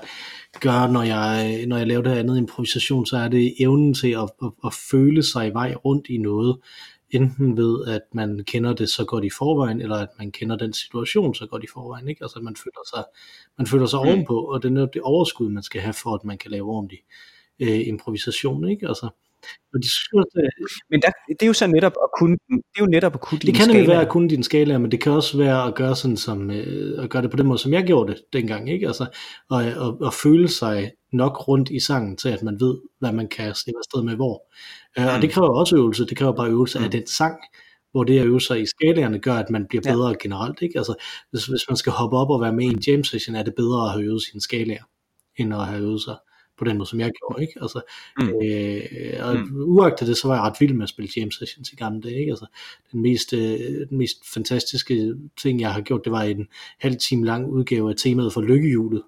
gør, 0.60 0.92
når 0.92 1.04
jeg, 1.04 1.66
når 1.68 1.78
jeg 1.78 1.88
laver 1.88 2.02
det 2.02 2.12
andet 2.12 2.38
improvisation, 2.38 3.06
så 3.06 3.18
er 3.18 3.28
det 3.28 3.56
evnen 3.60 3.94
til 3.94 4.12
at, 4.12 4.30
at, 4.44 4.52
at 4.66 4.74
føle 4.92 5.24
sig 5.24 5.48
i 5.48 5.54
vej 5.54 5.74
rundt 5.74 6.08
i 6.10 6.18
noget, 6.18 6.58
enten 7.10 7.58
ved, 7.58 7.86
at 7.88 8.02
man 8.14 8.44
kender 8.48 8.74
det 8.74 8.90
så 8.90 9.06
godt 9.06 9.24
i 9.24 9.30
forvejen, 9.38 9.82
eller 9.82 9.96
at 9.96 10.10
man 10.20 10.32
kender 10.32 10.56
den 10.56 10.74
situation 10.74 11.36
så 11.36 11.48
godt 11.48 11.64
i 11.64 11.68
forvejen, 11.74 12.08
ikke? 12.08 12.24
Altså, 12.24 12.40
man 12.40 12.56
føler 12.56 12.90
sig, 12.96 13.04
man 13.58 13.68
føler 13.68 13.86
sig 13.86 14.00
mm. 14.04 14.08
ovenpå, 14.08 14.40
og 14.40 14.64
det 14.64 14.78
er 14.78 14.86
det 14.86 15.02
overskud, 15.02 15.50
man 15.50 15.64
skal 15.64 15.82
have, 15.82 15.94
for 15.94 16.16
at 16.16 16.24
man 16.24 16.38
kan 16.38 16.52
lave 16.52 16.70
ordentlig 16.70 17.00
øh, 17.60 17.88
improvisation, 17.88 18.70
ikke? 18.70 18.88
Altså, 18.88 19.10
og 19.74 19.80
de 19.84 19.88
at, 20.20 20.44
men 20.90 21.02
der, 21.02 21.12
det 21.30 21.42
er 21.42 21.48
jo 21.48 21.54
så 21.54 21.68
netop 21.68 21.94
at 22.04 22.10
kunne, 22.20 22.38
det 22.50 22.78
er 22.78 22.80
jo 22.80 22.86
netop 22.86 23.14
at 23.14 23.22
kunne 23.22 23.40
Det 23.40 23.56
kan 23.56 23.68
nemlig 23.68 23.88
være 23.88 24.02
at 24.02 24.10
kunne 24.10 24.30
din 24.30 24.44
skala, 24.44 24.78
men 24.78 24.92
det 24.92 25.02
kan 25.02 25.12
også 25.12 25.38
være 25.38 25.68
at 25.68 25.76
gøre 25.76 25.96
sådan 25.96 26.18
som, 26.18 26.52
øh, 26.52 27.04
at 27.04 27.10
gøre 27.10 27.22
det 27.22 27.32
på 27.32 27.38
den 27.38 27.48
måde, 27.48 27.60
som 27.60 27.74
jeg 27.74 27.84
gjorde 27.84 28.14
det 28.14 28.22
dengang, 28.34 28.70
ikke? 28.70 28.88
Altså, 28.88 29.06
og, 29.50 29.64
og, 29.78 30.02
og 30.02 30.14
føle 30.14 30.48
sig 30.48 30.92
nok 31.14 31.48
rundt 31.48 31.70
i 31.70 31.80
sangen, 31.80 32.18
til 32.18 32.30
at 32.30 32.44
man 32.44 32.60
ved, 32.60 32.78
hvad 33.00 33.12
man 33.12 33.28
kan 33.28 33.56
slippe 33.56 33.80
afsted 33.80 34.04
med 34.04 34.16
hvor. 34.16 34.44
Øh, 35.00 35.04
mm. 35.06 35.16
Og 35.16 35.22
det 35.22 35.32
kræver 35.32 35.50
også 35.50 35.76
øvelse, 35.76 36.06
det 36.06 36.18
kræver 36.18 36.34
bare 36.34 36.50
øvelse 36.50 36.80
mm. 36.80 36.86
af 36.86 36.92
den 36.92 37.08
sang, 37.08 37.38
hvor 37.92 38.04
det 38.04 38.20
at 38.20 38.26
øve 38.26 38.42
sig 38.42 38.62
i 38.62 38.66
skalaerne 38.66 39.20
gør, 39.20 39.34
at 39.34 39.50
man 39.50 39.66
bliver 39.70 39.82
bedre 39.82 40.08
ja. 40.08 40.16
generelt, 40.22 40.62
ikke? 40.62 40.78
Altså, 40.78 40.94
hvis, 41.32 41.46
hvis 41.46 41.66
man 41.70 41.78
skal 41.78 41.92
hoppe 41.92 42.18
op 42.18 42.30
og 42.30 42.42
være 42.42 42.54
med 42.54 42.66
i 42.66 42.68
en 42.68 42.80
jam 42.88 43.04
session, 43.04 43.36
er 43.36 43.44
det 43.44 43.54
bedre 43.56 43.86
at 43.86 43.92
have 43.92 44.04
øvet 44.04 44.22
sine 44.24 44.42
skalaer, 44.42 44.84
end 45.38 45.54
at 45.54 45.66
have 45.66 45.82
øvet 45.82 46.02
sig 46.02 46.16
på 46.58 46.66
den 46.66 46.78
måde, 46.78 46.90
som 46.90 47.00
jeg 47.00 47.12
gjorde, 47.20 47.42
ikke? 47.42 47.54
Altså, 47.62 47.82
mm. 48.20 48.30
øh, 48.44 49.28
og 49.28 49.36
mm. 49.36 49.56
uagtet 49.56 50.08
det, 50.08 50.18
så 50.18 50.28
var 50.28 50.36
jeg 50.36 50.44
ret 50.44 50.58
vild 50.60 50.74
med 50.74 50.84
at 50.84 50.90
spille 50.90 51.12
jam 51.18 51.32
sessions 51.32 51.70
i 51.70 51.76
gamle 51.76 52.02
dage, 52.02 52.20
ikke? 52.20 52.32
Altså, 52.32 52.46
den 52.92 53.02
mest, 53.02 53.34
øh, 53.34 53.88
den 53.90 53.98
mest 53.98 54.34
fantastiske 54.34 55.16
ting, 55.42 55.62
jeg 55.62 55.74
har 55.74 55.82
gjort, 55.82 56.02
det 56.04 56.12
var 56.12 56.24
en 56.24 56.48
halv 56.80 56.96
time 56.98 57.26
lang 57.26 57.50
udgave 57.50 57.90
af 57.90 57.96
temaet 57.96 58.34
for 58.34 58.42
lykkehjulet, 58.42 59.04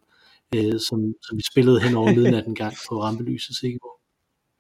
øh, 0.56 0.80
som, 0.90 1.14
som 1.28 1.38
vi 1.38 1.44
spillede 1.52 1.82
hen 1.82 1.96
over 1.96 2.16
midnatten 2.16 2.56
gang 2.56 2.74
på 2.90 3.02
Rampelyset 3.02 3.56
Sikkerborg. 3.56 3.99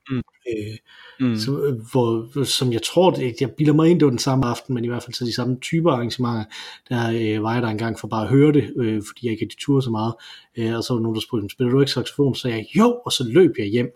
Mm. 0.09 0.21
Øh, 0.49 0.77
mm. 1.19 1.35
Så, 1.35 1.51
hvor, 1.91 2.43
som 2.43 2.73
jeg 2.73 2.81
tror, 2.81 3.11
det, 3.11 3.41
jeg 3.41 3.51
bilder 3.51 3.73
mig 3.73 3.89
ind, 3.89 3.99
det 3.99 4.05
var 4.05 4.09
den 4.09 4.19
samme 4.19 4.45
aften, 4.45 4.73
men 4.73 4.85
i 4.85 4.87
hvert 4.87 5.03
fald 5.03 5.13
til 5.13 5.25
de 5.25 5.35
samme 5.35 5.59
typer 5.59 5.91
arrangementer, 5.91 6.43
der 6.89 7.09
øh, 7.09 7.43
var 7.43 7.53
jeg 7.53 7.61
der 7.61 7.67
engang 7.67 7.99
for 7.99 8.07
bare 8.07 8.23
at 8.23 8.29
høre 8.29 8.53
det, 8.53 8.73
øh, 8.77 9.01
fordi 9.07 9.25
jeg 9.25 9.31
ikke 9.31 9.41
havde 9.41 9.55
de 9.55 9.61
ture 9.61 9.81
så 9.81 9.89
meget, 9.89 10.13
øh, 10.57 10.75
og 10.75 10.83
så 10.83 10.93
var 10.93 10.97
der 10.97 11.03
nogen, 11.03 11.15
der 11.15 11.21
spurgte, 11.21 11.49
spiller 11.49 11.71
du 11.71 11.79
ikke 11.79 11.91
saxofon? 11.91 12.35
Så 12.35 12.41
sagde 12.41 12.57
jeg, 12.57 12.65
jo, 12.77 13.01
og 13.05 13.11
så 13.11 13.23
løb 13.27 13.51
jeg 13.57 13.67
hjem, 13.67 13.91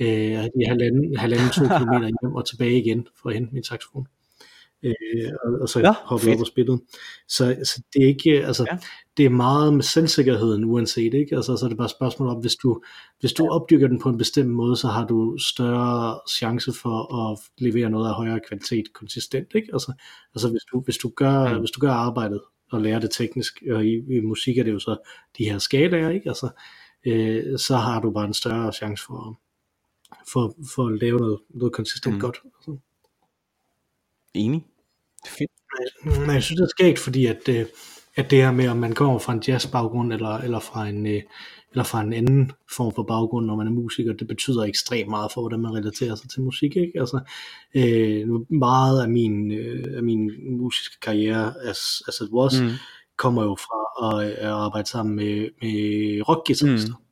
øh, 0.00 0.44
i 0.60 0.64
halvanden, 0.68 1.16
halvanden 1.16 1.50
to 1.50 1.62
kilometer 1.78 2.06
hjem 2.22 2.34
og 2.34 2.46
tilbage 2.46 2.78
igen 2.78 3.06
for 3.22 3.28
at 3.28 3.34
hente 3.34 3.54
min 3.54 3.64
saxofon 3.64 4.06
øh, 4.84 5.30
og, 5.44 5.60
og 5.60 5.68
så 5.68 5.80
ja, 5.80 5.92
hoppe 5.92 6.32
op 6.32 6.40
og 6.40 6.46
spillet. 6.46 6.80
Så, 7.28 7.56
så 7.64 7.82
det 7.92 8.02
er 8.02 8.06
ikke, 8.08 8.46
altså, 8.46 8.66
ja. 8.70 8.78
det 9.16 9.24
er 9.24 9.30
meget 9.30 9.74
med 9.74 9.82
selvsikkerheden 9.82 10.64
uanset, 10.64 11.14
ikke? 11.14 11.36
Altså, 11.36 11.56
så 11.56 11.64
er 11.64 11.68
det 11.68 11.78
bare 11.78 11.84
et 11.84 11.90
spørgsmål 11.90 12.28
om, 12.28 12.40
hvis 12.40 12.56
du, 12.56 12.82
hvis 13.20 13.32
du 13.32 13.48
opdyrker 13.50 13.88
den 13.88 14.00
på 14.00 14.08
en 14.08 14.18
bestemt 14.18 14.50
måde, 14.50 14.76
så 14.76 14.88
har 14.88 15.06
du 15.06 15.38
større 15.38 16.20
chance 16.30 16.72
for 16.72 17.14
at 17.14 17.38
levere 17.58 17.90
noget 17.90 18.08
af 18.08 18.14
højere 18.14 18.40
kvalitet 18.48 18.92
konsistent, 18.92 19.48
ikke? 19.54 19.68
Altså, 19.72 19.92
altså 20.34 20.48
hvis, 20.48 20.62
du, 20.72 20.80
hvis, 20.80 20.96
du 20.96 21.08
gør, 21.16 21.52
mm. 21.52 21.58
hvis 21.58 21.70
du 21.70 21.80
gør 21.80 21.92
arbejdet 21.92 22.40
at 22.72 22.82
lære 22.82 23.00
det 23.00 23.10
teknisk, 23.10 23.62
og 23.70 23.86
i, 23.86 24.16
i 24.16 24.20
musik 24.20 24.58
er 24.58 24.62
det 24.62 24.72
jo 24.72 24.78
så 24.78 24.96
de 25.38 25.44
her 25.44 25.58
skalaer, 25.58 26.10
ikke? 26.10 26.28
Altså, 26.28 26.48
øh, 27.06 27.58
så 27.58 27.76
har 27.76 28.00
du 28.00 28.10
bare 28.10 28.26
en 28.26 28.34
større 28.34 28.72
chance 28.72 29.04
for, 29.04 29.40
for, 30.32 30.54
for 30.74 30.86
at 30.86 31.00
lave 31.00 31.18
noget, 31.18 31.38
noget 31.50 31.72
konsistent 31.72 32.14
mm. 32.14 32.20
godt. 32.20 32.36
Altså. 32.44 32.76
Enig. 34.34 34.66
Fedt. 35.28 35.50
Men 36.26 36.30
jeg 36.30 36.42
synes, 36.42 36.58
det 36.58 36.64
er 36.64 36.68
skægt, 36.68 36.98
fordi 36.98 37.26
at, 37.26 37.48
øh, 37.48 37.66
at 38.16 38.30
det 38.30 38.42
her 38.42 38.52
med, 38.52 38.68
om 38.68 38.76
man 38.76 38.92
kommer 38.92 39.18
fra 39.18 39.32
en 39.32 39.42
jazzbaggrund, 39.48 40.12
eller, 40.12 40.38
eller 40.38 40.60
fra 40.60 40.88
en, 40.88 41.06
øh, 41.06 41.22
eller 41.70 41.84
fra 41.84 42.00
en 42.00 42.12
anden 42.12 42.52
form 42.76 42.94
for 42.94 43.02
baggrund, 43.02 43.46
når 43.46 43.56
man 43.56 43.66
er 43.66 43.70
musiker, 43.70 44.12
det 44.12 44.28
betyder 44.28 44.62
ekstremt 44.62 45.10
meget 45.10 45.32
for, 45.32 45.40
hvordan 45.40 45.60
man 45.60 45.74
relaterer 45.74 46.14
sig 46.14 46.30
til 46.30 46.42
musik. 46.42 46.76
Ikke? 46.76 46.92
Altså, 46.96 47.20
øh, 47.76 48.28
meget 48.58 49.02
af 49.02 49.08
min, 49.08 49.52
øh, 49.52 49.96
af 49.96 50.02
min 50.02 50.30
musiske 50.58 51.00
karriere, 51.02 51.54
as, 51.64 52.02
as 52.08 52.20
it 52.20 52.28
was, 52.32 52.60
mm. 52.60 52.70
kommer 53.18 53.42
jo 53.42 53.56
fra 53.60 54.20
at, 54.22 54.30
at 54.30 54.48
arbejde 54.48 54.88
sammen 54.88 55.16
med, 55.16 55.48
med 55.62 56.28
rockguitarister. 56.28 56.96
Mm 56.98 57.03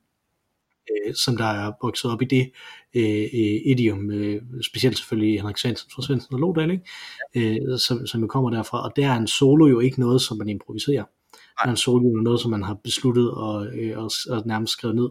øh, 0.91 1.15
som 1.15 1.37
der 1.37 1.45
er 1.45 1.73
vokset 1.83 2.11
op 2.11 2.23
i 2.23 2.25
det 2.25 2.51
øh, 2.95 3.23
øh, 3.23 3.61
idiom, 3.65 4.11
øh, 4.11 4.43
specielt 4.63 4.99
selvfølgelig 4.99 5.39
Henrik 5.41 5.57
Svendsen 5.57 5.91
fra 5.95 6.03
Svendsen 6.03 6.35
og 6.35 6.41
Lodal, 6.41 6.71
ikke? 6.71 6.85
Øh, 7.35 7.79
som, 7.79 8.07
som 8.07 8.21
jo 8.21 8.27
kommer 8.27 8.51
derfra, 8.51 8.85
og 8.85 8.97
der 8.97 9.09
er 9.09 9.17
en 9.17 9.27
solo 9.27 9.67
jo 9.67 9.81
ikke 9.81 10.01
noget, 10.01 10.23
som 10.23 10.39
man 10.39 10.49
improviserer. 10.49 11.05
Der 11.33 11.67
er 11.67 11.71
en 11.71 11.77
solo 11.77 12.09
jo 12.09 12.21
noget, 12.23 12.41
som 12.41 12.51
man 12.51 12.63
har 12.63 12.75
besluttet 12.85 13.31
og, 13.31 13.67
øh, 13.67 13.99
og, 13.99 14.11
og 14.31 14.43
nærmest 14.47 14.73
skrevet 14.73 14.97
ned. 14.97 15.09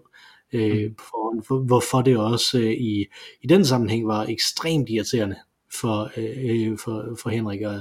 Øh, 0.54 0.86
mm. 0.86 0.96
for, 1.44 1.66
hvorfor 1.66 2.02
det 2.02 2.18
også 2.18 2.60
øh, 2.60 2.72
i, 2.72 3.06
i 3.42 3.48
den 3.48 3.66
sammenhæng 3.66 4.08
var 4.08 4.26
ekstremt 4.26 4.90
irriterende 4.90 5.36
for, 5.82 6.12
øh, 6.18 6.78
for, 6.78 7.18
for 7.22 7.30
Henrik, 7.30 7.62
og, 7.62 7.76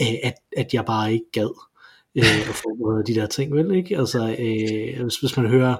øh, 0.00 0.14
at, 0.22 0.34
at 0.56 0.74
jeg 0.74 0.84
bare 0.84 1.12
ikke 1.12 1.30
gad 1.32 1.50
øh, 2.16 2.48
at 2.48 2.54
få 2.54 3.02
de 3.06 3.14
der 3.14 3.26
ting, 3.26 3.54
vel 3.54 3.74
ikke? 3.74 3.98
Altså, 3.98 4.36
øh, 4.38 5.02
hvis, 5.02 5.16
hvis 5.16 5.36
man 5.36 5.46
hører 5.46 5.76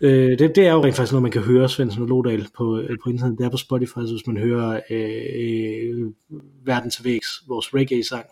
Øh, 0.00 0.38
det, 0.38 0.56
det 0.56 0.66
er 0.66 0.72
jo 0.72 0.84
rent 0.84 0.96
faktisk 0.96 1.12
noget, 1.12 1.22
man 1.22 1.32
kan 1.32 1.42
høre 1.42 1.68
Svendsen 1.68 2.02
og 2.02 2.08
Lodal 2.08 2.48
på, 2.56 2.78
øh, 2.78 2.96
på 3.04 3.10
internet. 3.10 3.38
Det 3.38 3.46
er 3.46 3.50
på 3.50 3.56
Spotify, 3.56 3.98
så 3.98 4.12
hvis 4.12 4.26
man 4.26 4.36
hører 4.36 4.80
øh, 4.90 5.22
øh, 5.34 6.12
Verden 6.64 6.90
til 6.90 7.04
Vægs, 7.04 7.28
vores 7.48 7.74
reggae-sang, 7.74 8.26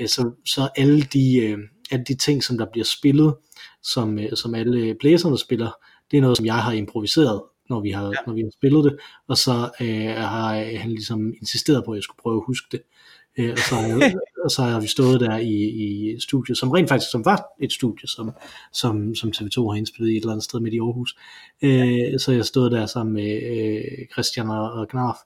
øh, 0.00 0.08
så, 0.08 0.30
så 0.46 0.68
alle 0.76 1.02
de, 1.02 1.36
øh, 1.36 1.58
alle 1.90 2.04
de 2.04 2.14
ting, 2.14 2.44
som 2.44 2.58
der 2.58 2.66
bliver 2.72 2.84
spillet, 2.84 3.34
som, 3.82 4.18
øh, 4.18 4.36
som 4.36 4.54
alle 4.54 4.94
blæserne 5.00 5.38
spiller, 5.38 5.70
det 6.10 6.16
er 6.16 6.20
noget, 6.20 6.36
som 6.36 6.46
jeg 6.46 6.62
har 6.62 6.72
improviseret, 6.72 7.42
når 7.70 7.80
vi 7.80 7.90
har, 7.90 8.04
ja. 8.04 8.12
når 8.26 8.34
vi 8.34 8.40
har 8.40 8.50
spillet 8.50 8.84
det, 8.84 8.98
og 9.28 9.36
så 9.36 9.70
øh, 9.80 10.14
har 10.16 10.54
han 10.78 10.90
ligesom 10.90 11.32
insisteret 11.40 11.84
på, 11.84 11.92
at 11.92 11.96
jeg 11.96 12.02
skulle 12.02 12.22
prøve 12.22 12.36
at 12.36 12.46
huske 12.46 12.66
det. 12.72 12.80
Øh, 12.80 12.97
og, 13.38 13.58
så 13.58 13.74
har, 13.74 14.12
og 14.44 14.50
så 14.50 14.62
har 14.62 14.80
vi 14.80 14.86
stået 14.86 15.20
der 15.20 15.36
i, 15.36 15.54
i 15.54 16.20
studiet, 16.20 16.58
som 16.58 16.70
rent 16.70 16.88
faktisk 16.88 17.10
som 17.10 17.24
var 17.24 17.44
et 17.60 17.72
studie, 17.72 18.08
som, 18.08 18.30
som, 18.72 19.14
som 19.14 19.30
TV2 19.36 19.70
har 19.70 19.74
indspillet 19.74 20.12
i 20.12 20.16
et 20.16 20.20
eller 20.20 20.32
andet 20.32 20.44
sted 20.44 20.60
midt 20.60 20.74
i 20.74 20.78
Aarhus. 20.78 21.16
Øh, 21.62 22.18
så 22.20 22.32
jeg 22.32 22.44
stod 22.44 22.70
der 22.70 22.86
sammen 22.86 23.14
med 23.14 23.42
øh, 23.42 24.06
Christian 24.12 24.50
og, 24.50 24.88
Knarf, 24.88 25.16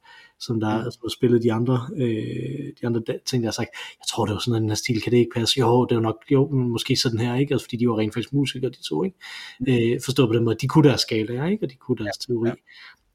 som 0.40 0.60
der 0.60 0.84
mm. 0.84 0.90
som 0.90 1.00
har 1.04 1.08
spillet 1.08 1.42
de 1.42 1.52
andre, 1.52 1.88
øh, 1.96 2.66
de 2.80 2.86
andre 2.86 3.02
ting, 3.26 3.42
der 3.42 3.46
har 3.46 3.52
sagt, 3.52 3.70
jeg 4.00 4.06
tror 4.08 4.26
det 4.26 4.32
var 4.34 4.40
sådan 4.40 4.62
en 4.62 4.68
her 4.68 4.76
stil, 4.76 5.02
kan 5.02 5.12
det 5.12 5.18
ikke 5.18 5.34
passe? 5.34 5.60
Jo, 5.60 5.84
det 5.84 5.96
var 5.96 6.02
nok, 6.02 6.16
jo, 6.30 6.48
måske 6.50 6.96
sådan 6.96 7.20
her, 7.20 7.36
ikke? 7.36 7.54
Altså, 7.54 7.64
fordi 7.64 7.76
de 7.76 7.88
var 7.88 7.98
rent 7.98 8.14
faktisk 8.14 8.32
musikere, 8.32 8.70
de 8.70 8.88
to, 8.88 9.04
ikke? 9.04 9.16
Mm. 9.60 9.66
Øh, 9.68 10.00
forstået 10.04 10.28
på 10.28 10.34
den 10.34 10.44
måde, 10.44 10.56
de 10.60 10.68
kunne 10.68 10.88
deres 10.88 11.00
skala, 11.00 11.44
ikke? 11.44 11.64
Og 11.66 11.70
de 11.70 11.76
kunne 11.76 12.04
deres 12.04 12.18
teori. 12.18 12.48
Ja 12.48 12.54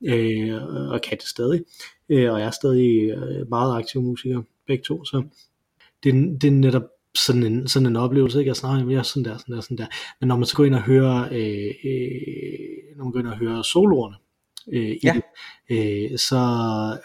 øh, 0.05 0.63
og 0.91 1.01
kan 1.01 1.17
det 1.17 1.27
stadig, 1.27 1.61
øh, 2.09 2.33
og 2.33 2.39
jeg 2.39 2.47
er 2.47 2.51
stadig 2.51 3.09
øh, 3.09 3.49
meget 3.49 3.77
aktiv 3.77 4.01
musiker, 4.01 4.41
begge 4.67 4.83
to, 4.83 5.05
så 5.05 5.23
det, 6.03 6.41
det 6.41 6.47
er 6.47 6.51
netop 6.51 6.83
sådan 7.15 7.43
en, 7.43 7.67
sådan 7.67 7.85
en 7.85 7.95
oplevelse, 7.95 8.39
ikke? 8.39 8.49
Jeg 8.49 8.55
snakker, 8.55 8.89
jeg 8.89 8.97
er 8.97 9.03
sådan 9.03 9.25
der, 9.25 9.37
sådan 9.37 9.55
der, 9.55 9.61
sådan 9.61 9.77
der. 9.77 9.87
Men 10.19 10.27
når 10.27 10.35
man 10.35 10.45
så 10.45 10.55
går 10.55 10.65
ind 10.65 10.75
og 10.75 10.81
hører, 10.81 11.23
øh, 11.31 11.73
øh, 11.85 12.97
når 12.97 13.03
man 13.03 13.11
går 13.11 13.19
ind 13.19 13.27
og 13.27 13.37
hører 13.37 13.61
soloerne, 13.61 14.15
øh, 14.73 14.89
i 14.89 14.99
ja. 15.03 15.13
det, 15.13 15.23
øh, 15.69 16.17
så, 16.17 16.37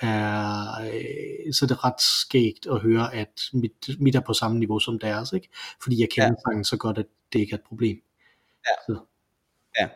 er, 0.00 0.80
øh, 0.84 1.52
så 1.52 1.64
er 1.64 1.66
det 1.68 1.84
ret 1.84 2.00
skægt 2.00 2.66
at 2.70 2.80
høre, 2.80 3.14
at 3.14 3.40
mit, 3.52 3.72
mit 3.98 4.14
er 4.14 4.20
på 4.20 4.32
samme 4.32 4.58
niveau 4.58 4.78
som 4.78 4.98
deres, 4.98 5.32
ikke? 5.32 5.48
fordi 5.82 6.00
jeg 6.00 6.08
kender 6.10 6.28
ja. 6.28 6.50
sangen 6.50 6.64
så 6.64 6.76
godt, 6.76 6.98
at 6.98 7.06
det 7.32 7.38
ikke 7.38 7.52
er 7.52 7.58
et 7.58 7.64
problem. 7.68 7.96
Ja. 8.68 8.74
Så. 8.86 8.98
ja, 9.80 9.88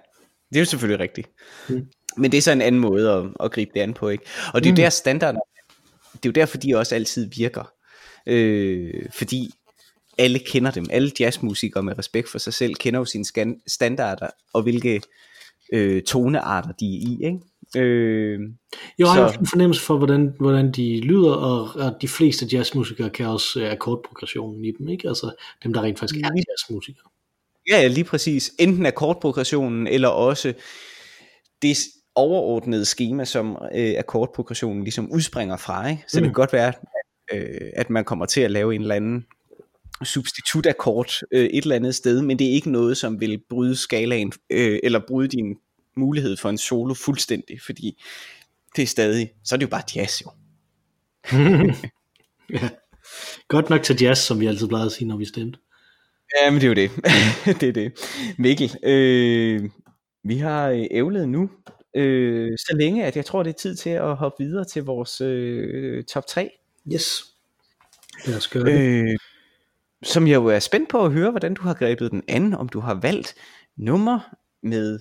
det 0.48 0.56
er 0.56 0.60
jo 0.60 0.64
selvfølgelig 0.64 1.00
rigtigt. 1.00 1.30
Mm. 1.68 1.86
Men 2.16 2.32
det 2.32 2.38
er 2.38 2.42
så 2.42 2.52
en 2.52 2.62
anden 2.62 2.80
måde 2.80 3.12
at, 3.12 3.26
at 3.40 3.52
gribe 3.52 3.70
det 3.74 3.80
an 3.80 3.94
på, 3.94 4.08
ikke? 4.08 4.24
Og 4.54 4.64
det 4.64 4.68
er 4.68 4.72
mm. 4.72 4.76
der 4.76 4.90
standarden, 4.90 5.40
det 6.26 6.36
er 6.36 6.42
jo 6.42 6.46
derfor, 6.46 6.58
de 6.58 6.76
også 6.76 6.94
altid 6.94 7.30
virker. 7.36 7.72
Øh, 8.26 9.02
fordi 9.12 9.50
alle 10.18 10.38
kender 10.38 10.70
dem. 10.70 10.86
Alle 10.90 11.10
jazzmusikere 11.20 11.82
med 11.82 11.98
respekt 11.98 12.28
for 12.28 12.38
sig 12.38 12.54
selv 12.54 12.74
kender 12.74 13.00
jo 13.00 13.04
sine 13.04 13.24
standarder, 13.66 14.28
og 14.52 14.62
hvilke 14.62 15.00
øh, 15.72 16.02
tonearter 16.02 16.72
de 16.72 16.86
er 16.86 17.00
i, 17.00 17.18
ikke? 17.24 17.38
Øh, 17.76 18.40
jo, 18.98 19.06
jeg 19.06 19.08
har 19.08 19.28
en 19.28 19.46
fornemmelse 19.46 19.82
for, 19.82 19.96
hvordan, 19.98 20.34
hvordan 20.38 20.72
de 20.72 21.00
lyder, 21.00 21.32
og 21.32 21.86
at 21.86 21.94
de 22.02 22.08
fleste 22.08 22.46
jazzmusikere 22.52 23.10
kan 23.10 23.26
også 23.26 23.60
uh, 23.60 23.70
akkordprogressionen 23.70 24.64
i 24.64 24.72
dem, 24.78 24.88
ikke? 24.88 25.08
Altså 25.08 25.34
dem, 25.62 25.72
der 25.72 25.82
rent 25.82 25.98
faktisk 25.98 26.24
er 26.24 26.30
jazzmusikere. 26.48 27.08
Ja, 27.70 27.86
lige 27.86 28.04
præcis. 28.04 28.52
Enten 28.58 28.86
akkordprogressionen, 28.86 29.86
eller 29.86 30.08
også 30.08 30.54
det, 31.62 31.76
overordnede 32.16 32.84
schema, 32.84 33.24
som 33.24 33.58
øh, 33.74 33.94
akkordprogressionen 33.98 34.82
ligesom 34.82 35.10
udspringer 35.10 35.56
fra. 35.56 35.88
Ikke? 35.88 36.04
Så 36.08 36.18
mm. 36.18 36.22
det 36.22 36.28
kan 36.28 36.34
godt 36.34 36.52
være, 36.52 36.68
at, 36.68 36.78
øh, 37.32 37.70
at 37.76 37.90
man 37.90 38.04
kommer 38.04 38.26
til 38.26 38.40
at 38.40 38.50
lave 38.50 38.74
en 38.74 38.80
eller 38.80 38.94
anden 38.94 39.26
substitutakkord 40.04 41.10
øh, 41.32 41.44
et 41.44 41.62
eller 41.62 41.76
andet 41.76 41.94
sted, 41.94 42.22
men 42.22 42.38
det 42.38 42.46
er 42.46 42.52
ikke 42.52 42.70
noget, 42.70 42.96
som 42.96 43.20
vil 43.20 43.42
bryde 43.50 43.76
skalaen, 43.76 44.32
øh, 44.50 44.78
eller 44.82 45.00
bryde 45.08 45.28
din 45.28 45.56
mulighed 45.96 46.36
for 46.36 46.50
en 46.50 46.58
solo 46.58 46.94
fuldstændig, 46.94 47.60
fordi 47.66 48.02
det 48.76 48.82
er 48.82 48.86
stadig, 48.86 49.32
så 49.44 49.54
er 49.54 49.56
det 49.56 49.66
jo 49.66 49.70
bare 49.70 49.82
jazz 49.96 50.22
jo. 50.22 50.30
ja. 52.54 52.68
Godt 53.48 53.70
nok 53.70 53.82
til 53.82 54.02
jazz, 54.02 54.20
som 54.20 54.40
vi 54.40 54.46
altid 54.46 54.68
plejede 54.68 54.86
at 54.86 54.92
sige, 54.92 55.08
når 55.08 55.16
vi 55.16 55.24
stemte. 55.24 55.58
Ja, 56.36 56.50
men 56.50 56.60
det 56.60 56.64
er 56.64 56.68
jo 56.68 56.74
det. 56.74 56.90
det 57.60 57.68
er 57.68 57.72
det. 57.72 57.92
Mikkel, 58.38 58.76
øh, 58.82 59.70
vi 60.24 60.36
har 60.36 60.68
øh, 60.68 60.86
ævlet 60.90 61.28
nu 61.28 61.50
øh, 61.96 62.58
så 62.58 62.76
længe, 62.80 63.04
at 63.04 63.16
jeg 63.16 63.24
tror, 63.24 63.42
det 63.42 63.50
er 63.50 63.58
tid 63.58 63.74
til 63.74 63.90
at 63.90 64.16
hoppe 64.16 64.44
videre 64.44 64.64
til 64.64 64.84
vores 64.84 65.20
øh, 65.20 66.04
top 66.04 66.26
3. 66.26 66.50
Yes. 66.92 67.24
Lad 68.26 68.36
os 68.36 68.48
gøre 68.48 68.64
det. 68.64 69.10
Øh, 69.10 69.18
som 70.02 70.26
jeg 70.26 70.34
jo 70.34 70.46
er 70.46 70.58
spændt 70.58 70.88
på 70.88 71.04
at 71.04 71.12
høre, 71.12 71.30
hvordan 71.30 71.54
du 71.54 71.62
har 71.62 71.74
grebet 71.74 72.10
den 72.10 72.22
anden, 72.28 72.54
om 72.54 72.68
du 72.68 72.80
har 72.80 72.94
valgt 72.94 73.34
nummer 73.76 74.20
med 74.62 74.98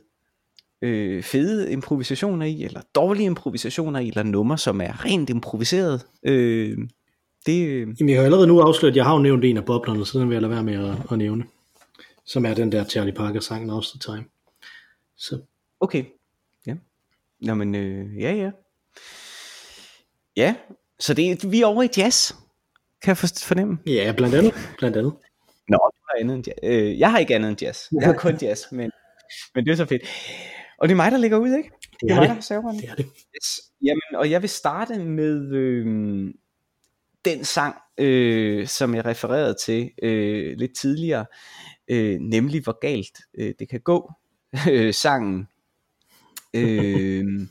øh, 0.81 1.23
fede 1.23 1.71
improvisationer 1.71 2.45
i, 2.45 2.63
eller 2.63 2.81
dårlige 2.95 3.25
improvisationer 3.25 3.99
i, 3.99 4.07
eller 4.07 4.23
nummer, 4.23 4.55
som 4.55 4.81
er 4.81 5.05
rent 5.05 5.29
improviseret. 5.29 6.05
Øh, 6.23 6.77
det, 7.45 7.67
øh... 7.67 7.87
Jamen, 7.99 8.09
jeg 8.09 8.17
har 8.17 8.25
allerede 8.25 8.47
nu 8.47 8.59
afsløret, 8.59 8.93
at 8.93 8.97
jeg 8.97 9.05
har 9.05 9.13
jo 9.13 9.21
nævnt 9.21 9.45
en 9.45 9.57
af 9.57 9.65
boblerne, 9.65 10.05
så 10.05 10.19
den 10.19 10.29
vil 10.29 10.35
jeg 10.35 10.41
lade 10.41 10.51
være 10.51 10.63
med 10.63 10.89
at, 10.89 10.97
at 11.11 11.17
nævne. 11.17 11.43
Som 12.25 12.45
er 12.45 12.53
den 12.53 12.71
der 12.71 12.83
Charlie 12.83 13.13
Parker 13.13 13.39
sang, 13.39 13.71
Now's 13.71 13.91
the 13.91 13.99
Time. 13.99 14.25
Så. 15.17 15.39
Okay, 15.79 16.03
Nå, 17.45 17.53
men 17.53 17.75
øh, 17.75 18.19
ja, 18.19 18.33
ja. 18.33 18.51
Ja, 20.37 20.55
så 20.99 21.13
det, 21.13 21.51
vi 21.51 21.61
er 21.61 21.65
over 21.65 21.83
i 21.83 21.89
jazz, 21.97 22.33
kan 23.01 23.09
jeg 23.09 23.17
fornemme. 23.45 23.77
Ja, 23.87 24.13
blandt 24.17 24.35
andet. 24.35 24.53
Blandt 24.77 24.97
andet. 24.97 25.13
Nå, 25.69 25.77
du 25.77 26.01
har 26.09 26.19
andet 26.19 26.35
end 26.35 26.47
jazz. 26.47 26.57
Øh, 26.63 26.99
jeg 26.99 27.11
har 27.11 27.19
ikke 27.19 27.35
andet 27.35 27.49
end 27.49 27.61
jazz. 27.61 27.79
Jeg 27.91 28.07
har 28.07 28.13
kun 28.13 28.37
jazz, 28.41 28.71
men, 28.71 28.91
men 29.55 29.65
det 29.65 29.71
er 29.71 29.75
så 29.75 29.85
fedt. 29.85 30.01
Og 30.77 30.87
det 30.87 30.93
er 30.93 30.95
mig, 30.95 31.11
der 31.11 31.17
ligger 31.17 31.37
ud, 31.37 31.53
ikke? 31.57 31.69
Det 32.01 32.11
er, 32.11 32.15
det 32.15 32.15
er 32.15 32.19
mig, 32.19 32.27
det. 32.27 32.35
der 32.35 32.41
Det 32.81 32.89
er 32.89 32.95
det. 32.95 33.05
Yes. 33.05 33.61
Jamen, 33.81 34.15
og 34.15 34.31
jeg 34.31 34.41
vil 34.41 34.49
starte 34.49 34.99
med 34.99 35.51
øh, 35.53 35.85
den 37.25 37.45
sang, 37.45 37.75
øh, 37.97 38.67
som 38.67 38.95
jeg 38.95 39.05
refererede 39.05 39.55
til 39.65 39.91
øh, 40.03 40.57
lidt 40.57 40.77
tidligere, 40.77 41.25
øh, 41.87 42.19
nemlig 42.19 42.63
Hvor 42.63 42.79
galt 42.79 43.17
øh, 43.37 43.53
det 43.59 43.69
kan 43.69 43.79
gå. 43.79 44.11
Øh, 44.71 44.93
sangen 44.93 45.47
øh, 46.55 47.47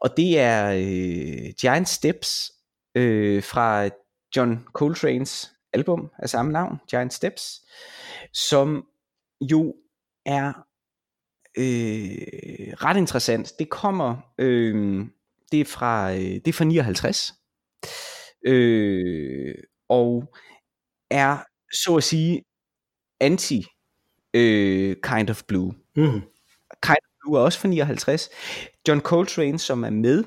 og 0.00 0.16
det 0.16 0.38
er 0.38 0.70
øh, 0.70 1.52
Giant 1.60 1.88
Steps 1.88 2.52
øh, 2.94 3.42
fra 3.42 3.88
John 4.36 4.66
Coltrane's 4.78 5.56
album 5.72 6.10
af 6.18 6.28
samme 6.28 6.52
navn, 6.52 6.78
Giant 6.90 7.12
Steps, 7.12 7.66
som 8.32 8.86
jo 9.40 9.74
er 10.26 10.48
øh, 11.58 12.72
ret 12.84 12.96
interessant. 12.96 13.52
Det 13.58 13.70
kommer, 13.70 14.16
øh, 14.38 15.06
det 15.52 15.60
er 15.60 15.64
fra, 15.64 16.12
øh, 16.12 16.18
det 16.18 16.48
er 16.48 16.52
fra 16.52 16.64
59, 16.64 17.32
øh, 18.46 19.54
og 19.88 20.34
er 21.10 21.38
så 21.72 21.96
at 21.96 22.04
sige 22.04 22.42
anti 23.20 23.64
øh, 24.34 24.96
kind 25.02 25.30
of 25.30 25.42
blue. 25.48 25.74
Mm 25.96 26.22
du 27.24 27.28
Blue 27.28 27.38
er 27.38 27.44
også 27.44 27.58
fra 27.58 27.68
59. 27.68 28.28
John 28.88 29.00
Coltrane, 29.00 29.58
som 29.58 29.84
er 29.84 29.90
med 29.90 30.24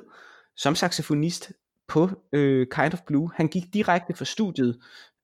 som 0.56 0.76
saxofonist 0.76 1.52
på 1.88 2.10
øh, 2.34 2.68
Kind 2.72 2.94
of 2.94 3.02
Blue, 3.08 3.32
han 3.36 3.48
gik 3.48 3.64
direkte 3.74 4.14
fra 4.14 4.26
studiet 4.26 4.80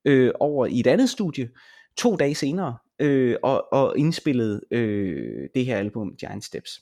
øh, 0.06 0.32
over 0.40 0.66
i 0.66 0.80
et 0.80 0.88
andet 0.88 1.10
studie, 1.10 1.50
to 1.98 2.16
dage 2.16 2.36
senere 2.36 2.78
øh, 3.00 3.36
og, 3.44 3.74
og 3.74 3.98
indspillede 3.98 4.62
øh, 4.72 5.50
det 5.56 5.66
her 5.66 5.78
album 5.78 6.16
Giant 6.16 6.44
Steps. 6.44 6.82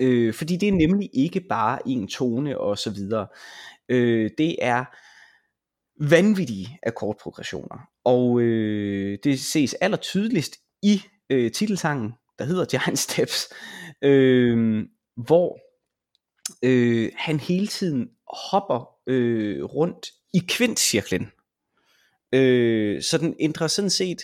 Øh, 0.00 0.34
fordi 0.34 0.56
det 0.56 0.68
er 0.68 0.72
nemlig 0.72 1.10
ikke 1.12 1.40
bare 1.40 1.88
en 1.88 2.08
tone 2.08 2.58
og 2.58 2.78
så 2.78 2.90
videre. 2.90 3.26
Øh, 3.88 4.30
det 4.38 4.56
er 4.60 4.84
vanvittige 6.10 6.78
akkordprogressioner. 6.82 7.88
Og 8.04 8.40
øh, 8.40 9.18
det 9.24 9.40
ses 9.40 9.74
aller 9.74 9.96
tydeligst 9.96 10.56
i 10.82 11.02
øh, 11.30 11.52
titelsangen, 11.52 12.12
der 12.40 12.46
hedder 12.46 12.64
Giant 12.64 12.98
Steps, 12.98 13.48
øh, 14.02 14.84
hvor 15.16 15.60
øh, 16.62 17.12
han 17.16 17.40
hele 17.40 17.66
tiden 17.66 18.08
hopper 18.50 18.94
øh, 19.06 19.64
rundt 19.64 20.06
i 20.34 20.38
kvintcirklen. 20.48 21.30
Øh, 22.34 23.02
så 23.02 23.18
den 23.18 23.36
ændrer 23.40 23.66
sådan 23.66 23.90
set 23.90 24.22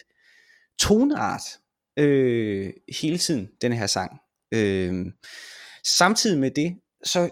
toneart 0.79 1.43
øh, 1.97 2.73
hele 3.01 3.19
tiden, 3.19 3.49
den 3.63 3.73
her 3.73 3.87
sang. 3.87 4.21
Øh, 4.55 5.07
samtidig 5.85 6.39
med 6.39 6.51
det, 6.51 6.77
så 7.05 7.31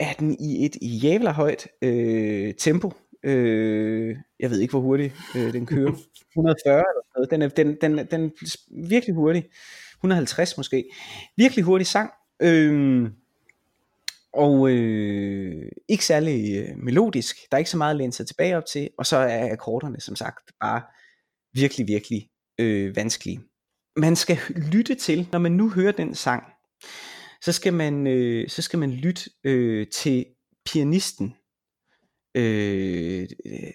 er 0.00 0.12
den 0.12 0.36
i 0.40 0.64
et 0.64 0.76
jævla 0.82 1.30
højt 1.30 1.68
øh, 1.82 2.54
tempo. 2.54 2.92
Øh, 3.22 4.16
jeg 4.40 4.50
ved 4.50 4.60
ikke, 4.60 4.72
hvor 4.72 4.80
hurtigt 4.80 5.14
øh, 5.36 5.52
den 5.52 5.66
kører. 5.66 5.92
140 6.36 6.74
eller 6.74 7.02
noget. 7.16 7.30
Den 7.30 7.42
er, 7.42 7.48
den, 7.48 7.76
den, 7.80 8.06
den 8.10 8.24
er 8.24 8.56
virkelig 8.88 9.14
hurtig. 9.14 9.44
150 9.98 10.56
måske. 10.56 10.84
Virkelig 11.36 11.64
hurtig 11.64 11.86
sang. 11.86 12.10
Øh, 12.42 13.10
og 14.32 14.70
øh, 14.70 15.70
ikke 15.88 16.04
særlig 16.04 16.56
øh, 16.56 16.76
melodisk. 16.76 17.36
Der 17.50 17.56
er 17.56 17.58
ikke 17.58 17.70
så 17.70 17.76
meget 17.76 17.90
at 17.90 17.96
læne 17.96 18.12
sig 18.12 18.26
tilbage 18.26 18.56
op 18.56 18.66
til. 18.66 18.90
Og 18.98 19.06
så 19.06 19.16
er 19.16 19.52
akkorderne 19.52 20.00
som 20.00 20.16
sagt 20.16 20.52
bare 20.60 20.82
virkelig, 21.54 21.88
virkelig 21.88 22.28
øh, 22.58 22.96
vanskelige. 22.96 23.40
Man 23.96 24.16
skal 24.16 24.38
lytte 24.72 24.94
til, 24.94 25.28
når 25.32 25.38
man 25.38 25.52
nu 25.52 25.70
hører 25.70 25.92
den 25.92 26.14
sang, 26.14 26.44
så 27.42 27.52
skal 27.52 27.74
man, 27.74 28.06
øh, 28.06 28.48
så 28.48 28.62
skal 28.62 28.78
man 28.78 28.90
lytte 28.90 29.30
øh, 29.44 29.86
til 29.86 30.26
pianisten. 30.72 31.34
Øh, 32.34 33.28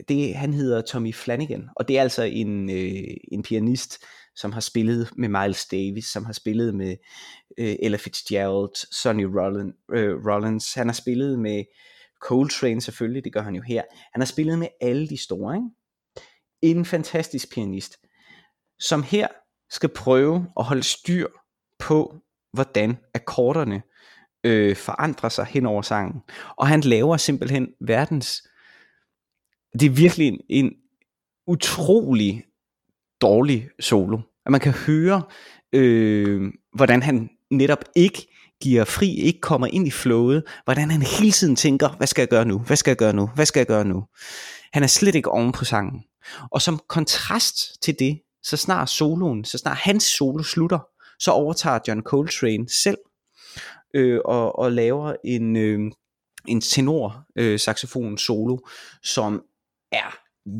det, 0.08 0.36
han 0.36 0.54
hedder 0.54 0.82
Tommy 0.82 1.14
Flanagan, 1.14 1.70
og 1.76 1.88
det 1.88 1.98
er 1.98 2.02
altså 2.02 2.24
en, 2.24 2.70
øh, 2.70 3.18
en 3.32 3.44
pianist, 3.44 4.04
som 4.36 4.52
har 4.52 4.62
spillet 4.62 5.10
med 5.18 5.30
Miles 5.30 5.66
Davis, 5.66 6.06
som 6.06 6.26
har 6.26 6.34
spillet 6.34 6.76
med 6.76 6.96
øh, 7.58 7.76
Ella 7.80 7.98
Fitzgerald, 7.98 8.96
Sonny 9.02 9.24
Rollins, 9.24 9.76
øh, 9.94 10.26
Rollins, 10.26 10.74
han 10.74 10.88
har 10.88 10.94
spillet 10.94 11.40
med 11.40 11.64
Coltrane 12.22 12.82
selvfølgelig, 12.82 13.24
det 13.24 13.34
gør 13.34 13.42
han 13.42 13.56
jo 13.56 13.62
her. 13.62 13.84
Han 14.14 14.22
har 14.22 14.26
spillet 14.26 14.60
med 14.60 14.68
alle 14.82 15.08
de 15.10 15.18
store, 15.18 15.56
ikke? 15.56 15.70
En 16.62 16.86
fantastisk 16.86 17.54
pianist, 17.54 17.98
som 18.80 19.04
her 19.04 19.28
skal 19.70 19.90
prøve 19.90 20.48
at 20.58 20.64
holde 20.64 20.84
styr 20.84 21.28
på, 21.80 22.16
hvordan 22.54 22.98
akkorderne 23.14 23.82
øh, 24.44 24.76
forandrer 24.76 25.30
sig 25.30 25.46
hen 25.46 25.66
over 25.66 25.82
sangen. 25.82 26.22
Og 26.58 26.68
han 26.68 26.82
laver 26.82 27.18
simpelthen 27.18 27.68
verdens, 27.82 28.48
det 29.80 29.86
er 29.86 29.96
virkelig 29.96 30.28
en, 30.28 30.40
en 30.50 30.74
utrolig 31.48 32.44
dårlig 33.24 33.70
solo. 33.80 34.20
At 34.46 34.52
man 34.52 34.62
kan 34.62 34.72
høre, 34.72 35.22
øh, 35.74 36.52
hvordan 36.76 37.04
han 37.04 37.30
netop 37.52 37.86
ikke 37.96 38.28
giver 38.62 38.86
fri, 38.86 39.16
ikke 39.16 39.40
kommer 39.42 39.68
ind 39.68 39.88
i 39.88 39.92
flowet, 39.92 40.44
hvordan 40.64 40.92
han 40.92 41.02
hele 41.02 41.32
tiden 41.32 41.56
tænker, 41.56 41.90
hvad 41.90 42.08
skal 42.08 42.22
jeg 42.22 42.30
gøre 42.30 42.46
nu, 42.46 42.60
hvad 42.60 42.78
skal 42.78 42.92
jeg 42.92 42.98
gøre 42.98 43.14
nu, 43.14 43.30
hvad 43.36 43.46
skal 43.46 43.60
jeg 43.60 43.68
gøre 43.68 43.86
nu. 43.86 44.04
Han 44.74 44.84
er 44.84 44.88
slet 44.88 45.16
ikke 45.16 45.32
oven 45.32 45.52
på 45.52 45.66
sangen. 45.66 46.04
Og 46.52 46.62
som 46.62 46.80
kontrast 46.88 47.82
til 47.82 48.00
det, 48.00 48.20
så 48.44 48.58
snart 48.58 48.90
soloen, 48.90 49.46
så 49.46 49.58
snart 49.58 49.78
hans 49.78 50.04
solo 50.04 50.44
slutter, 50.44 50.80
så 51.20 51.32
overtager 51.32 51.80
John 51.88 52.02
Coltrane 52.02 52.70
selv 52.70 52.98
øh, 53.94 54.20
og, 54.26 54.60
og 54.60 54.72
laver 54.72 55.16
en, 55.24 55.56
øh, 55.56 55.92
en 56.48 56.62
tenor 56.62 57.26
øh, 57.36 57.60
saxofon 57.60 58.18
solo, 58.18 58.58
som 59.04 59.44
er 59.92 60.16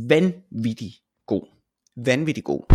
vanvittig 0.10 0.94
god. 1.28 1.63
Vanvittig 1.96 2.44
god. 2.44 2.66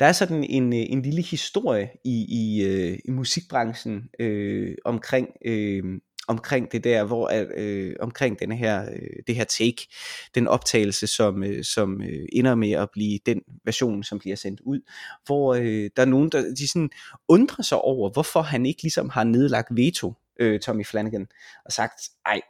Der 0.00 0.06
er 0.06 0.12
sådan 0.12 0.44
en, 0.44 0.72
øh, 0.72 0.86
en 0.88 1.02
lille 1.02 1.22
historie 1.22 1.90
i, 2.04 2.26
i, 2.28 2.64
øh, 2.64 2.98
i 3.04 3.10
musikbranchen 3.10 4.08
øh, 4.18 4.74
omkring 4.84 5.28
øh, 5.44 6.00
omkring 6.28 6.72
det 6.72 6.84
der, 6.84 7.04
hvor 7.04 7.30
øh, 7.56 7.96
omkring 8.00 8.40
denne 8.40 8.56
her, 8.56 8.90
øh, 8.92 9.22
det 9.26 9.34
her 9.34 9.44
take, 9.44 9.88
den 10.34 10.48
optagelse, 10.48 11.06
som, 11.06 11.42
øh, 11.42 11.64
som 11.64 12.02
øh, 12.02 12.26
ender 12.32 12.54
med 12.54 12.72
at 12.72 12.88
blive 12.92 13.18
den 13.26 13.42
version, 13.64 14.04
som 14.04 14.18
bliver 14.18 14.36
sendt 14.36 14.60
ud, 14.60 14.80
hvor 15.26 15.54
øh, 15.54 15.90
der 15.96 16.02
er 16.02 16.04
nogen, 16.04 16.28
der 16.28 16.54
de 16.54 16.68
sådan 16.68 16.90
undrer 17.28 17.62
sig 17.62 17.78
over, 17.78 18.10
hvorfor 18.10 18.42
han 18.42 18.66
ikke 18.66 18.82
ligesom 18.82 19.08
har 19.08 19.24
nedlagt 19.24 19.68
veto, 19.76 20.14
øh, 20.40 20.60
Tommy 20.60 20.86
Flanagan, 20.86 21.26
og 21.64 21.72
sagt, 21.72 22.00
ej, 22.26 22.40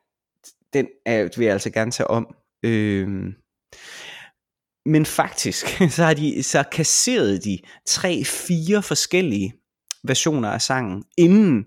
den 0.72 0.86
er, 1.05 1.28
vil 1.36 1.44
jeg 1.44 1.53
altså 1.53 1.70
gerne 1.70 1.90
tage 1.90 2.07
om. 2.07 2.34
Øh, 2.62 3.32
men 4.87 5.07
faktisk, 5.07 5.66
så 5.97 6.05
har 6.05 6.14
de 6.14 6.43
så 6.43 6.64
kasseret 6.72 7.45
de 7.45 7.59
tre, 7.84 8.24
fire 8.24 8.82
forskellige 8.82 9.55
versioner 10.03 10.49
af 10.49 10.62
sangen, 10.62 11.05
inden 11.16 11.66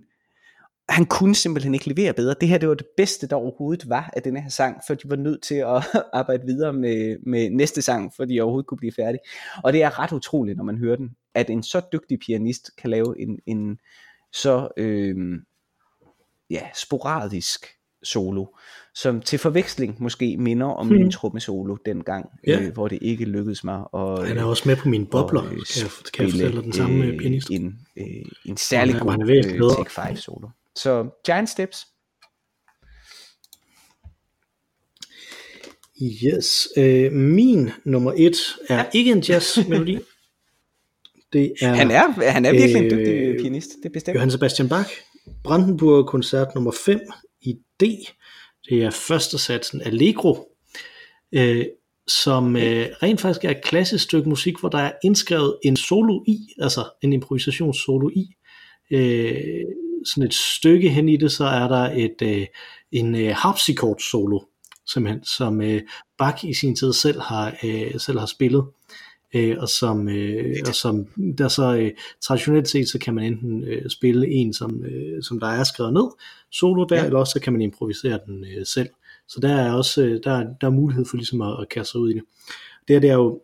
han 0.89 1.05
kunne 1.05 1.36
simpelthen 1.36 1.74
ikke 1.74 1.88
levere 1.88 2.13
bedre. 2.13 2.36
Det 2.41 2.49
her 2.49 2.57
det 2.57 2.70
var 2.70 2.76
det 2.76 2.88
bedste, 2.97 3.28
der 3.28 3.36
overhovedet 3.36 3.89
var 3.89 4.09
af 4.15 4.22
denne 4.22 4.41
her 4.41 4.49
sang, 4.49 4.82
for 4.88 4.93
de 4.93 5.09
var 5.09 5.15
nødt 5.15 5.41
til 5.41 5.55
at 5.55 5.86
arbejde 6.13 6.45
videre 6.45 6.74
med, 6.74 7.17
med 7.26 7.49
næste 7.49 7.82
sang, 7.82 8.13
for 8.15 8.26
de 8.26 8.41
overhovedet 8.41 8.67
kunne 8.67 8.78
blive 8.78 8.93
færdige. 8.95 9.22
Og 9.63 9.74
det 9.74 9.84
er 9.84 9.99
ret 9.99 10.11
utroligt, 10.11 10.57
når 10.57 10.63
man 10.63 10.78
hører 10.78 10.95
den, 10.95 11.09
at 11.34 11.49
en 11.49 11.63
så 11.63 11.82
dygtig 11.93 12.20
pianist 12.20 12.76
kan 12.78 12.89
lave 12.89 13.22
en, 13.22 13.39
en 13.45 13.80
så 14.34 14.67
øh, 14.78 15.15
ja, 16.49 16.61
sporadisk 16.76 17.78
solo, 18.03 18.45
som 18.95 19.21
til 19.21 19.39
forveksling 19.39 19.95
måske 19.99 20.37
minder 20.37 20.67
om 20.67 20.87
hmm. 20.87 20.95
min 20.95 21.11
trommesolo 21.11 21.77
dengang, 21.85 22.29
ja. 22.47 22.61
øh, 22.61 22.73
hvor 22.73 22.87
det 22.87 22.99
ikke 23.01 23.25
lykkedes 23.25 23.63
mig. 23.63 23.93
Og, 23.93 24.27
han 24.27 24.37
er 24.37 24.43
også 24.43 24.63
med 24.65 24.75
på 24.75 24.89
mine 24.89 25.05
bobler, 25.05 25.41
og, 25.41 25.47
øh, 25.47 25.51
kan, 25.51 25.65
jeg, 25.81 25.89
kan 26.13 26.25
jeg 26.25 26.31
fortælle 26.31 26.61
den 26.61 26.73
samme 26.73 27.05
øh, 27.05 27.17
pianist. 27.17 27.49
En, 27.49 27.79
øh, 27.97 28.05
en 28.45 28.57
særlig 28.57 28.93
ja, 28.93 28.99
god 28.99 29.29
øh, 29.29 29.75
Take 29.77 29.91
5 29.91 30.15
solo. 30.15 30.47
Så 30.75 31.09
Giant 31.25 31.49
Steps. 31.49 31.85
Yes. 36.01 36.67
Øh, 36.77 37.11
min 37.11 37.69
nummer 37.85 38.13
et 38.17 38.37
er 38.69 38.75
ja. 38.75 38.85
ikke 38.93 39.11
en 39.11 39.19
jazzmelodi. 39.19 39.97
Det 41.33 41.53
er, 41.61 41.73
han 41.73 41.91
er, 41.91 42.29
han 42.31 42.45
er 42.45 42.51
virkelig 42.51 42.75
øh, 42.75 42.83
en 42.83 42.91
dygtig 42.91 43.37
pianist, 43.41 43.69
det 43.83 43.91
bestemt. 43.91 44.15
Johann 44.15 44.31
Sebastian 44.31 44.69
Bach, 44.69 44.89
Brandenburg 45.43 46.07
koncert 46.07 46.55
nummer 46.55 46.71
5 46.85 46.99
i 46.99 47.03
D. 47.80 47.84
Det 48.69 48.84
er 48.84 48.89
første 48.89 49.38
satsen 49.38 49.82
Allegro, 49.82 50.47
øh, 51.32 51.65
som 52.07 52.55
øh, 52.55 52.88
rent 53.03 53.21
faktisk 53.21 53.45
er 53.45 53.49
et 53.49 53.63
klassisk 53.63 54.03
stykke 54.03 54.30
musik, 54.30 54.59
hvor 54.59 54.69
der 54.69 54.77
er 54.77 54.91
indskrevet 55.03 55.57
en 55.63 55.75
solo 55.75 56.23
i, 56.27 56.38
altså 56.61 56.89
en 57.01 57.13
improvisationssolo 57.13 58.09
i. 58.09 58.25
Øh, 58.91 59.65
sådan 60.05 60.27
et 60.27 60.34
stykke 60.34 60.89
hen 60.89 61.09
i 61.09 61.17
det, 61.17 61.32
så 61.32 61.43
er 61.45 61.67
der 61.67 61.91
et 61.93 62.21
øh, 62.21 62.45
en 62.91 63.15
øh, 63.15 63.36
harpsichord 63.36 63.99
solo, 63.99 64.39
simpelthen, 64.88 65.23
som 65.23 65.61
øh, 65.61 65.82
Bach 66.17 66.45
i 66.45 66.53
sin 66.53 66.75
tid 66.75 66.93
selv 66.93 67.21
har, 67.21 67.57
øh, 67.63 67.99
selv 67.99 68.19
har 68.19 68.25
spillet 68.25 68.63
øh, 68.63 69.09
og 69.57 69.69
som, 69.69 70.09
øh, 70.09 70.55
og 70.67 70.75
som 70.75 71.05
der 71.38 71.47
så 71.47 71.75
øh, 71.75 71.91
traditionelt 72.21 72.69
set, 72.69 72.89
så 72.89 72.99
kan 72.99 73.15
man 73.15 73.23
enten 73.23 73.63
øh, 73.63 73.89
spille 73.89 74.27
en, 74.27 74.53
som, 74.53 74.86
øh, 74.86 75.23
som 75.23 75.39
der 75.39 75.47
er 75.47 75.63
skrevet 75.63 75.93
ned, 75.93 76.09
solo 76.51 76.84
der, 76.84 76.95
ja. 76.95 77.05
eller 77.05 77.19
også 77.19 77.32
så 77.32 77.39
kan 77.39 77.53
man 77.53 77.61
improvisere 77.61 78.19
den 78.25 78.45
øh, 78.45 78.65
selv. 78.65 78.89
Så 79.27 79.39
der 79.39 79.49
er 79.49 79.73
også 79.73 80.03
øh, 80.03 80.19
der, 80.23 80.45
der 80.61 80.67
er 80.67 80.71
mulighed 80.71 81.05
for 81.05 81.17
ligesom 81.17 81.41
at, 81.41 81.57
at 81.61 81.69
kaste 81.69 81.91
sig 81.91 82.01
ud 82.01 82.09
i 82.09 82.13
det. 82.13 82.23
Det, 82.88 82.95
her, 82.95 82.99
det 82.99 83.09
er 83.09 83.15
jo 83.15 83.41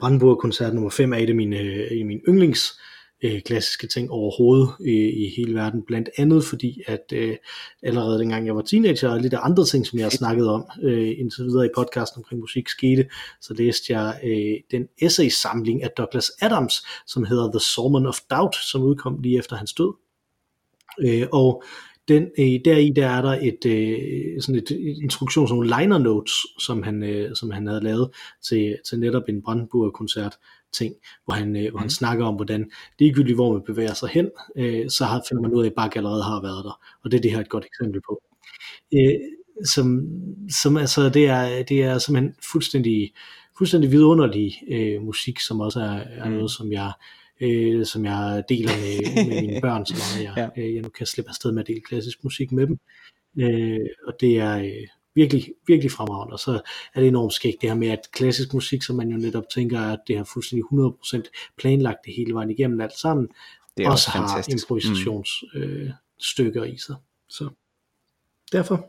Brandenburg 0.00 0.38
koncert 0.38 0.74
nummer 0.74 0.90
5 0.90 1.12
er 1.12 1.16
et 1.16 1.28
af 1.28 1.34
mine, 1.34 1.58
øh, 1.58 2.06
mine 2.06 2.20
yndlings 2.28 2.80
øh, 3.24 3.40
klassiske 3.40 3.86
ting 3.86 4.10
overhovedet 4.10 4.68
i, 4.80 5.24
i 5.24 5.34
hele 5.36 5.54
verden, 5.54 5.82
blandt 5.86 6.08
andet 6.18 6.44
fordi, 6.44 6.82
at 6.86 7.12
øh, 7.12 7.36
allerede 7.82 8.18
dengang 8.18 8.46
jeg 8.46 8.56
var 8.56 8.62
teenager, 8.62 9.08
og 9.08 9.20
lidt 9.20 9.34
af 9.34 9.38
andre 9.42 9.64
ting, 9.64 9.86
som 9.86 9.98
jeg 9.98 10.04
har 10.04 10.10
snakket 10.10 10.48
om 10.48 10.64
øh, 10.82 11.14
indtil 11.18 11.44
videre 11.44 11.66
i 11.66 11.70
podcasten 11.76 12.18
omkring 12.18 12.40
musik 12.40 12.68
skete, 12.68 13.08
så 13.40 13.54
læste 13.54 13.92
jeg 13.92 14.20
øh, 14.24 14.78
den 14.78 14.88
essay-samling 15.02 15.82
af 15.82 15.90
Douglas 15.90 16.30
Adams, 16.40 16.86
som 17.06 17.24
hedder 17.24 17.50
The 17.50 17.60
Sermon 17.60 18.06
of 18.06 18.18
Doubt, 18.30 18.56
som 18.56 18.82
udkom 18.82 19.18
lige 19.22 19.38
efter 19.38 19.56
hans 19.56 19.72
død. 19.72 19.94
Øh, 21.00 21.26
og 21.32 21.62
den, 22.08 22.22
øh, 22.38 22.60
deri 22.64 22.92
der 22.96 23.06
er 23.06 23.22
der 23.22 23.38
et, 23.42 23.66
øh, 23.66 24.42
sådan 24.42 24.62
et, 24.62 24.70
et 24.70 24.98
instruktion, 25.02 25.48
sådan 25.48 25.58
nogle 25.58 25.82
liner 25.82 25.98
notes, 25.98 26.32
som 26.58 26.82
han, 26.82 27.02
øh, 27.02 27.36
som 27.36 27.50
han 27.50 27.66
havde 27.66 27.84
lavet 27.84 28.10
til, 28.48 28.76
til 28.88 29.00
netop 29.00 29.22
en 29.28 29.42
Brandenburg 29.42 29.92
koncert 29.92 30.36
ting, 30.78 30.94
hvor 31.24 31.34
han, 31.34 31.56
øh, 31.56 31.70
hvor 31.70 31.78
han 31.78 31.86
mm. 31.86 31.90
snakker 31.90 32.24
om, 32.24 32.34
hvordan 32.34 32.70
ligegyldigt 32.98 33.36
hvor 33.36 33.52
man 33.52 33.62
bevæger 33.66 33.94
sig 33.94 34.08
hen, 34.08 34.30
øh, 34.56 34.90
så 34.90 35.04
har, 35.04 35.22
finder 35.28 35.42
man 35.42 35.52
ud 35.52 35.62
af, 35.62 35.66
at 35.66 35.74
Bach 35.74 35.96
allerede 35.96 36.22
har 36.22 36.42
været 36.42 36.64
der, 36.64 36.80
og 37.04 37.10
det 37.10 37.16
er 37.16 37.22
det 37.22 37.30
her 37.30 37.40
et 37.40 37.48
godt 37.48 37.64
eksempel 37.64 38.00
på. 38.08 38.22
Øh, 38.94 39.20
som, 39.64 40.00
som 40.50 40.76
altså, 40.76 41.08
det 41.08 41.26
er, 41.26 41.62
det 41.62 41.82
er 41.82 41.98
simpelthen 41.98 42.34
fuldstændig, 42.52 43.12
fuldstændig 43.58 43.90
vidunderlig 43.90 44.52
øh, 44.70 45.02
musik, 45.02 45.40
som 45.40 45.60
også 45.60 45.80
er, 45.80 45.98
er 46.24 46.28
noget, 46.28 46.50
som 46.50 46.72
jeg 46.72 46.92
øh, 47.40 47.86
som 47.86 48.04
jeg 48.04 48.44
deler 48.48 48.70
med, 48.70 49.26
med 49.28 49.40
mine 49.42 49.60
børn, 49.66 49.86
så 49.86 49.94
meget 49.94 50.24
jeg, 50.24 50.50
ja. 50.56 50.62
øh, 50.62 50.74
jeg 50.74 50.82
nu 50.82 50.88
kan 50.88 51.06
slippe 51.06 51.28
afsted 51.28 51.52
med 51.52 51.62
at 51.62 51.66
dele 51.66 51.80
klassisk 51.80 52.24
musik 52.24 52.52
med 52.52 52.66
dem. 52.66 52.78
Øh, 53.40 53.86
og 54.06 54.12
det 54.20 54.38
er 54.38 54.58
øh, 54.58 54.86
virkelig, 55.16 55.52
virkelig 55.66 55.92
fremragende, 55.92 56.32
og 56.32 56.38
så 56.38 56.60
er 56.94 57.00
det 57.00 57.08
enormt 57.08 57.32
skægt 57.32 57.60
det 57.60 57.70
her 57.70 57.76
med, 57.76 57.88
at 57.88 58.00
klassisk 58.12 58.54
musik, 58.54 58.82
som 58.82 58.96
man 58.96 59.08
jo 59.08 59.16
netop 59.16 59.44
tænker, 59.54 59.80
at 59.80 59.98
det 60.06 60.16
har 60.16 60.24
fuldstændig 60.24 60.64
100% 60.64 61.22
planlagt 61.58 61.98
det 62.04 62.14
hele 62.16 62.34
vejen 62.34 62.50
igennem 62.50 62.80
alt 62.80 62.98
sammen, 62.98 63.28
det 63.76 63.86
er 63.86 63.90
også, 63.90 64.10
også 64.14 64.34
har 64.34 64.44
improvisationsstykker 64.52 66.60
mm. 66.60 66.68
øh, 66.68 66.74
i 66.74 66.78
sig. 66.78 66.96
Så 67.28 67.48
derfor. 68.52 68.86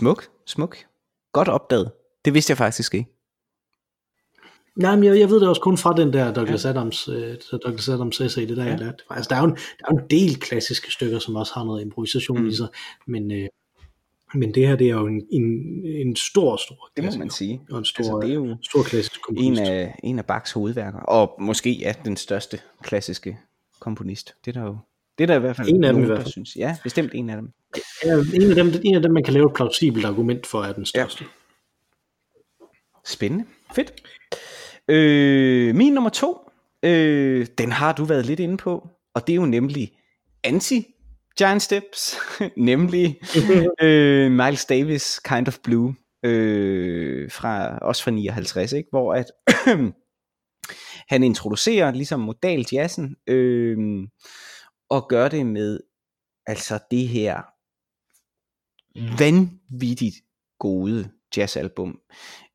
Smuk. 0.00 0.24
Smuk. 0.46 0.76
Godt 1.32 1.48
opdaget. 1.48 1.92
Det 2.24 2.34
vidste 2.34 2.50
jeg 2.50 2.58
faktisk 2.58 2.94
ikke. 2.94 3.06
Nej, 4.76 4.96
men 4.96 5.04
jeg, 5.04 5.18
jeg 5.18 5.30
ved 5.30 5.40
det 5.40 5.48
også 5.48 5.62
kun 5.62 5.78
fra 5.78 5.94
den 5.96 6.12
der 6.12 6.32
Douglas 6.32 6.64
ja. 6.64 6.70
Adams, 6.70 7.08
uh, 7.08 7.14
Douglas 7.64 7.88
Adams 7.88 8.20
essay, 8.20 8.48
det 8.48 8.56
der 8.56 8.64
ja. 8.64 8.70
jeg 8.70 8.78
lærte. 8.78 9.04
Altså, 9.10 9.28
der, 9.28 9.36
er 9.36 9.40
jo 9.40 9.46
en, 9.46 9.54
der 9.54 9.84
er 9.88 9.92
jo 9.92 9.98
en 9.98 10.04
del 10.10 10.40
klassiske 10.40 10.92
stykker, 10.92 11.18
som 11.18 11.36
også 11.36 11.52
har 11.54 11.64
noget 11.64 11.82
improvisation 11.82 12.40
mm. 12.40 12.48
i 12.48 12.54
sig, 12.54 12.68
men, 13.06 13.30
uh, 13.30 13.48
men 14.34 14.54
det 14.54 14.68
her, 14.68 14.76
det 14.76 14.86
er 14.86 14.94
jo 14.94 15.06
en, 15.06 15.22
en, 15.30 15.44
en 15.86 16.16
stor, 16.16 16.56
stor 16.56 16.90
Det 16.96 17.04
må 17.04 17.10
man 17.18 17.30
sige. 17.30 17.60
Og 17.70 17.78
en 17.78 17.84
stor, 17.84 17.98
altså, 17.98 18.20
det 18.22 18.30
er 18.30 18.34
jo 18.34 18.56
stor 18.62 18.82
klassisk 18.82 19.22
komponist. 19.22 19.60
En 19.60 19.66
af, 19.66 19.94
en 20.02 20.18
af 20.18 20.26
Bachs 20.26 20.52
hovedværker, 20.52 21.00
og 21.00 21.34
måske 21.38 21.84
er 21.84 21.92
den 21.92 22.16
største 22.16 22.60
klassiske 22.82 23.38
komponist. 23.80 24.34
Det 24.44 24.56
er 24.56 24.60
der 24.60 24.66
jo 24.66 24.76
det 25.20 25.24
er 25.30 25.34
der 25.34 25.36
i 25.36 25.40
hvert 25.40 25.56
fald 25.56 25.68
en 25.68 25.84
af 25.84 25.92
dem, 25.92 26.02
nogen, 26.02 26.16
der 26.16 26.28
synes. 26.28 26.56
Ja, 26.56 26.76
bestemt 26.82 27.10
en 27.14 27.30
af 27.30 27.36
dem. 27.36 27.52
Ja, 28.04 28.12
en 28.12 28.50
af 28.50 28.54
dem, 28.54 28.72
en 28.84 28.94
af 28.94 29.02
dem 29.02 29.12
man 29.12 29.22
kan 29.22 29.34
lave 29.34 29.46
et 29.46 29.52
plausibelt 29.54 30.04
argument 30.04 30.46
for, 30.46 30.62
er 30.62 30.72
den 30.72 30.86
største. 30.86 31.24
Ja. 31.24 32.66
Spændende. 33.04 33.44
Fedt. 33.74 33.92
Øh, 34.88 35.74
min 35.74 35.92
nummer 35.92 36.10
to, 36.10 36.50
øh, 36.82 37.46
den 37.58 37.72
har 37.72 37.92
du 37.92 38.04
været 38.04 38.26
lidt 38.26 38.40
inde 38.40 38.56
på, 38.56 38.88
og 39.14 39.26
det 39.26 39.32
er 39.32 39.36
jo 39.36 39.46
nemlig 39.46 39.92
anti 40.44 40.86
Giant 41.38 41.62
Steps, 41.62 42.16
nemlig 42.56 43.20
øh, 43.82 44.32
Miles 44.32 44.64
Davis 44.64 45.20
Kind 45.24 45.48
of 45.48 45.58
Blue, 45.64 45.94
øh, 46.24 47.30
fra, 47.30 47.78
også 47.78 48.02
fra 48.02 48.10
59, 48.10 48.72
ikke? 48.72 48.88
hvor 48.90 49.14
at 49.14 49.26
han 51.12 51.22
introducerer 51.22 51.90
ligesom 51.90 52.20
modal 52.20 52.66
jazzen, 52.72 53.16
øh, 53.26 53.78
og 54.90 55.08
gør 55.08 55.28
det 55.28 55.46
med 55.46 55.80
altså 56.46 56.78
det 56.90 57.08
her 57.08 57.42
vanvittigt 59.18 60.16
gode 60.58 61.10
jazzalbum. 61.36 62.00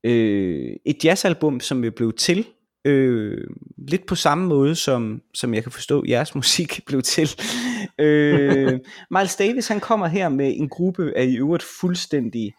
Øh, 0.04 0.76
et 0.86 1.06
jazzalbum, 1.06 1.60
som 1.60 1.84
jo 1.84 1.92
blev 1.92 2.14
til 2.14 2.48
øh, 2.86 3.48
lidt 3.78 4.06
på 4.06 4.16
samme 4.16 4.48
måde, 4.48 4.76
som, 4.76 5.22
som 5.34 5.54
jeg 5.54 5.64
kan 5.64 5.72
forstå, 5.72 6.04
jeres 6.08 6.36
musik 6.42 6.82
blev 6.86 7.02
til. 7.02 7.30
øh, 8.00 8.80
Miles 9.12 9.36
Davis, 9.36 9.68
han 9.68 9.80
kommer 9.80 10.08
her 10.08 10.30
med 10.30 10.54
en 10.58 10.70
gruppe 10.70 11.14
af 11.16 11.26
i 11.26 11.38
øvrigt 11.38 11.66
fuldstændig 11.80 12.54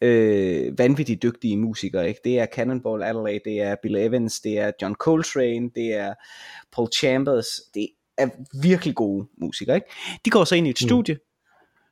øh, 0.00 0.78
vanvittigt 0.78 1.22
dygtige 1.22 1.56
musikere. 1.56 2.08
Ikke? 2.08 2.20
Det 2.24 2.38
er 2.38 2.46
Cannonball 2.54 3.02
Adelaide, 3.02 3.40
det 3.44 3.60
er 3.60 3.76
Bill 3.82 3.96
Evans, 3.96 4.40
det 4.40 4.58
er 4.58 4.72
John 4.82 4.94
Coltrane, 4.94 5.70
det 5.74 5.94
er 5.94 6.14
Paul 6.72 6.88
Chambers, 6.92 7.60
det 7.74 7.88
er 8.18 8.28
virkelig 8.62 8.94
gode 8.94 9.26
musikere. 9.40 9.76
Ikke? 9.76 9.86
De 10.24 10.30
går 10.30 10.44
så 10.44 10.54
ind 10.54 10.66
i 10.66 10.70
et 10.70 10.78
mm. 10.82 10.88
studie, 10.88 11.16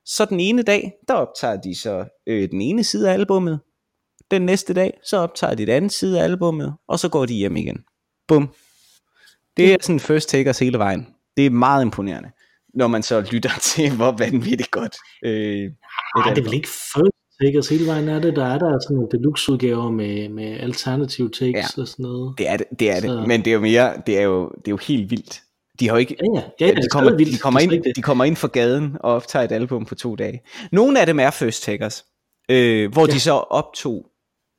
så 0.05 0.25
den 0.25 0.41
ene 0.41 0.63
dag, 0.63 0.93
der 1.09 1.15
optager 1.15 1.57
de 1.57 1.79
så 1.79 2.05
øh, 2.27 2.51
den 2.51 2.61
ene 2.61 2.85
side 2.85 3.11
af 3.11 3.13
albummet, 3.13 3.61
den 4.31 4.43
næste 4.43 4.75
dag, 4.75 4.99
så 5.05 5.17
optager 5.17 5.55
de 5.55 5.67
den 5.67 5.75
anden 5.75 5.91
side 5.91 6.21
af 6.21 6.25
albummet, 6.25 6.75
og 6.89 6.99
så 6.99 7.09
går 7.09 7.27
de 7.27 7.35
hjem 7.35 7.57
igen. 7.57 7.85
Bum. 8.29 8.55
Det 9.57 9.73
er 9.73 9.77
sådan 9.81 10.01
first 10.01 10.29
takers 10.29 10.59
hele 10.59 10.79
vejen. 10.79 11.07
Det 11.37 11.47
er 11.47 11.51
meget 11.51 11.83
imponerende, 11.83 12.31
når 12.75 12.87
man 12.87 13.03
så 13.03 13.21
lytter 13.33 13.51
til, 13.75 13.97
hvor 13.97 14.13
vanvittigt 14.19 14.71
godt. 14.71 14.97
Øh, 15.25 15.33
Ej, 15.33 16.35
det 16.35 16.39
er 16.39 16.43
vel 16.43 16.55
ikke 16.55 16.69
first 16.69 17.43
takers 17.43 17.69
hele 17.69 17.87
vejen, 17.87 18.09
er 18.09 18.19
det? 18.19 18.37
Der 18.37 18.47
er 18.47 18.59
der 18.59 18.79
sådan 18.81 18.95
nogle 18.95 19.09
deluxe 19.13 19.53
udgaver 19.53 19.91
med, 19.91 20.29
med 20.29 20.61
alternative 20.61 21.31
takes 21.31 21.77
ja, 21.77 21.83
og 21.83 21.89
sådan 21.89 22.03
noget. 22.03 22.39
Det 22.39 22.49
er 22.49 22.57
det, 22.57 22.67
det 22.79 22.91
er 22.91 23.01
så. 23.01 23.07
det. 23.07 23.29
Men 23.29 23.41
det 23.41 23.51
er 23.51 23.55
jo 23.55 23.61
mere, 23.61 24.03
det 24.07 24.19
er 24.19 24.23
jo, 24.23 24.49
det 24.49 24.69
er 24.69 24.71
jo 24.71 24.77
helt 24.77 25.11
vildt. 25.11 25.43
De 25.81 25.89
har 25.89 25.95
jo 25.95 25.99
ikke, 25.99 26.17
ja, 26.35 26.41
ja, 26.61 26.67
ja, 26.67 26.75
de, 26.75 26.89
kommer, 26.91 27.17
de, 27.17 27.39
kommer 27.39 27.61
ind, 27.61 27.95
de 27.97 28.03
kommer 28.03 28.25
ind 28.25 28.37
for 28.37 28.49
gaden 28.49 28.97
og 29.01 29.15
optager 29.15 29.45
et 29.45 29.53
album 29.53 29.85
på 29.85 29.95
to 29.95 30.17
dage. 30.17 30.43
Nogle 30.73 31.01
af 31.01 31.07
dem 31.07 31.21
er 31.21 31.31
first 31.31 31.63
takers, 31.63 32.05
øh, 32.49 32.93
hvor 32.93 33.07
ja. 33.07 33.13
de 33.13 33.21
så 33.21 33.33
optog 33.33 34.11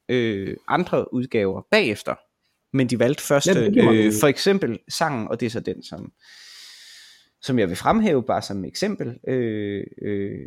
øh, 0.09 0.57
andre 0.67 1.13
udgaver 1.13 1.61
bagefter. 1.71 2.15
Men 2.77 2.87
de 2.87 2.99
valgte 2.99 3.23
først 3.23 3.47
ja, 3.47 3.69
øh, 3.93 4.13
for 4.19 4.27
eksempel 4.27 4.79
sangen, 4.89 5.27
og 5.27 5.39
det 5.39 5.45
er 5.45 5.49
så 5.49 5.59
den, 5.59 5.83
som, 5.83 6.11
som 7.41 7.59
jeg 7.59 7.69
vil 7.69 7.77
fremhæve 7.77 8.23
bare 8.23 8.41
som 8.41 8.65
eksempel, 8.65 9.19
øh, 9.27 9.83
øh, 10.01 10.37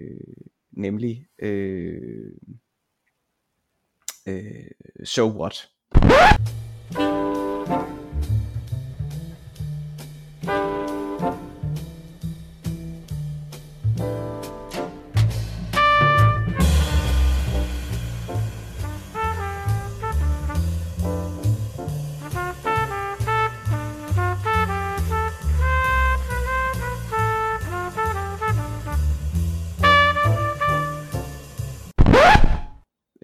nemlig 0.73 1.27
øh, 1.43 2.33
øh, 4.27 4.65
So 5.05 5.41
What. 5.41 5.69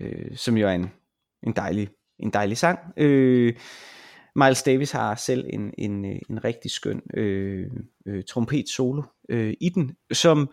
Øh, 0.05 0.37
som 0.37 0.57
jo 0.57 0.69
er 0.69 0.73
en, 0.73 0.91
en, 1.43 1.53
dejlig, 1.53 1.89
en 2.19 2.31
dejlig 2.31 2.59
sang. 2.59 2.79
Øh, 2.97 3.55
Miles 4.37 4.63
Davis 4.63 4.91
har 4.91 5.15
selv 5.15 5.47
en, 5.53 5.75
en, 5.79 6.05
en 6.05 6.45
rigtig 6.45 6.71
skøn 6.71 7.03
øh, 7.15 7.71
øh, 8.07 8.25
trompet 8.25 8.69
solo 8.69 9.03
øh, 9.29 9.55
i 9.61 9.69
den, 9.69 9.97
som 10.13 10.51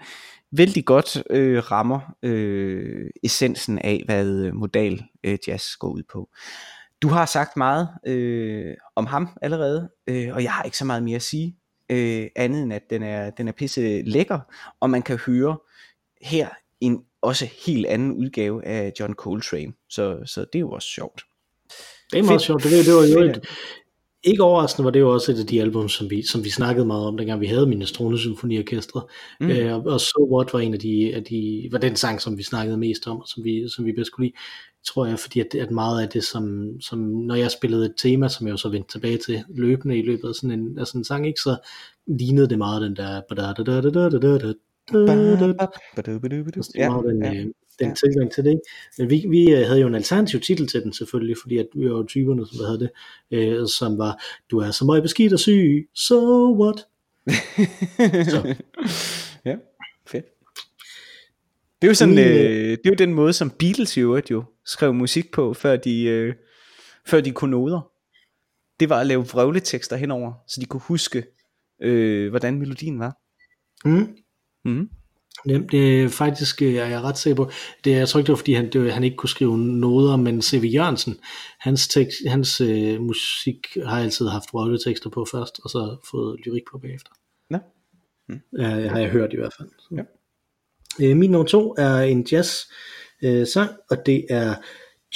vældig 0.51 0.85
godt 0.85 1.23
øh, 1.29 1.71
rammer 1.71 2.15
øh, 2.23 3.09
essensen 3.23 3.79
af, 3.79 4.01
hvad 4.05 4.45
øh, 4.45 4.55
modal 4.55 5.03
øh, 5.23 5.37
jazz 5.47 5.75
går 5.75 5.89
ud 5.89 6.03
på. 6.11 6.29
Du 7.01 7.07
har 7.07 7.25
sagt 7.25 7.57
meget 7.57 7.89
øh, 8.07 8.73
om 8.95 9.05
ham 9.05 9.29
allerede, 9.41 9.89
øh, 10.07 10.33
og 10.33 10.43
jeg 10.43 10.53
har 10.53 10.63
ikke 10.63 10.77
så 10.77 10.85
meget 10.85 11.03
mere 11.03 11.15
at 11.15 11.21
sige, 11.21 11.57
øh, 11.89 12.27
andet 12.35 12.63
end 12.63 12.73
at 12.73 12.89
den 12.89 13.03
er, 13.03 13.29
den 13.29 13.47
er 13.47 13.51
pisse 13.51 14.01
lækker, 14.01 14.39
og 14.79 14.89
man 14.89 15.01
kan 15.01 15.17
høre 15.17 15.57
her 16.21 16.49
en 16.81 17.03
også 17.21 17.47
helt 17.65 17.85
anden 17.85 18.11
udgave 18.11 18.65
af 18.65 18.93
John 18.99 19.13
Coltrane. 19.13 19.73
Så, 19.89 20.17
så 20.25 20.39
det 20.39 20.55
er 20.55 20.59
jo 20.59 20.71
også 20.71 20.87
sjovt. 20.87 21.21
Det 22.11 22.19
er 22.19 22.23
meget 22.23 22.29
Fedt. 22.29 22.41
sjovt. 22.41 22.63
Det, 22.63 22.85
det 22.85 22.93
var 22.93 23.05
jo 23.05 23.29
et, 23.29 23.47
ikke 24.23 24.43
overraskende 24.43 24.85
var 24.85 24.91
det 24.91 24.99
jo 24.99 25.13
også 25.13 25.31
et 25.31 25.39
af 25.39 25.47
de 25.47 25.61
album, 25.61 25.89
som 25.89 26.09
vi, 26.09 26.25
som 26.25 26.43
vi 26.43 26.49
snakkede 26.49 26.85
meget 26.85 27.05
om, 27.05 27.17
dengang 27.17 27.41
vi 27.41 27.45
havde 27.45 27.67
Minestrone 27.67 28.19
Symfoniorkestre. 28.19 29.01
Mm. 29.39 29.49
Øh, 29.49 29.85
og, 29.85 30.01
So 30.01 30.35
What 30.35 30.53
var 30.53 30.59
en 30.59 30.73
af 30.73 30.79
de, 30.79 31.15
af 31.15 31.23
de, 31.23 31.67
var 31.71 31.77
den 31.77 31.95
sang, 31.95 32.21
som 32.21 32.37
vi 32.37 32.43
snakkede 32.43 32.77
mest 32.77 33.07
om, 33.07 33.19
og 33.19 33.27
som 33.27 33.43
vi, 33.43 33.69
som 33.69 33.85
vi 33.85 33.91
bedst 33.91 34.11
kunne 34.11 34.25
lide, 34.25 34.37
tror 34.87 35.05
jeg, 35.05 35.19
fordi 35.19 35.39
at, 35.39 35.55
at 35.55 35.71
meget 35.71 36.01
af 36.01 36.09
det, 36.09 36.23
som, 36.23 36.67
som, 36.81 36.99
når 36.99 37.35
jeg 37.35 37.51
spillede 37.51 37.85
et 37.85 37.93
tema, 37.97 38.27
som 38.27 38.47
jeg 38.47 38.51
jo 38.51 38.57
så 38.57 38.69
vendte 38.69 38.91
tilbage 38.91 39.17
til 39.17 39.43
løbende 39.49 39.97
i 39.97 40.01
løbet 40.01 40.27
af 40.29 40.35
sådan 40.35 40.59
en, 40.59 40.79
af 40.79 40.87
sådan 40.87 41.01
en 41.01 41.05
sang, 41.05 41.27
ikke, 41.27 41.41
så 41.41 41.57
lignede 42.07 42.49
det 42.49 42.57
meget 42.57 42.81
den 42.81 42.95
der, 42.95 43.21
ja, 46.75 46.87
den, 47.09 47.23
ja. 47.23 47.29
den 47.79 47.87
ja. 47.87 47.93
tilgang 47.93 48.31
til 48.31 48.43
det. 48.43 48.49
Ikke? 48.49 48.61
Men 48.97 49.09
vi, 49.09 49.25
vi 49.29 49.51
havde 49.51 49.79
jo 49.79 49.87
en 49.87 49.95
alternativ 49.95 50.39
titel 50.39 50.67
til 50.67 50.83
den 50.83 50.93
selvfølgelig, 50.93 51.35
fordi 51.41 51.57
at 51.57 51.67
vi 51.75 51.89
var 51.89 51.97
jo 51.97 52.05
typerne, 52.07 52.47
som 52.47 52.65
havde 52.65 52.79
det, 52.79 52.89
øh, 53.31 53.67
som 53.67 53.97
var, 53.97 54.23
du 54.51 54.57
er 54.57 54.71
så 54.71 54.85
meget 54.85 55.03
beskidt 55.03 55.33
og 55.33 55.39
syg, 55.39 55.89
so 55.93 56.53
what? 56.61 56.87
så. 58.33 58.55
Ja, 59.45 59.55
fedt. 60.07 60.25
Det 61.81 61.87
er 61.87 61.91
jo 61.91 61.93
sådan, 61.93 62.17
øh, 62.19 62.25
det 62.71 62.85
er 62.85 62.89
jo 62.89 62.95
den 62.97 63.13
måde, 63.13 63.33
som 63.33 63.49
Beatles 63.49 63.97
jo, 63.97 64.21
jo 64.31 64.43
skrev 64.65 64.93
musik 64.93 65.31
på, 65.31 65.53
før 65.53 65.75
de, 65.75 66.03
øh, 66.03 66.33
før 67.05 67.21
de 67.21 67.31
kunne 67.31 67.51
noder. 67.51 67.91
Det 68.79 68.89
var 68.89 68.99
at 68.99 69.07
lave 69.07 69.27
vrøvletekster 69.27 69.95
henover, 69.95 70.33
så 70.47 70.61
de 70.61 70.65
kunne 70.65 70.81
huske, 70.81 71.23
øh, 71.81 72.29
hvordan 72.29 72.59
melodien 72.59 72.99
var. 72.99 73.17
Mm. 73.85 74.15
Mm. 74.65 74.89
Jamen, 75.47 75.67
det 75.67 76.03
er 76.03 76.09
faktisk, 76.09 76.61
øh, 76.61 76.73
jeg 76.73 76.91
er 76.91 77.01
ret 77.01 77.17
sikker 77.17 77.43
på, 77.43 77.51
det 77.83 77.93
er, 77.93 77.97
jeg 77.97 78.07
tror 78.07 78.19
ikke 78.19 78.27
det 78.27 78.33
var 78.33 78.37
fordi 78.37 78.53
han, 78.53 78.69
det 78.71 78.83
var, 78.83 78.89
han 78.89 79.03
ikke 79.03 79.17
kunne 79.17 79.29
skrive 79.29 79.57
noder, 79.57 80.15
men 80.15 80.41
C.V. 80.41 80.63
Jørgensen, 80.73 81.17
hans, 81.59 81.87
tekst, 81.87 82.17
hans 82.27 82.61
øh, 82.61 83.01
musik 83.01 83.67
har 83.85 83.99
altid 83.99 84.27
haft 84.27 84.49
tekster 84.85 85.09
på 85.09 85.25
først, 85.31 85.59
og 85.63 85.69
så 85.69 85.97
fået 86.11 86.39
lyrik 86.45 86.63
på 86.71 86.77
bagefter. 86.77 87.11
Ja. 87.51 87.59
Mm. 88.29 88.39
Ja, 88.59 88.87
har 88.87 88.99
jeg 88.99 89.09
hørt 89.09 89.33
i 89.33 89.35
hvert 89.35 89.53
fald. 89.57 89.69
Så. 89.79 89.87
Ja. 89.95 90.03
Øh, 91.05 91.17
min 91.17 91.31
nummer 91.31 91.47
to 91.47 91.75
er 91.77 91.95
en 91.97 92.27
jazz 92.31 92.59
øh, 93.23 93.47
sang, 93.47 93.71
og 93.89 93.97
det 94.05 94.25
er 94.29 94.55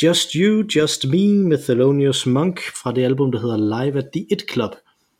Just 0.04 0.32
You, 0.34 0.64
Just 0.76 1.08
Me 1.08 1.28
med 1.28 1.58
Thelonious 1.58 2.26
Monk 2.26 2.62
fra 2.84 2.92
det 2.92 3.04
album, 3.04 3.32
der 3.32 3.40
hedder 3.40 3.58
Live 3.58 3.98
at 3.98 4.10
the 4.14 4.26
It 4.32 4.52
Club. 4.52 4.72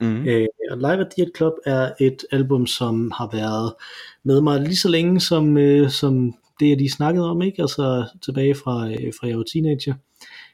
Mm. 0.02 0.28
Øh, 0.28 0.48
og 0.72 0.78
Live 0.78 1.00
at 1.00 1.14
It 1.18 1.38
Club 1.38 1.54
er 1.66 1.92
et 2.00 2.26
album, 2.32 2.68
som 2.68 3.12
har 3.12 3.30
været 3.34 3.74
med 4.24 4.42
mig 4.42 4.62
lige 4.62 4.76
så 4.76 4.90
længe, 4.90 5.20
som, 5.20 5.58
øh, 5.58 5.90
som 5.90 6.34
det, 6.60 6.70
jeg 6.70 6.78
lige 6.78 6.92
snakkede 6.92 7.30
om, 7.30 7.42
ikke? 7.42 7.62
altså 7.62 8.06
tilbage 8.22 8.56
fra, 8.56 8.90
øh, 8.90 9.14
fra 9.20 9.28
jeg 9.28 9.38
var 9.38 9.44
teenager, 9.44 9.94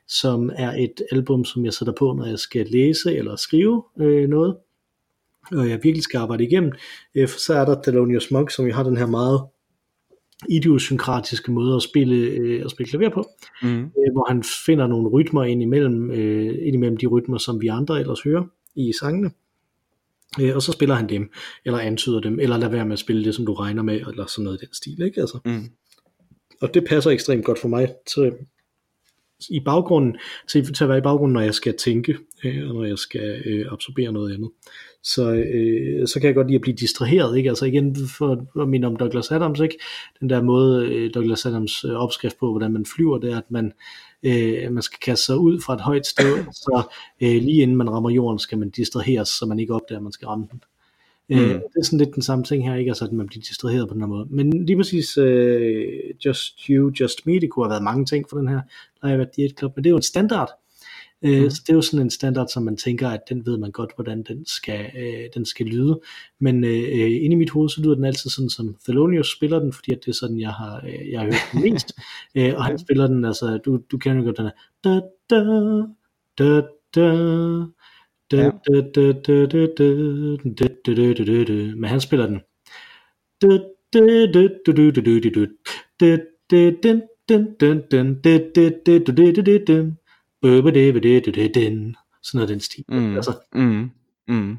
som 0.07 0.51
er 0.55 0.71
et 0.71 1.01
album, 1.11 1.45
som 1.45 1.65
jeg 1.65 1.73
sætter 1.73 1.93
på, 1.99 2.13
når 2.13 2.25
jeg 2.25 2.39
skal 2.39 2.67
læse 2.69 3.15
eller 3.15 3.35
skrive 3.35 3.83
øh, 3.99 4.29
noget, 4.29 4.55
og 5.51 5.69
jeg 5.69 5.79
virkelig 5.83 6.03
skal 6.03 6.17
arbejde 6.17 6.43
igennem, 6.43 6.71
øh, 7.15 7.27
for 7.27 7.39
så 7.39 7.53
er 7.53 7.65
der 7.65 7.81
Thelonious 7.81 8.31
Monk, 8.31 8.51
som 8.51 8.65
jo 8.65 8.73
har 8.73 8.83
den 8.83 8.97
her 8.97 9.07
meget 9.07 9.41
idiosynkratiske 10.49 11.51
måde 11.51 11.75
at 11.75 11.81
spille, 11.81 12.15
øh, 12.15 12.65
at 12.65 12.71
spille 12.71 12.89
klaver 12.89 13.09
på, 13.09 13.23
mm. 13.63 13.79
øh, 13.79 14.11
hvor 14.13 14.31
han 14.31 14.43
finder 14.65 14.87
nogle 14.87 15.09
rytmer 15.09 15.43
ind 15.43 15.61
imellem, 15.61 16.11
øh, 16.11 16.55
ind 16.61 16.75
imellem 16.75 16.97
de 16.97 17.07
rytmer, 17.07 17.37
som 17.37 17.61
vi 17.61 17.67
andre 17.67 17.99
ellers 17.99 18.21
hører 18.21 18.43
i 18.75 18.93
sangene. 18.99 19.31
Øh, 20.41 20.55
og 20.55 20.61
så 20.61 20.71
spiller 20.71 20.95
han 20.95 21.09
dem, 21.09 21.31
eller 21.65 21.79
antyder 21.79 22.19
dem, 22.19 22.39
eller 22.39 22.57
lader 22.57 22.71
være 22.71 22.85
med 22.85 22.93
at 22.93 22.99
spille 22.99 23.25
det, 23.25 23.35
som 23.35 23.45
du 23.45 23.53
regner 23.53 23.83
med, 23.83 24.01
eller 24.01 24.25
sådan 24.25 24.43
noget 24.43 24.61
i 24.61 24.65
den 24.65 24.73
stil, 24.73 25.01
ikke? 25.01 25.21
Altså. 25.21 25.39
Mm. 25.45 25.71
Og 26.61 26.73
det 26.73 26.85
passer 26.87 27.11
ekstremt 27.11 27.45
godt 27.45 27.59
for 27.59 27.67
mig 27.67 27.93
til, 28.15 28.33
i 29.49 29.59
baggrunden, 29.59 30.17
til, 30.51 30.73
til 30.73 30.83
at 30.83 30.89
være 30.89 30.97
i 30.97 31.01
baggrunden, 31.01 31.33
når 31.33 31.41
jeg 31.41 31.53
skal 31.53 31.77
tænke, 31.77 32.17
øh, 32.43 32.69
og 32.69 32.75
når 32.75 32.85
jeg 32.85 32.97
skal 32.97 33.41
øh, 33.45 33.65
absorbere 33.71 34.11
noget 34.11 34.33
andet. 34.33 34.49
Så, 35.03 35.33
øh, 35.33 36.07
så 36.07 36.19
kan 36.19 36.27
jeg 36.27 36.35
godt 36.35 36.47
lide 36.47 36.55
at 36.55 36.61
blive 36.61 36.75
distraheret, 36.75 37.37
ikke? 37.37 37.49
Altså 37.49 37.65
igen, 37.65 37.97
for 38.17 38.61
at 38.61 38.69
minde 38.69 38.87
om 38.87 38.95
Douglas 38.95 39.31
Adams, 39.31 39.59
ikke? 39.59 39.79
Den 40.19 40.29
der 40.29 40.41
måde, 40.41 40.87
øh, 40.87 41.13
Douglas 41.13 41.45
Adams 41.45 41.85
øh, 41.85 41.91
opskrift 41.91 42.39
på, 42.39 42.51
hvordan 42.51 42.73
man 42.73 42.85
flyver, 42.85 43.17
det 43.17 43.31
er, 43.31 43.37
at 43.37 43.51
man, 43.51 43.73
øh, 44.23 44.71
man 44.71 44.83
skal 44.83 44.99
kaste 44.99 45.25
sig 45.25 45.37
ud 45.37 45.59
fra 45.59 45.73
et 45.73 45.81
højt 45.81 46.05
sted, 46.05 46.45
så 46.63 46.83
øh, 47.21 47.41
lige 47.41 47.61
inden 47.61 47.77
man 47.77 47.89
rammer 47.89 48.09
jorden, 48.09 48.39
skal 48.39 48.57
man 48.57 48.69
distraheres, 48.69 49.29
så 49.29 49.45
man 49.45 49.59
ikke 49.59 49.73
opdager, 49.73 49.99
at 49.99 50.03
man 50.03 50.11
skal 50.11 50.27
ramme 50.27 50.47
den. 50.51 50.63
Mm. 51.29 51.37
Øh, 51.37 51.49
det 51.49 51.77
er 51.79 51.83
sådan 51.83 51.99
lidt 51.99 52.15
den 52.15 52.23
samme 52.23 52.43
ting 52.43 52.69
her, 52.69 52.75
ikke? 52.75 52.89
Altså, 52.89 53.05
at 53.05 53.11
man 53.11 53.27
bliver 53.27 53.41
distraheret 53.41 53.87
på 53.87 53.93
den 53.93 54.01
her 54.01 54.07
måde. 54.07 54.27
Men 54.29 54.65
lige 54.65 54.77
præcis 54.77 55.17
uh, 55.17 55.25
Just 56.25 56.65
You, 56.69 56.91
Just 56.99 57.25
Me, 57.25 57.39
det 57.39 57.49
kunne 57.49 57.65
have 57.65 57.69
været 57.69 57.83
mange 57.83 58.05
ting 58.05 58.25
for 58.29 58.37
den 58.37 58.47
her 58.47 58.61
Live 59.03 59.21
at 59.21 59.31
the 59.31 59.49
Club, 59.59 59.71
men 59.75 59.83
det 59.83 59.89
er 59.89 59.91
jo 59.91 59.97
en 59.97 60.01
standard. 60.01 60.49
Uh, 61.25 61.43
mm. 61.43 61.49
Så 61.49 61.61
det 61.67 61.69
er 61.69 61.75
jo 61.75 61.81
sådan 61.81 62.05
en 62.05 62.09
standard, 62.09 62.47
som 62.47 62.63
man 62.63 62.77
tænker, 62.77 63.09
at 63.09 63.19
den 63.29 63.45
ved 63.45 63.57
man 63.57 63.71
godt, 63.71 63.91
hvordan 63.95 64.23
den 64.23 64.45
skal, 64.45 64.91
uh, 64.95 65.25
den 65.33 65.45
skal 65.45 65.65
lyde. 65.65 66.01
Men 66.39 66.63
uh, 66.63 66.69
inde 67.23 67.31
i 67.31 67.35
mit 67.35 67.49
hoved, 67.49 67.69
så 67.69 67.81
lyder 67.81 67.95
den 67.95 68.05
altid 68.05 68.29
sådan, 68.29 68.49
som 68.49 68.75
Thelonious 68.85 69.31
spiller 69.37 69.59
den, 69.59 69.73
fordi 69.73 69.91
at 69.91 69.99
det 70.05 70.11
er 70.11 70.15
sådan, 70.15 70.39
jeg 70.39 70.51
har, 70.51 70.81
uh, 70.83 71.11
jeg 71.11 71.19
har 71.19 71.25
hørt 71.25 71.49
den 71.53 71.61
mest. 71.73 71.93
uh, 72.39 72.57
og 72.57 72.65
han 72.65 72.79
spiller 72.79 73.07
den, 73.07 73.25
altså, 73.25 73.57
du, 73.57 73.79
du 73.91 73.97
kender 73.97 74.17
jo 74.17 74.23
godt 74.23 74.37
den 74.37 74.45
her, 74.45 74.51
da, 74.83 75.01
da, 75.29 75.37
da, 76.37 76.61
da, 76.95 77.41
men 81.75 81.89
han 81.89 82.01
spiller 82.01 82.27
den. 82.27 82.39
Sådan 92.23 92.37
noget 92.37 92.49
den 92.49 92.59
stil. 92.59 92.83
Mm. 92.89 93.15
Altså. 93.15 93.33
Mm. 93.53 93.91
Mm. 94.27 94.57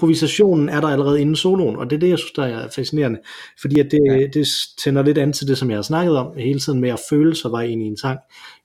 Improvisationen 0.00 0.68
er 0.68 0.80
der 0.80 0.88
allerede 0.88 1.20
inden 1.20 1.36
soloen, 1.36 1.76
og 1.76 1.90
det 1.90 1.96
er 1.96 2.00
det, 2.00 2.08
jeg 2.08 2.18
synes, 2.18 2.32
der 2.32 2.44
er 2.44 2.68
fascinerende, 2.68 3.18
fordi 3.60 3.80
at 3.80 3.90
det, 3.90 4.00
ja. 4.06 4.26
det 4.26 4.48
tænder 4.84 5.02
lidt 5.02 5.18
an 5.18 5.32
til 5.32 5.48
det, 5.48 5.58
som 5.58 5.70
jeg 5.70 5.78
har 5.78 5.82
snakket 5.82 6.16
om 6.16 6.36
hele 6.36 6.60
tiden 6.60 6.80
med 6.80 6.90
at 6.90 7.00
føle 7.10 7.34
sig 7.34 7.50
bare 7.50 7.68
ind 7.68 7.82
i 7.82 7.86
en 7.86 7.96
sang, 7.96 8.18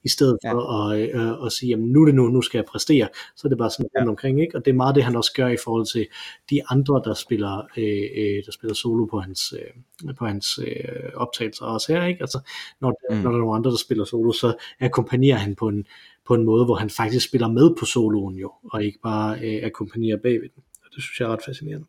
i 0.04 0.10
stedet 0.10 0.38
for 0.46 0.92
ja. 0.94 0.96
at, 0.96 1.16
øh, 1.16 1.46
at 1.46 1.52
sige, 1.52 1.70
jamen 1.70 1.92
nu 1.92 2.02
er 2.02 2.06
det 2.06 2.16
nu, 2.16 2.28
nu 2.28 2.42
skal 2.42 2.58
jeg 2.58 2.66
præstere, 2.66 3.08
så 3.36 3.48
er 3.48 3.50
det 3.50 3.58
bare 3.58 3.70
sådan 3.70 3.90
ja. 4.00 4.08
omkring, 4.08 4.42
ikke? 4.42 4.58
og 4.58 4.66
det 4.66 4.72
er 4.72 4.76
meget 4.76 4.96
det, 4.96 5.04
han 5.04 5.16
også 5.16 5.34
gør 5.36 5.48
i 5.48 5.58
forhold 5.64 5.86
til 5.86 6.08
de 6.50 6.62
andre, 6.70 7.02
der 7.06 7.14
spiller, 7.14 7.58
øh, 7.78 8.06
øh, 8.18 8.46
der 8.46 8.52
spiller 8.52 8.74
solo 8.74 9.06
på 9.06 9.20
hans, 9.20 9.54
øh, 9.54 10.16
på 10.16 10.26
hans 10.26 10.60
øh, 10.68 11.12
optagelser 11.16 11.66
også 11.66 11.94
her, 11.94 12.06
ikke? 12.06 12.22
altså 12.22 12.40
når, 12.82 12.94
mm. 13.10 13.18
når 13.18 13.30
der 13.30 13.38
er 13.38 13.42
nogle 13.42 13.56
andre, 13.56 13.72
der 13.72 13.78
spiller 13.78 14.06
solo, 14.06 14.32
så 14.32 14.54
akkompagnerer 14.80 15.38
han 15.38 15.56
på 15.56 15.68
en, 15.68 15.86
på 16.28 16.34
en 16.34 16.46
måde, 16.46 16.66
hvor 16.66 16.76
han 16.76 16.90
faktisk 16.90 17.28
spiller 17.28 17.48
med 17.48 17.76
på 17.80 17.86
soloen 17.86 18.36
jo, 18.36 18.52
og 18.72 18.84
ikke 18.84 19.00
bare 19.04 19.40
øh, 19.40 19.66
akkompagnerer 19.66 20.18
bagved 20.24 20.50
den. 20.56 20.64
Det 20.96 21.04
synes 21.04 21.20
jeg 21.20 21.26
er 21.26 21.34
ret 21.34 21.44
fascinerende. 21.46 21.88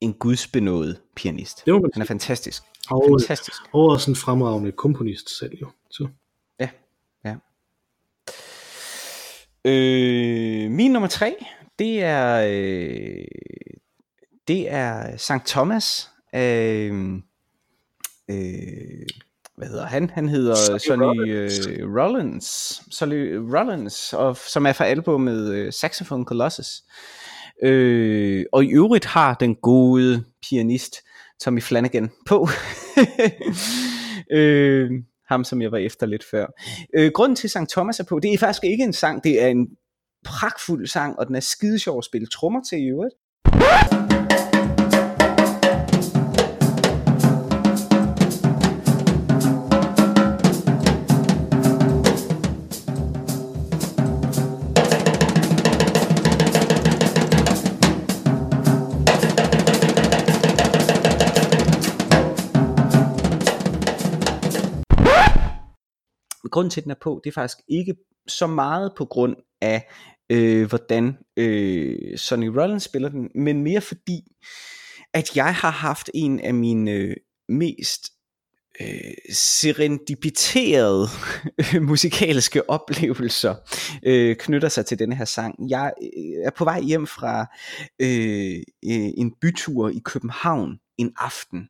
En 0.00 0.14
gudsbenået 0.14 1.00
pianist. 1.16 1.66
Det 1.66 1.74
man 1.74 1.90
Han 1.92 2.02
er 2.02 2.06
fantastisk. 2.06 2.62
Og, 2.90 3.20
fantastisk. 3.20 3.62
Og 3.72 3.80
også 3.80 4.10
en 4.10 4.16
fremragende 4.16 4.72
komponist 4.72 5.38
selv 5.38 5.52
jo. 5.60 5.70
Så. 5.90 6.08
Ja, 6.60 6.68
ja. 7.24 7.36
Øh, 9.64 10.70
min 10.70 10.90
nummer 10.90 11.08
tre, 11.08 11.46
det 11.78 12.02
er 12.02 12.46
øh, 12.50 13.24
det 14.48 14.70
er 14.70 15.16
St. 15.16 15.46
Thomas 15.46 16.10
øh, 16.34 17.14
øh, 18.30 19.06
hvad 19.56 19.68
hedder 19.68 19.86
han? 19.86 20.10
Han 20.10 20.28
hedder 20.28 20.54
Sonny, 20.54 20.78
Sonny 20.78 21.04
Rollins. 21.04 21.66
Uh, 21.66 21.96
Rollins, 21.96 22.82
Sonny 22.90 23.34
Rollins, 23.36 24.12
og, 24.12 24.36
som 24.36 24.66
er 24.66 24.72
fra 24.72 24.84
albumet 24.84 25.66
uh, 25.66 25.72
Saxophone 25.72 26.24
Colossus. 26.24 26.68
Øh, 26.68 27.23
Øh, 27.62 28.44
og 28.52 28.64
i 28.64 28.68
øvrigt 28.68 29.04
har 29.04 29.34
den 29.34 29.54
gode 29.54 30.24
pianist 30.48 30.96
Tommy 31.40 31.62
Flanagan 31.62 32.10
på. 32.26 32.48
øh, 34.38 34.90
ham 35.28 35.44
som 35.44 35.62
jeg 35.62 35.72
var 35.72 35.78
efter 35.78 36.06
lidt 36.06 36.24
før. 36.30 36.46
Øh, 36.94 37.10
grunden 37.14 37.36
til 37.36 37.50
St. 37.50 37.70
Thomas 37.70 38.00
er 38.00 38.04
på, 38.04 38.18
det 38.18 38.32
er 38.32 38.38
faktisk 38.38 38.64
ikke 38.64 38.84
en 38.84 38.92
sang, 38.92 39.24
det 39.24 39.42
er 39.42 39.48
en 39.48 39.68
pragtfuld 40.24 40.86
sang, 40.86 41.18
og 41.18 41.26
den 41.26 41.34
er 41.34 41.40
skide 41.40 41.78
sjov 41.78 41.98
at 41.98 42.04
spille 42.04 42.26
trommer 42.26 42.60
til 42.62 42.78
i 42.78 42.88
øvrigt. 42.88 43.14
Grunden 66.54 66.70
til, 66.70 66.80
at 66.80 66.84
den 66.84 66.90
er 66.90 66.96
på, 67.02 67.20
det 67.24 67.30
er 67.30 67.34
faktisk 67.34 67.58
ikke 67.68 67.94
så 68.26 68.46
meget 68.46 68.92
på 68.96 69.04
grund 69.04 69.36
af, 69.60 69.88
øh, 70.30 70.68
hvordan 70.68 71.18
øh, 71.36 72.18
Sonny 72.18 72.46
Rollins 72.46 72.82
spiller 72.82 73.08
den, 73.08 73.30
men 73.34 73.62
mere 73.62 73.80
fordi, 73.80 74.20
at 75.12 75.36
jeg 75.36 75.54
har 75.54 75.70
haft 75.70 76.10
en 76.14 76.40
af 76.40 76.54
mine 76.54 76.90
øh, 76.90 77.16
mest 77.48 78.10
øh, 78.80 79.14
serendipiterede 79.32 81.08
musikalske 81.90 82.70
oplevelser 82.70 83.54
øh, 84.02 84.36
knytter 84.36 84.68
sig 84.68 84.86
til 84.86 84.98
denne 84.98 85.16
her 85.16 85.24
sang. 85.24 85.70
Jeg 85.70 85.92
øh, 86.02 86.44
er 86.44 86.50
på 86.50 86.64
vej 86.64 86.80
hjem 86.80 87.06
fra 87.06 87.46
øh, 88.00 88.56
øh, 88.84 89.10
en 89.16 89.34
bytur 89.40 89.88
i 89.88 90.00
København 90.04 90.78
en 90.98 91.12
aften 91.16 91.68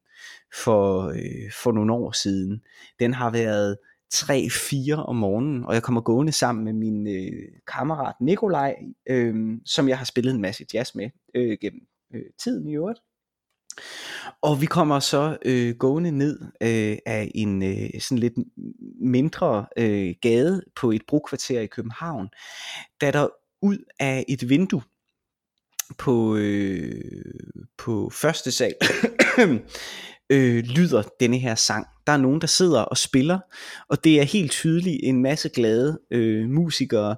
for, 0.65 1.09
øh, 1.09 1.53
for 1.63 1.73
nogle 1.73 1.93
år 1.93 2.13
siden. 2.13 2.61
Den 2.99 3.15
har 3.15 3.31
været 3.31 3.77
3-4 4.15 4.95
om 4.95 5.17
morgenen, 5.17 5.65
og 5.65 5.75
jeg 5.75 5.83
kommer 5.83 6.01
gående 6.01 6.33
sammen 6.33 6.65
med 6.65 6.73
min 6.73 7.07
øh, 7.07 7.49
kammerat 7.67 8.15
Nikolaj, 8.21 8.77
øh, 9.07 9.59
som 9.65 9.89
jeg 9.89 9.99
har 9.99 10.05
spillet 10.05 10.35
en 10.35 10.41
masse 10.41 10.67
jazz 10.75 10.95
med 10.95 11.11
øh, 11.35 11.59
gennem 11.61 11.81
øh, 12.15 12.23
tiden 12.39 12.69
i 12.69 12.75
øvrigt. 12.75 13.01
Og 14.43 14.61
vi 14.61 14.67
kommer 14.67 15.01
så 15.01 15.37
øh, 15.45 15.77
gående 15.77 16.11
ned 16.11 16.41
øh, 16.61 16.99
af 17.07 17.31
en 17.35 17.63
øh, 17.63 18.01
sådan 18.01 18.19
lidt 18.19 18.35
mindre 19.01 19.67
øh, 19.77 20.15
gade 20.23 20.63
på 20.77 20.91
et 20.91 21.03
brokvarter 21.09 21.61
i 21.61 21.67
København, 21.67 22.29
da 23.01 23.11
der 23.11 23.29
ud 23.63 23.79
af 24.01 24.25
et 24.29 24.49
vindue 24.49 24.83
på, 25.99 26.37
øh, 26.37 27.25
på 27.79 28.11
første 28.11 28.53
sal 28.53 28.75
øh, 30.31 30.65
lyder 30.65 31.03
denne 31.21 31.39
her 31.39 31.55
sang. 31.55 31.87
Der 32.07 32.13
er 32.13 32.17
nogen, 32.17 32.41
der 32.41 32.47
sidder 32.47 32.81
og 32.81 32.97
spiller, 32.97 33.39
og 33.89 34.05
det 34.05 34.21
er 34.21 34.25
helt 34.25 34.51
tydeligt 34.51 35.01
en 35.03 35.23
masse 35.23 35.49
glade 35.49 36.01
øh, 36.11 36.49
musikere, 36.49 37.17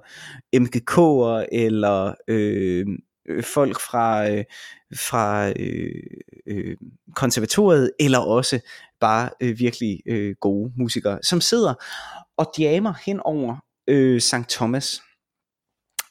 MGK'er 0.55 1.45
eller 1.51 2.13
øh, 2.27 2.85
øh, 3.29 3.43
folk 3.43 3.79
fra, 3.79 4.29
øh, 4.29 4.43
fra 4.95 5.49
øh, 5.49 6.03
øh, 6.47 6.77
konservatoriet, 7.15 7.91
eller 7.99 8.19
også 8.19 8.59
bare 8.99 9.29
øh, 9.41 9.59
virkelig 9.59 9.99
øh, 10.05 10.35
gode 10.41 10.73
musikere, 10.77 11.19
som 11.23 11.41
sidder 11.41 11.73
og 12.37 12.53
jammer 12.59 12.93
hen 13.05 13.19
over 13.19 13.55
øh, 13.87 14.21
St. 14.21 14.49
Thomas 14.49 15.01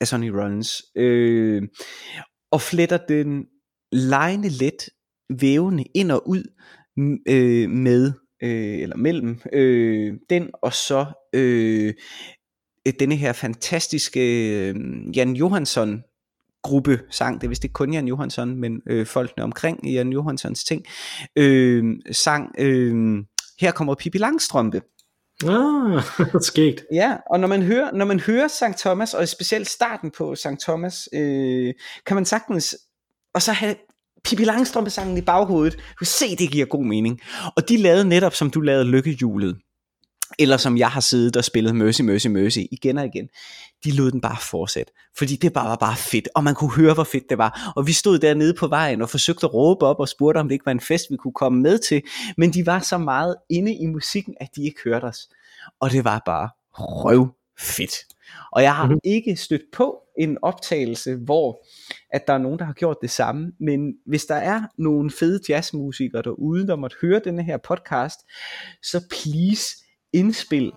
af 0.00 0.08
Sonny 0.08 0.28
Rollins, 0.28 0.82
øh, 0.96 1.62
og 2.50 2.60
fletter 2.60 2.98
den 3.08 3.46
lejende 3.92 4.48
let 4.48 4.88
vævende 5.40 5.84
ind 5.94 6.12
og 6.12 6.28
ud 6.28 6.42
øh, 7.28 7.70
med 7.70 8.12
øh, 8.42 8.78
eller 8.78 8.96
mellem 8.96 9.40
øh, 9.52 10.14
den 10.30 10.50
og 10.62 10.72
så 10.72 11.06
øh, 11.32 11.94
denne 13.00 13.16
her 13.16 13.32
fantastiske 13.32 14.50
øh, 14.68 14.76
Jan 15.16 15.36
Johansson 15.36 16.02
gruppe 16.66 17.00
sang, 17.10 17.40
det 17.40 17.46
er 17.46 17.48
vist 17.48 17.64
ikke 17.64 17.72
kun 17.72 17.92
Jan 17.92 18.08
Johansson, 18.08 18.56
men 18.56 18.80
øh, 18.86 19.06
folkene 19.06 19.44
omkring 19.44 19.92
Jan 19.92 20.12
Johanssons 20.12 20.64
ting, 20.64 20.84
øh, 21.36 21.84
sang, 22.12 22.54
øh, 22.58 23.18
her 23.60 23.70
kommer 23.70 23.94
Pippi 23.94 24.18
Langstrømpe. 24.18 24.82
Ah, 25.44 26.02
skægt. 26.48 26.84
Ja, 26.92 27.16
og 27.30 27.40
når 27.40 27.48
man 27.48 27.62
hører, 27.62 27.92
når 27.92 28.04
man 28.04 28.20
hører 28.20 28.48
St. 28.48 28.78
Thomas, 28.78 29.14
og 29.14 29.28
specielt 29.28 29.68
starten 29.68 30.10
på 30.10 30.34
St. 30.34 30.60
Thomas, 30.62 31.08
øh, 31.12 31.74
kan 32.06 32.14
man 32.14 32.24
sagtens, 32.24 32.76
og 33.34 33.42
så 33.42 33.52
have 33.52 33.74
Pippi 34.24 34.44
Langstrømpe 34.44 34.90
sangen 34.90 35.18
i 35.18 35.20
baghovedet, 35.20 35.74
du 35.74 35.98
kan 35.98 36.06
se, 36.06 36.36
det 36.36 36.50
giver 36.50 36.66
god 36.66 36.84
mening. 36.84 37.20
Og 37.56 37.68
de 37.68 37.76
lavede 37.76 38.08
netop, 38.08 38.34
som 38.34 38.50
du 38.50 38.60
lavede 38.60 38.84
Lykkehjulet, 38.84 39.56
eller 40.38 40.56
som 40.56 40.78
jeg 40.78 40.90
har 40.90 41.00
siddet 41.00 41.36
og 41.36 41.44
spillet 41.44 41.74
Mercy, 41.74 42.00
Mercy, 42.00 42.26
Mercy 42.26 42.58
igen 42.72 42.98
og 42.98 43.04
igen, 43.04 43.28
de 43.84 43.90
lod 43.90 44.10
den 44.10 44.20
bare 44.20 44.36
fortsætte, 44.40 44.92
fordi 45.18 45.36
det 45.36 45.52
bare 45.52 45.68
var 45.68 45.76
bare 45.76 45.96
fedt, 45.96 46.28
og 46.34 46.44
man 46.44 46.54
kunne 46.54 46.72
høre, 46.72 46.94
hvor 46.94 47.04
fedt 47.04 47.24
det 47.30 47.38
var, 47.38 47.72
og 47.76 47.86
vi 47.86 47.92
stod 47.92 48.18
dernede 48.18 48.54
på 48.54 48.66
vejen 48.66 49.02
og 49.02 49.10
forsøgte 49.10 49.46
at 49.46 49.54
råbe 49.54 49.86
op 49.86 50.00
og 50.00 50.08
spurgte, 50.08 50.38
om 50.38 50.48
det 50.48 50.54
ikke 50.54 50.66
var 50.66 50.72
en 50.72 50.80
fest, 50.80 51.06
vi 51.10 51.16
kunne 51.16 51.34
komme 51.34 51.62
med 51.62 51.78
til, 51.78 52.02
men 52.36 52.52
de 52.52 52.66
var 52.66 52.80
så 52.80 52.98
meget 52.98 53.36
inde 53.50 53.74
i 53.74 53.86
musikken, 53.86 54.34
at 54.40 54.48
de 54.56 54.64
ikke 54.64 54.80
hørte 54.84 55.04
os, 55.04 55.28
og 55.80 55.90
det 55.90 56.04
var 56.04 56.22
bare 56.26 56.48
røv 56.72 57.28
fedt. 57.58 57.92
Og 58.52 58.62
jeg 58.62 58.74
har 58.74 58.84
mm-hmm. 58.84 59.00
ikke 59.04 59.36
stødt 59.36 59.62
på 59.72 59.98
en 60.18 60.38
optagelse, 60.42 61.14
hvor 61.14 61.64
at 62.16 62.26
der 62.26 62.32
er 62.32 62.38
nogen, 62.38 62.58
der 62.58 62.64
har 62.64 62.72
gjort 62.72 62.96
det 63.02 63.10
samme. 63.10 63.52
Men 63.60 63.94
hvis 64.06 64.24
der 64.24 64.34
er 64.34 64.62
nogle 64.78 65.10
fede 65.10 65.40
jazzmusikere 65.48 66.22
derude, 66.22 66.66
der 66.66 66.76
måtte 66.76 66.96
høre 67.00 67.20
denne 67.24 67.42
her 67.42 67.56
podcast, 67.56 68.20
så 68.82 69.04
please 69.10 69.66
indspil 70.12 70.72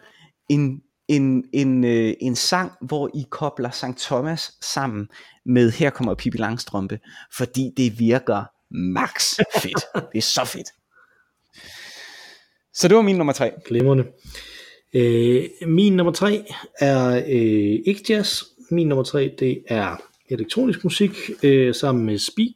en, 0.50 0.82
en, 1.08 1.44
en, 1.54 1.84
øh, 1.84 2.14
en 2.22 2.36
sang, 2.36 2.72
hvor 2.82 3.10
I 3.14 3.26
kobler 3.30 3.70
St. 3.72 3.98
Thomas 3.98 4.52
sammen 4.62 5.08
med 5.46 5.72
Her 5.72 5.90
kommer 5.90 6.16
Pippi 6.16 6.38
Langstrømpe, 6.38 7.00
fordi 7.38 7.72
det 7.78 8.00
virker 8.00 8.44
max 8.72 9.36
fedt. 9.62 9.86
det 10.12 10.18
er 10.18 10.22
så 10.22 10.46
fedt. 10.46 10.68
Så 12.74 12.88
det 12.88 12.96
var 12.96 13.02
min 13.02 13.16
nummer 13.16 13.34
tre. 13.34 13.52
Glimrende. 13.66 14.06
Øh, 14.94 15.50
min 15.68 15.96
nummer 15.96 16.14
tre 16.14 16.46
er 16.80 17.16
øh, 17.16 17.80
ikke 17.86 18.06
jazz. 18.10 18.44
Min 18.72 18.88
nummer 18.88 19.04
tre, 19.04 19.36
det 19.40 19.64
er 19.68 20.09
elektronisk 20.30 20.84
musik 20.84 21.12
øh, 21.44 21.76
sammen 21.76 22.06
med 22.06 22.18
Speak. 22.18 22.56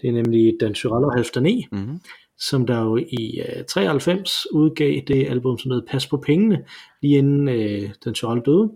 Det 0.00 0.08
er 0.08 0.12
nemlig 0.12 0.54
Dan 0.60 0.74
Tyrell 0.74 1.04
og 1.04 1.14
Halfdan 1.14 1.46
E. 1.46 1.62
Mm-hmm 1.72 2.00
som 2.38 2.66
der 2.66 2.82
jo 2.82 2.96
i 2.96 3.40
uh, 3.40 3.64
93 3.68 4.46
udgav 4.52 5.00
det 5.08 5.26
album, 5.26 5.58
som 5.58 5.70
hedder 5.70 5.86
Pas 5.86 6.06
på 6.06 6.16
pengene, 6.16 6.64
lige 7.02 7.18
inden 7.18 7.48
uh, 7.48 7.90
den 8.04 8.14
Tyrell 8.14 8.42
døde. 8.46 8.70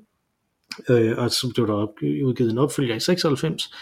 Uh, 0.89 1.19
og 1.19 1.31
så 1.31 1.53
blev 1.55 1.67
der 1.67 1.75
op, 1.75 1.89
udgivet 2.03 2.53
en 2.53 2.59
opfølger 2.59 2.95
i 2.95 3.01
96, 3.01 3.75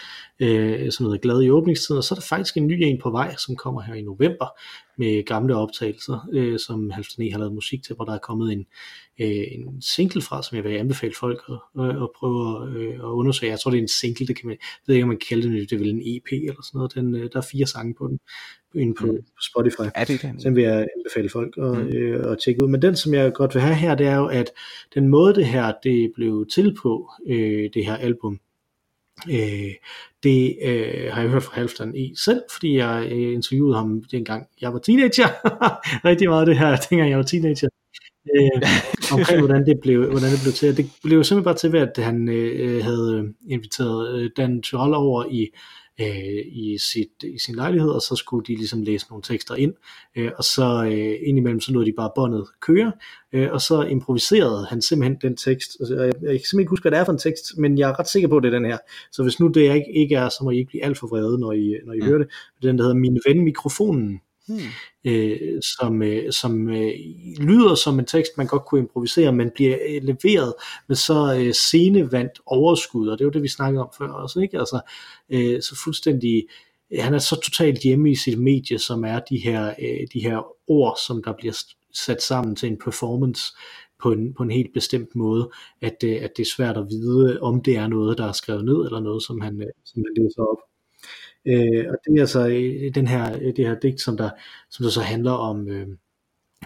uh, 0.43 0.89
som 0.89 1.05
hedder 1.05 1.17
Glad 1.17 1.41
i 1.41 1.49
åbningstiden, 1.49 1.97
og 1.97 2.03
så 2.03 2.13
er 2.13 2.19
der 2.19 2.25
faktisk 2.29 2.57
en 2.57 2.67
ny 2.67 2.81
en 2.83 3.01
på 3.01 3.09
vej, 3.09 3.35
som 3.35 3.55
kommer 3.55 3.81
her 3.81 3.93
i 3.93 4.01
november, 4.01 4.47
med 4.97 5.25
gamle 5.25 5.55
optagelser, 5.55 6.27
uh, 6.33 6.57
som 6.57 6.91
Halvdan 6.91 7.25
e 7.25 7.31
har 7.31 7.39
lavet 7.39 7.53
musik 7.53 7.83
til, 7.83 7.95
hvor 7.95 8.05
der 8.05 8.13
er 8.13 8.17
kommet 8.17 8.53
en, 8.53 8.65
uh, 9.19 9.27
en 9.27 9.81
single 9.81 10.21
fra, 10.21 10.43
som 10.43 10.55
jeg 10.55 10.63
vil 10.63 10.77
anbefale 10.77 11.13
folk 11.19 11.41
at, 11.49 11.83
at, 11.83 11.89
at 12.03 12.09
prøve 12.19 12.41
at, 12.63 12.93
at 12.93 12.99
undersøge. 13.01 13.51
Jeg 13.51 13.59
tror, 13.59 13.71
det 13.71 13.77
er 13.77 13.81
en 13.81 13.87
single, 13.87 14.27
det 14.27 14.35
kan 14.35 14.47
man, 14.47 14.57
jeg 14.61 14.83
ved 14.87 14.95
ikke, 14.95 15.03
om 15.03 15.09
man 15.09 15.17
kan 15.17 15.27
kalde 15.29 15.51
det, 15.51 15.69
det 15.69 15.75
er 15.75 15.79
vel 15.79 15.89
en 15.89 16.15
EP 16.15 16.31
eller 16.31 16.61
sådan 16.63 16.77
noget. 16.77 16.93
Den, 16.93 17.15
uh, 17.15 17.21
der 17.21 17.37
er 17.37 17.47
fire 17.51 17.67
sange 17.67 17.93
på 17.93 18.07
den, 18.07 18.19
inde 18.75 18.93
på, 18.93 19.05
mm. 19.05 19.17
Spotify. 19.41 19.89
Er 19.95 20.03
det 20.03 20.21
den? 20.21 20.37
Den 20.37 20.55
vil 20.55 20.63
jeg 20.63 20.87
anbefale 20.97 21.29
folk 21.29 21.57
at, 21.57 21.77
mm. 21.77 21.87
øh, 21.87 22.31
at 22.31 22.39
tjekke 22.39 22.63
ud. 22.63 22.69
Men 22.69 22.81
den, 22.81 22.95
som 22.95 23.13
jeg 23.13 23.33
godt 23.33 23.53
vil 23.53 23.61
have 23.61 23.75
her, 23.75 23.95
det 23.95 24.07
er 24.07 24.15
jo, 24.15 24.25
at 24.25 24.51
den 24.95 25.07
måde 25.07 25.35
det 25.35 25.45
her, 25.45 25.73
det 25.83 26.11
blev 26.15 26.45
til 26.53 26.75
på, 26.81 27.11
øh, 27.27 27.69
det 27.73 27.85
her 27.85 27.95
album, 27.95 28.39
øh, 29.29 29.73
det 30.23 30.57
øh, 30.63 31.13
har 31.13 31.21
jeg 31.21 31.29
hørt 31.29 31.43
fra 31.43 31.55
Halvdan 31.55 31.95
i 31.95 32.13
selv, 32.17 32.41
fordi 32.51 32.77
jeg 32.77 33.07
øh, 33.11 33.33
interviewede 33.33 33.75
ham 33.75 34.03
dengang 34.11 34.47
jeg 34.61 34.73
var 34.73 34.79
teenager. 34.79 35.27
Rigtig 36.09 36.29
meget 36.29 36.47
det 36.47 36.57
her, 36.57 36.75
dengang 36.89 37.09
jeg 37.09 37.17
var 37.17 37.23
teenager. 37.23 37.67
øh, 38.35 38.61
omkring 39.11 39.39
hvordan 39.45 39.65
det 39.65 39.79
blev 39.81 39.99
hvordan 40.09 40.31
det 40.31 40.39
blev 40.43 40.53
til. 40.53 40.77
Det 40.77 40.91
blev 41.03 41.23
simpelthen 41.23 41.43
bare 41.43 41.55
til 41.55 41.71
ved 41.73 41.79
at 41.79 42.03
han 42.03 42.29
øh, 42.29 42.83
havde 42.83 43.33
inviteret 43.49 44.15
øh, 44.15 44.29
Dan 44.37 44.61
Tyrell 44.61 44.93
over 44.93 45.25
i 45.31 45.47
øh, 46.01 46.45
i, 46.45 46.77
sit, 46.77 47.23
i 47.23 47.39
sin 47.39 47.55
lejlighed, 47.55 47.89
og 47.89 48.01
så 48.01 48.15
skulle 48.15 48.45
de 48.45 48.55
ligesom 48.55 48.81
læse 48.81 49.05
nogle 49.09 49.23
tekster 49.23 49.55
ind, 49.55 49.73
øh, 50.15 50.31
og 50.37 50.43
så 50.43 50.83
øh, 50.83 51.15
indimellem 51.27 51.59
så 51.59 51.73
nåede 51.73 51.87
de 51.87 51.95
bare 51.97 52.11
båndet 52.15 52.47
køre, 52.59 52.91
øh, 53.33 53.51
og 53.51 53.61
så 53.61 53.81
improviserede 53.81 54.65
han 54.69 54.81
simpelthen 54.81 55.17
den 55.21 55.37
tekst. 55.37 55.69
Altså, 55.79 55.95
jeg, 55.95 56.03
jeg 56.05 56.11
kan 56.13 56.21
simpelthen 56.23 56.59
ikke 56.59 56.69
huske, 56.69 56.83
hvad 56.83 56.91
det 56.91 56.99
er 56.99 57.03
for 57.03 57.11
en 57.11 57.17
tekst, 57.17 57.57
men 57.57 57.77
jeg 57.77 57.89
er 57.89 57.99
ret 57.99 58.09
sikker 58.09 58.29
på, 58.29 58.37
at 58.37 58.43
det 58.43 58.53
er 58.53 58.59
den 58.59 58.65
her. 58.65 58.77
Så 59.11 59.23
hvis 59.23 59.39
nu 59.39 59.47
det 59.47 59.61
ikke, 59.61 59.91
ikke 59.95 60.15
er, 60.15 60.29
så 60.29 60.39
må 60.43 60.49
I 60.49 60.57
ikke 60.57 60.69
blive 60.69 60.83
alt 60.83 60.97
for 60.97 61.07
vrede, 61.07 61.39
når 61.39 61.51
I, 61.51 61.75
når 61.85 61.93
I 61.93 61.99
mm. 61.99 62.05
hører 62.05 62.17
det. 62.17 62.27
Den, 62.61 62.77
der 62.77 62.83
hedder 62.83 62.97
Min 62.97 63.19
ven 63.27 63.43
mikrofonen, 63.43 64.21
hmm. 64.51 65.11
øh, 65.11 65.61
som, 65.79 66.03
øh, 66.03 66.31
som 66.31 66.69
øh, 66.69 66.91
lyder 67.39 67.75
som 67.75 67.99
en 67.99 68.05
tekst, 68.05 68.31
man 68.37 68.47
godt 68.47 68.65
kunne 68.65 68.81
improvisere, 68.81 69.31
men 69.31 69.51
bliver 69.55 69.77
øh, 69.89 70.03
leveret 70.03 70.53
med 70.87 70.95
så 70.95 71.35
øh, 71.39 71.53
scenevandt 71.53 72.41
overskud, 72.45 73.07
og 73.07 73.17
det 73.17 73.25
var 73.25 73.31
det, 73.31 73.43
vi 73.43 73.47
snakkede 73.47 73.83
om 73.83 73.89
før 73.97 74.09
også, 74.09 74.39
ikke? 74.39 74.59
Altså, 74.59 74.81
øh, 75.29 75.61
så 75.61 75.81
fuldstændig, 75.83 76.47
øh, 76.93 77.03
han 77.03 77.13
er 77.13 77.19
så 77.19 77.35
totalt 77.35 77.79
hjemme 77.79 78.11
i 78.11 78.15
sit 78.15 78.39
medie, 78.39 78.79
som 78.79 79.05
er 79.05 79.19
de 79.19 79.37
her, 79.37 79.73
øh, 79.81 80.07
de 80.13 80.19
her 80.19 80.45
ord, 80.67 80.97
som 81.07 81.23
der 81.23 81.33
bliver 81.37 81.57
sat 81.93 82.21
sammen 82.21 82.55
til 82.55 82.69
en 82.69 82.77
performance, 82.83 83.43
på 84.01 84.11
en, 84.11 84.33
på 84.33 84.43
en 84.43 84.51
helt 84.51 84.73
bestemt 84.73 85.15
måde, 85.15 85.49
at, 85.81 85.97
øh, 86.03 86.23
at 86.23 86.31
det 86.37 86.43
er 86.43 86.51
svært 86.55 86.77
at 86.77 86.87
vide, 86.89 87.39
om 87.41 87.61
det 87.61 87.77
er 87.77 87.87
noget, 87.87 88.17
der 88.17 88.25
er 88.27 88.31
skrevet 88.31 88.65
ned, 88.65 88.85
eller 88.85 88.99
noget, 88.99 89.23
som 89.23 89.41
han, 89.41 89.61
øh, 89.61 89.67
som 89.85 90.03
han 90.07 90.23
læser 90.23 90.41
op. 90.41 90.57
Øh, 91.47 91.85
og 91.89 91.95
det 92.05 92.15
er 92.15 92.19
altså 92.19 92.47
den 92.95 93.07
her, 93.07 93.33
øh, 93.41 93.55
det 93.55 93.67
her 93.67 93.79
digt, 93.79 94.01
som 94.01 94.17
der, 94.17 94.29
som 94.69 94.83
der 94.83 94.89
så 94.89 95.01
handler 95.01 95.31
om, 95.31 95.67
øh, 95.67 95.87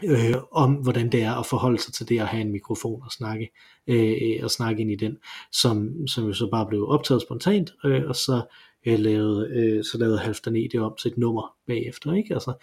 øh, 0.04 0.36
om 0.52 0.74
hvordan 0.74 1.12
det 1.12 1.24
er 1.24 1.34
at 1.34 1.46
forholde 1.46 1.80
sig 1.80 1.94
til 1.94 2.10
det 2.10 2.20
at 2.20 2.28
have 2.28 2.42
en 2.42 2.52
mikrofon 2.52 3.02
og 3.06 3.12
snakke, 3.12 3.50
øh, 3.88 4.16
øh, 4.22 4.40
og 4.44 4.52
snakke 4.52 4.82
ind 4.82 4.92
i 4.92 4.96
den, 4.96 5.18
som, 5.52 6.08
som 6.08 6.26
jo 6.26 6.34
så 6.34 6.50
bare 6.52 6.68
blev 6.68 6.88
optaget 6.88 7.22
spontant, 7.22 7.72
øh, 7.86 8.04
og 8.08 8.16
så 8.16 8.42
øh, 8.86 9.00
lavede, 9.00 9.50
øh, 9.50 9.84
så 9.84 9.98
lavede 9.98 10.20
Halfdan 10.20 10.56
E 10.56 10.68
det 10.72 10.80
om 10.80 10.96
til 11.02 11.12
et 11.12 11.18
nummer 11.18 11.56
bagefter, 11.68 12.14
ikke? 12.14 12.34
Altså, 12.34 12.54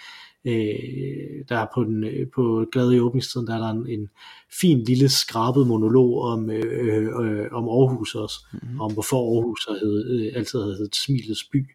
øh, 0.44 1.44
der 1.48 1.56
er 1.56 1.66
på, 1.74 1.84
den, 1.84 2.04
øh, 2.04 2.26
på 2.34 2.66
Glade 2.72 2.96
i 2.96 3.00
åbningstiden, 3.00 3.46
der 3.46 3.54
er 3.54 3.58
der 3.58 3.70
en, 3.70 4.00
en 4.00 4.08
fin 4.60 4.84
lille 4.84 5.08
skrabet 5.08 5.66
monolog 5.66 6.22
om, 6.22 6.50
øh, 6.50 7.06
øh, 7.20 7.46
om 7.52 7.68
Aarhus 7.68 8.14
også, 8.14 8.46
mm-hmm. 8.52 8.80
om 8.80 8.92
hvorfor 8.92 9.16
Aarhus 9.16 9.68
hed, 9.80 10.10
øh, 10.10 10.32
altid 10.36 10.58
havde 10.58 10.76
heddet 10.76 10.96
Smilets 10.96 11.44
by, 11.52 11.70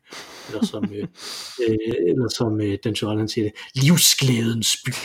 eller 0.49 0.65
som, 0.65 0.83
øh, 0.83 1.07
øh, 1.69 1.93
eller 2.07 2.27
som 2.27 2.61
øh, 2.61 2.77
Dan 2.83 2.93
Joel, 2.93 3.17
han 3.17 3.27
siger 3.27 3.49
det, 3.49 3.83
livsglædens 3.83 4.77
by. 4.85 4.91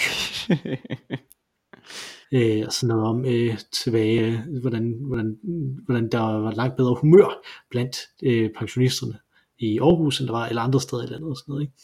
øh, 2.35 2.63
og 2.67 2.73
sådan 2.73 2.89
noget 2.89 3.05
om 3.05 3.25
øh, 3.25 3.59
tilbage, 3.73 4.45
hvordan, 4.61 4.97
hvordan, 5.01 5.39
hvordan 5.85 6.11
der 6.11 6.21
var 6.21 6.51
langt 6.51 6.77
bedre 6.77 6.97
humør 7.01 7.43
blandt 7.71 7.97
øh, 8.23 8.51
pensionisterne 8.59 9.19
i 9.59 9.79
Aarhus, 9.79 10.21
end 10.21 10.27
der 10.27 10.35
var 10.35 10.47
eller 10.47 10.63
andre 10.63 10.81
steder 10.81 11.03
i 11.03 11.07
landet 11.07 11.31
og 11.31 11.37
sådan 11.37 11.53
noget. 11.53 11.63
Ikke? 11.63 11.75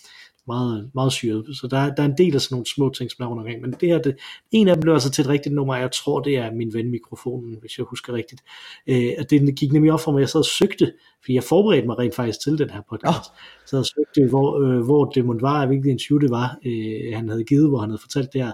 Meget, 0.49 0.91
meget 0.95 1.13
syret. 1.13 1.45
Så 1.61 1.67
der, 1.71 1.95
der 1.95 2.03
er 2.03 2.07
en 2.07 2.19
del 2.19 2.35
af 2.35 2.41
sådan 2.41 2.55
nogle 2.55 2.67
små 2.67 2.91
ting, 2.91 3.11
som 3.11 3.23
er 3.25 3.29
rundt 3.29 3.41
omkring. 3.41 3.61
Men 3.61 3.73
det 3.81 3.89
her, 3.89 3.99
det, 3.99 4.17
en 4.51 4.69
af 4.69 4.75
dem 4.75 4.81
blev 4.81 4.93
altså 4.93 5.11
til 5.11 5.23
et 5.23 5.29
rigtigt 5.29 5.55
nummer, 5.55 5.77
jeg 5.77 5.91
tror, 5.93 6.21
det 6.21 6.37
er 6.37 6.53
min 6.53 6.75
ven 6.75 6.91
mikrofonen, 6.91 7.57
hvis 7.61 7.79
jeg 7.79 7.87
husker 7.91 8.13
rigtigt. 8.13 8.43
Øh, 8.87 9.11
at 9.19 9.31
det 9.31 9.57
gik 9.57 9.73
nemlig 9.73 9.93
op 9.93 10.01
for 10.01 10.13
mig, 10.13 10.21
jeg 10.21 10.29
sad 10.29 10.41
og 10.41 10.47
søgte, 10.47 10.93
fordi 11.21 11.35
jeg 11.35 11.45
forberedte 11.45 11.87
mig 11.87 11.99
rent 11.99 12.15
faktisk 12.15 12.41
til 12.41 12.59
den 12.59 12.71
her 12.71 12.81
podcast. 12.91 13.31
Oh. 13.31 13.37
Så 13.67 13.77
jeg 13.77 13.85
søgte, 13.87 14.31
hvor, 14.31 14.61
øh, 14.61 14.85
hvor 14.85 15.05
det 15.05 15.25
måtte 15.25 15.43
være, 15.43 15.67
hvilket 15.67 15.91
interview 15.91 16.19
det 16.19 16.31
var, 16.31 16.59
øh, 16.67 17.17
han 17.17 17.29
havde 17.29 17.45
givet, 17.45 17.69
hvor 17.69 17.79
han 17.79 17.91
havde 17.91 18.03
fortalt 18.03 18.33
det 18.33 18.45
her 18.45 18.53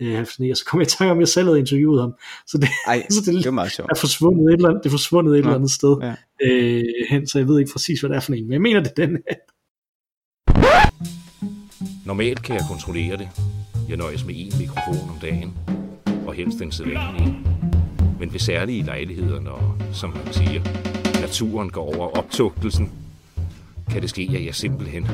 øh, 0.00 0.20
og 0.50 0.56
så 0.56 0.64
kom 0.66 0.80
jeg 0.80 0.86
i 0.86 0.90
tanke 0.90 1.10
om, 1.10 1.18
at 1.18 1.20
jeg 1.20 1.28
selv 1.28 1.46
havde 1.46 1.58
interviewet 1.58 2.00
ham. 2.00 2.14
Så 2.46 2.58
det, 2.58 2.68
Ej, 2.86 3.06
så 3.10 3.20
det, 3.26 3.34
det 3.34 3.44
var 3.44 3.50
meget 3.50 3.72
sjovt. 3.72 3.90
er 3.90 3.94
forsvundet 3.94 4.44
et 4.48 4.52
eller 4.52 4.68
andet, 4.68 4.84
det 4.84 4.88
er 4.88 4.90
forsvundet 4.90 5.32
et 5.32 5.36
ja. 5.36 5.40
eller 5.40 5.54
andet 5.54 5.70
sted 5.70 5.96
ja. 6.02 6.14
øh, 6.46 6.84
hen, 7.10 7.26
så 7.26 7.38
jeg 7.38 7.48
ved 7.48 7.58
ikke 7.58 7.72
præcis, 7.72 8.00
hvad 8.00 8.10
det 8.10 8.16
er 8.16 8.20
for 8.20 8.32
en, 8.32 8.44
men 8.44 8.52
jeg 8.52 8.60
mener, 8.60 8.80
det 8.80 8.98
er 8.98 9.06
den 9.06 9.18
Normalt 12.04 12.42
kan 12.42 12.56
jeg 12.56 12.64
kontrollere 12.68 13.16
det. 13.16 13.28
Jeg 13.88 13.96
nøjes 13.96 14.24
med 14.24 14.34
én 14.34 14.58
mikrofon 14.58 15.10
om 15.10 15.18
dagen, 15.22 15.54
og 16.26 16.34
helst 16.34 16.58
den 16.58 16.72
sædvanlige. 16.72 17.36
Men 18.18 18.32
ved 18.32 18.40
særlige 18.40 18.82
lejligheder, 18.82 19.40
når, 19.40 19.76
som 19.92 20.10
man 20.10 20.32
siger, 20.32 20.62
naturen 21.20 21.70
går 21.70 21.96
over 21.96 22.18
optugtelsen, 22.18 22.90
kan 23.90 24.02
det 24.02 24.10
ske, 24.10 24.30
at 24.34 24.44
jeg 24.44 24.54
simpelthen 24.54 25.08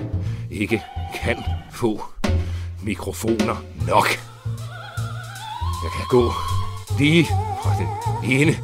ikke 0.51 0.83
kan 1.23 1.37
få 1.73 2.03
mikrofoner 2.83 3.65
nok. 3.87 4.07
Jeg 5.85 5.91
kan 5.97 6.07
gå 6.09 6.33
lige 6.99 7.25
fra 7.63 7.75
den 7.79 7.89
ene 8.33 8.57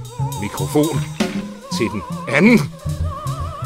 mikrofon 0.43 0.99
til 1.77 1.87
den 1.93 2.03
anden 2.29 2.59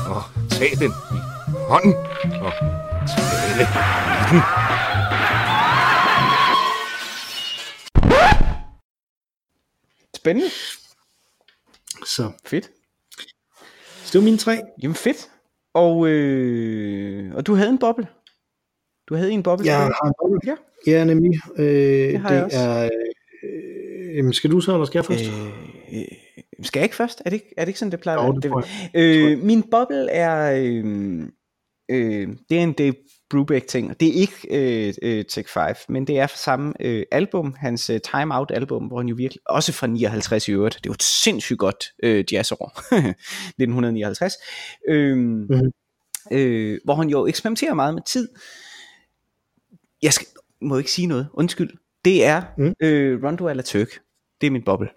og 0.06 0.22
tage 0.50 0.76
den 0.76 0.92
i 1.12 1.20
hånden 1.68 1.94
og 2.40 2.52
i 3.16 3.52
den. 3.58 4.42
Spændende. 10.16 10.50
Så 12.06 12.30
Fedt. 12.46 12.70
Så 14.04 14.12
det 14.12 14.14
var 14.14 14.24
mine 14.24 14.36
tre. 14.38 14.58
Jamen 14.82 14.94
fedt. 14.94 15.28
Og, 15.74 16.08
øh, 16.08 17.34
og 17.34 17.46
du 17.46 17.54
havde 17.54 17.70
en 17.70 17.78
boble. 17.78 18.06
Du 19.08 19.14
havde 19.14 19.30
en 19.32 19.42
boble. 19.42 19.66
Jeg 19.66 19.78
har 19.78 20.06
en 20.06 20.14
boble. 20.22 20.40
Ja. 20.46 20.54
Ja, 20.86 21.04
nemlig. 21.04 21.40
Øh, 21.56 21.64
Det 21.64 22.18
har 22.20 22.28
jeg 22.30 22.36
det 22.36 22.44
også. 22.44 22.58
er... 22.58 22.84
Øh, 23.44 24.16
jamen, 24.16 24.32
skal 24.32 24.50
du 24.50 24.60
så, 24.60 24.72
eller 24.72 24.86
skal 24.86 24.98
jeg 24.98 25.04
først? 25.04 25.24
Øh, 25.24 26.00
øh, 26.00 26.04
skal 26.62 26.80
jeg 26.80 26.84
ikke 26.84 26.96
først? 26.96 27.22
Er 27.24 27.30
det 27.30 27.36
ikke, 27.36 27.54
er 27.56 27.64
det 27.64 27.68
ikke 27.68 27.78
sådan, 27.78 27.92
det 27.92 28.00
plejer 28.00 28.24
Jo, 28.24 28.36
at 28.36 28.42
det 28.42 28.50
jeg. 28.50 28.90
Øh, 28.94 29.38
min 29.42 29.62
boble 29.70 30.10
er... 30.10 30.52
Øh, 30.64 31.28
øh, 31.88 32.28
det 32.50 32.58
er 32.58 32.62
en 32.62 32.72
Dave 32.72 32.94
Brubeck 33.30 33.66
ting, 33.66 33.90
og 33.90 34.00
det 34.00 34.08
er 34.08 34.12
ikke 34.12 34.34
øh, 34.50 34.94
øh, 35.02 35.24
Tech 35.24 35.48
5, 35.54 35.74
men 35.88 36.06
det 36.06 36.18
er 36.18 36.26
fra 36.26 36.36
samme 36.36 36.72
øh, 36.80 37.02
album, 37.10 37.54
hans 37.58 37.90
øh, 37.90 38.00
Time 38.00 38.34
Out 38.38 38.50
album, 38.54 38.84
hvor 38.86 38.96
han 38.98 39.08
jo 39.08 39.14
virkelig, 39.14 39.40
også 39.46 39.72
fra 39.72 39.86
59 39.86 40.48
i 40.48 40.52
øvrigt, 40.52 40.74
det 40.74 40.86
er 40.86 40.90
jo 40.90 40.92
et 40.94 41.02
sindssygt 41.02 41.58
godt 41.58 41.84
øh, 42.02 42.24
jazzår, 42.32 42.72
1959, 43.58 44.32
øh, 44.88 45.16
Mhm. 45.16 45.72
øh, 46.32 46.78
hvor 46.84 46.94
han 46.94 47.08
jo 47.08 47.26
eksperimenterer 47.26 47.74
meget 47.74 47.94
med 47.94 48.02
tid. 48.06 48.28
Jeg 50.02 50.12
skal, 50.12 50.26
må 50.62 50.78
ikke 50.78 50.90
sige 50.90 51.06
noget, 51.06 51.28
undskyld. 51.34 51.70
Det 52.04 52.24
er 52.24 52.42
Mm. 52.58 52.74
øh, 52.80 53.24
Rondo 53.24 53.46
la 53.52 53.62
Turk. 53.62 53.88
Det 54.40 54.46
er 54.46 54.50
min 54.50 54.62
boble. 54.64 54.88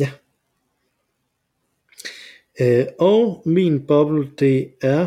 Ja. 0.00 0.10
Øh, 2.60 2.86
og 2.98 3.42
min 3.46 3.86
boble, 3.86 4.30
det 4.38 4.70
er 4.82 5.06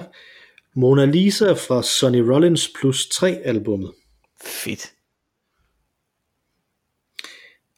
Mona 0.79 1.05
Lisa 1.05 1.53
fra 1.53 1.83
Sonny 1.83 2.21
Rollins 2.21 2.71
plus 2.79 3.07
3 3.07 3.41
albummet. 3.43 3.91
Fedt. 4.43 4.93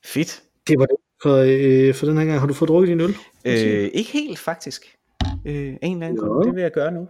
Fedt. 0.05 0.43
Det 0.67 0.79
var 0.79 0.85
det 0.85 0.95
for, 1.21 1.35
øh, 1.37 1.95
for 1.95 2.05
den 2.05 2.17
her 2.17 2.25
gang. 2.25 2.39
Har 2.39 2.47
du 2.47 2.53
fået 2.53 2.69
drukket 2.69 2.87
din 2.87 3.01
øl? 3.01 3.15
Øh, 3.45 3.89
ikke 3.93 4.11
helt 4.11 4.39
faktisk. 4.39 4.97
Øh, 5.45 5.53
en 5.55 5.77
eller 5.81 6.07
anden 6.07 6.17
grund. 6.17 6.45
Det 6.47 6.55
vil 6.55 6.61
jeg 6.61 6.71
gøre 6.71 6.91
nu. 6.91 7.07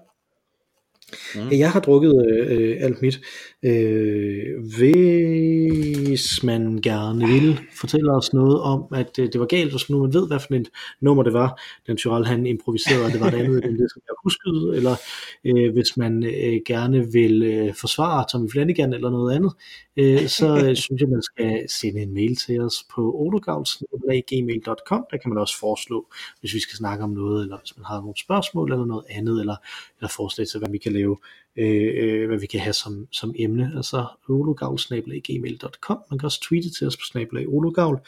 Mm. 1.35 1.51
Jeg 1.51 1.71
har 1.71 1.79
drukket 1.79 2.25
øh, 2.29 2.77
alt 2.79 3.01
mit. 3.01 3.21
Øh, 3.63 4.45
hvis 4.77 6.43
man 6.43 6.79
gerne 6.83 7.27
vil 7.27 7.59
fortælle 7.79 8.11
os 8.11 8.33
noget 8.33 8.61
om, 8.61 8.83
at 8.95 9.19
øh, 9.19 9.29
det 9.33 9.39
var 9.39 9.45
galt, 9.45 9.71
hvis 9.71 9.89
nu 9.89 10.01
man 10.01 10.13
ved, 10.13 10.27
hvad 10.27 10.39
for 10.39 10.55
et 10.55 10.69
nummer 11.01 11.23
det 11.23 11.33
var, 11.33 11.61
den 11.87 11.97
Tyrell 11.97 12.25
han 12.25 12.45
improviserede, 12.45 13.05
og 13.05 13.11
det 13.11 13.21
var 13.21 13.29
det 13.29 13.37
andet 13.37 13.65
end 13.65 13.77
det, 13.77 13.91
som 13.91 14.01
jeg 14.07 14.15
huskede, 14.23 14.75
eller 14.77 14.95
øh, 15.45 15.73
hvis 15.73 15.97
man 15.97 16.23
øh, 16.23 16.59
gerne 16.65 17.11
vil 17.11 17.43
øh, 17.43 17.73
forsvare 17.75 18.25
Tommy 18.31 18.51
Flanagan 18.51 18.93
eller 18.93 19.09
noget 19.09 19.35
andet, 19.35 19.53
øh, 19.97 20.27
så 20.27 20.47
øh, 20.65 20.75
synes 20.75 21.01
jeg, 21.01 21.09
man 21.09 21.21
skal 21.21 21.69
sende 21.69 22.01
en 22.01 22.13
mail 22.13 22.35
til 22.35 22.61
os 22.61 22.85
på 22.95 23.13
ologavl.gmail.com. 23.15 25.05
Der 25.11 25.17
kan 25.17 25.29
man 25.29 25.37
også 25.37 25.59
foreslå, 25.59 26.07
hvis 26.39 26.53
vi 26.53 26.59
skal 26.59 26.77
snakke 26.77 27.03
om 27.03 27.09
noget, 27.09 27.41
eller 27.43 27.57
hvis 27.57 27.77
man 27.77 27.85
har 27.85 28.01
nogle 28.01 28.17
spørgsmål 28.17 28.71
eller 28.71 28.85
noget 28.85 29.05
andet, 29.09 29.39
eller, 29.39 29.55
eller 29.97 30.09
forslag 30.09 30.47
til, 30.47 30.59
hvad 30.59 30.69
vi 30.69 30.77
kan 30.77 30.91
lave, 30.93 31.17
øh, 31.57 31.91
øh, 31.97 32.27
hvad 32.27 32.39
vi 32.39 32.45
kan 32.45 32.59
have 32.59 32.73
som, 32.73 33.07
som 33.11 33.33
emne. 33.39 33.71
Altså 33.75 34.05
ologavl.gmail.com. 34.29 35.97
Man 36.09 36.19
kan 36.19 36.25
også 36.25 36.41
tweete 36.41 36.69
til 36.69 36.87
os 36.87 36.97
på 36.97 37.03
snabelag 37.11 37.47
ologavl, 37.47 37.99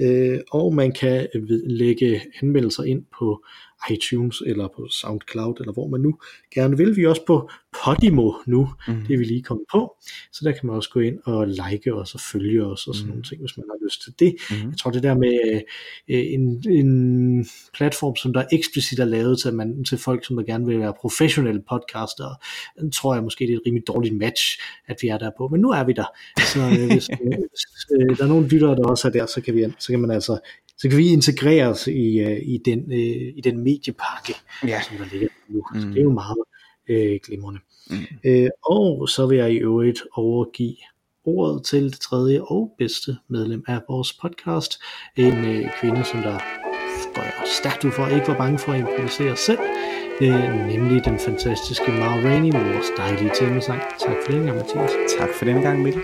øh, 0.00 0.38
og 0.50 0.74
man 0.74 0.92
kan 0.92 1.28
lægge 1.66 2.20
henvendelser 2.40 2.82
ind 2.82 3.04
på 3.18 3.44
iTunes 3.90 4.42
eller 4.46 4.68
på 4.76 4.88
SoundCloud, 4.88 5.54
eller 5.60 5.72
hvor 5.72 5.86
man 5.88 6.00
nu 6.00 6.18
gerne 6.54 6.76
vil. 6.76 6.96
Vi 6.96 7.02
er 7.02 7.08
også 7.08 7.24
på 7.26 7.50
Podimo 7.84 8.32
nu, 8.46 8.68
Mm. 8.88 8.94
det 9.06 9.14
er 9.14 9.18
vi 9.18 9.24
lige 9.24 9.42
kommet 9.42 9.64
på, 9.72 9.96
så 10.32 10.40
der 10.44 10.52
kan 10.52 10.66
man 10.66 10.76
også 10.76 10.90
gå 10.90 11.00
ind 11.00 11.18
og 11.24 11.46
like 11.46 11.94
os 11.94 12.14
og 12.14 12.20
følge 12.20 12.64
os 12.64 12.86
og 12.86 12.94
sådan 12.94 13.06
Mm. 13.06 13.10
nogle 13.10 13.22
ting, 13.22 13.40
hvis 13.40 13.56
man 13.56 13.66
har 13.70 13.84
lyst 13.86 14.02
til 14.02 14.12
det. 14.18 14.34
Mm. 14.50 14.68
Jeg 14.70 14.78
tror 14.78 14.90
det 14.90 15.02
der 15.02 15.14
med 15.14 15.60
øh, 16.08 16.24
en, 16.34 16.70
en 16.70 17.48
platform, 17.74 18.16
som 18.16 18.32
der 18.32 18.44
eksplicit 18.52 18.98
er 18.98 19.04
lavet 19.04 19.38
til, 19.38 19.54
man, 19.54 19.84
til 19.84 19.98
folk, 19.98 20.24
som 20.26 20.36
der 20.36 20.42
gerne 20.44 20.66
vil 20.66 20.78
være 20.80 20.94
professionelle 21.00 21.62
podcaster, 21.68 22.34
den 22.88 22.92
tror 22.92 23.14
jeg 23.14 23.22
måske, 23.22 23.46
det 23.46 23.52
er 23.52 23.56
et 23.56 23.62
rimelig 23.66 23.86
dårligt 23.86 24.16
match, 24.16 24.60
at 24.86 24.96
vi 25.02 25.08
er 25.08 25.18
der 25.18 25.30
på. 25.38 25.48
Men 25.48 25.60
nu 25.60 25.70
er 25.70 25.84
vi 25.84 25.92
der. 25.92 26.04
Så 26.38 26.60
øh, 26.60 26.86
hvis, 26.92 27.08
øh, 27.22 27.38
hvis 27.50 27.64
øh, 27.92 28.16
der 28.18 28.24
er 28.24 28.28
nogle 28.28 28.48
lyttere, 28.48 28.76
der 28.76 28.84
også 28.88 29.08
er 29.08 29.12
der, 29.12 29.26
så 29.26 29.40
kan, 29.40 29.54
vi, 29.54 29.66
så 29.78 29.88
kan 29.92 30.00
man 30.00 30.10
altså 30.10 30.38
så 30.78 30.88
kan 30.88 30.98
vi 30.98 31.08
integrere 31.08 31.66
os 31.66 31.86
i, 31.86 32.18
øh, 32.18 32.38
i, 32.42 32.58
den, 32.64 32.92
øh, 32.92 33.32
i 33.36 33.40
den 33.44 33.58
mediepakke, 33.64 34.34
Ja. 34.66 34.80
som 34.88 34.96
der 34.96 35.04
ligger 35.12 35.28
nu. 35.48 35.62
Mm. 35.74 35.80
Så 35.80 35.86
det 35.86 35.98
er 35.98 36.02
jo 36.02 36.12
meget 36.12 36.38
øh, 36.88 37.20
glimrende. 37.26 37.60
Mm. 37.90 37.96
Øh, 38.24 38.50
og 38.66 39.08
så 39.08 39.26
vil 39.26 39.38
jeg 39.38 39.52
i 39.52 39.56
øvrigt 39.56 40.02
overgive 40.12 40.76
ordet 41.24 41.64
til 41.64 41.84
det 41.84 42.00
tredje 42.00 42.40
og 42.42 42.74
bedste 42.78 43.16
medlem 43.28 43.64
af 43.68 43.80
vores 43.88 44.12
podcast. 44.12 44.72
En 45.16 45.44
øh, 45.44 45.70
kvinde, 45.80 46.04
som 46.04 46.22
der 46.22 46.38
går 47.14 47.46
stærkt 47.60 47.84
ud 47.84 47.90
for, 47.90 48.06
ikke 48.06 48.28
var 48.28 48.38
bange 48.38 48.58
for 48.58 48.72
at 48.72 48.80
improvisere 48.80 49.36
selv. 49.36 49.58
Øh, 50.20 50.66
nemlig 50.66 51.04
den 51.04 51.18
fantastiske 51.18 51.92
Mar 51.92 52.16
Rainey 52.24 52.52
med 52.52 52.72
vores 52.72 52.86
dejlige 52.96 53.30
temasang. 53.34 53.80
Tak 53.98 54.16
for 54.24 54.32
den 54.32 54.44
gang, 54.44 54.56
Mathias. 54.56 54.90
Tak 55.18 55.28
for 55.38 55.44
den 55.44 55.62
gang, 55.62 55.82
Mikkel. 55.82 56.02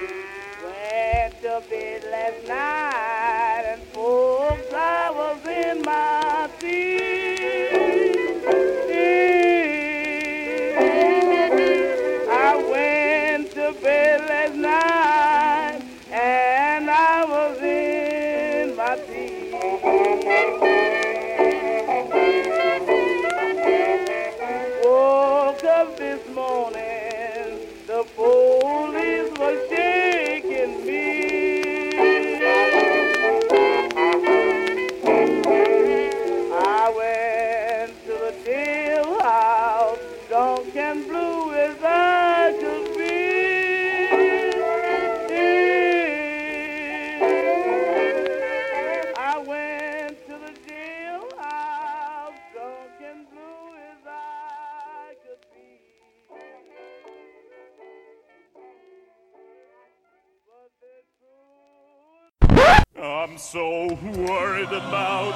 Worried 64.65 64.83
about 64.83 65.33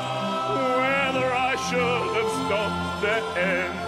whether 0.77 1.33
I 1.33 1.57
should 1.69 2.09
have 2.17 2.31
stopped 2.47 3.03
the 3.03 3.41
end. 3.41 3.79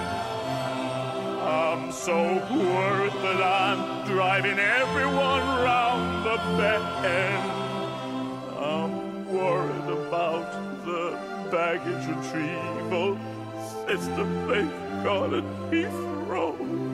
I'm 1.42 1.92
so 1.92 2.16
worried 2.50 3.12
that 3.12 3.42
I'm 3.42 4.06
driving 4.06 4.58
everyone 4.58 5.42
round 5.64 6.24
the 6.24 6.36
bend. 6.58 7.50
I'm 8.58 9.32
worried 9.32 10.06
about 10.06 10.84
the 10.84 11.18
baggage 11.50 12.06
retrieval 12.06 13.18
system 13.86 14.48
they've 14.48 15.04
got 15.04 15.34
at 15.34 15.44
Heathrow. 15.70 16.89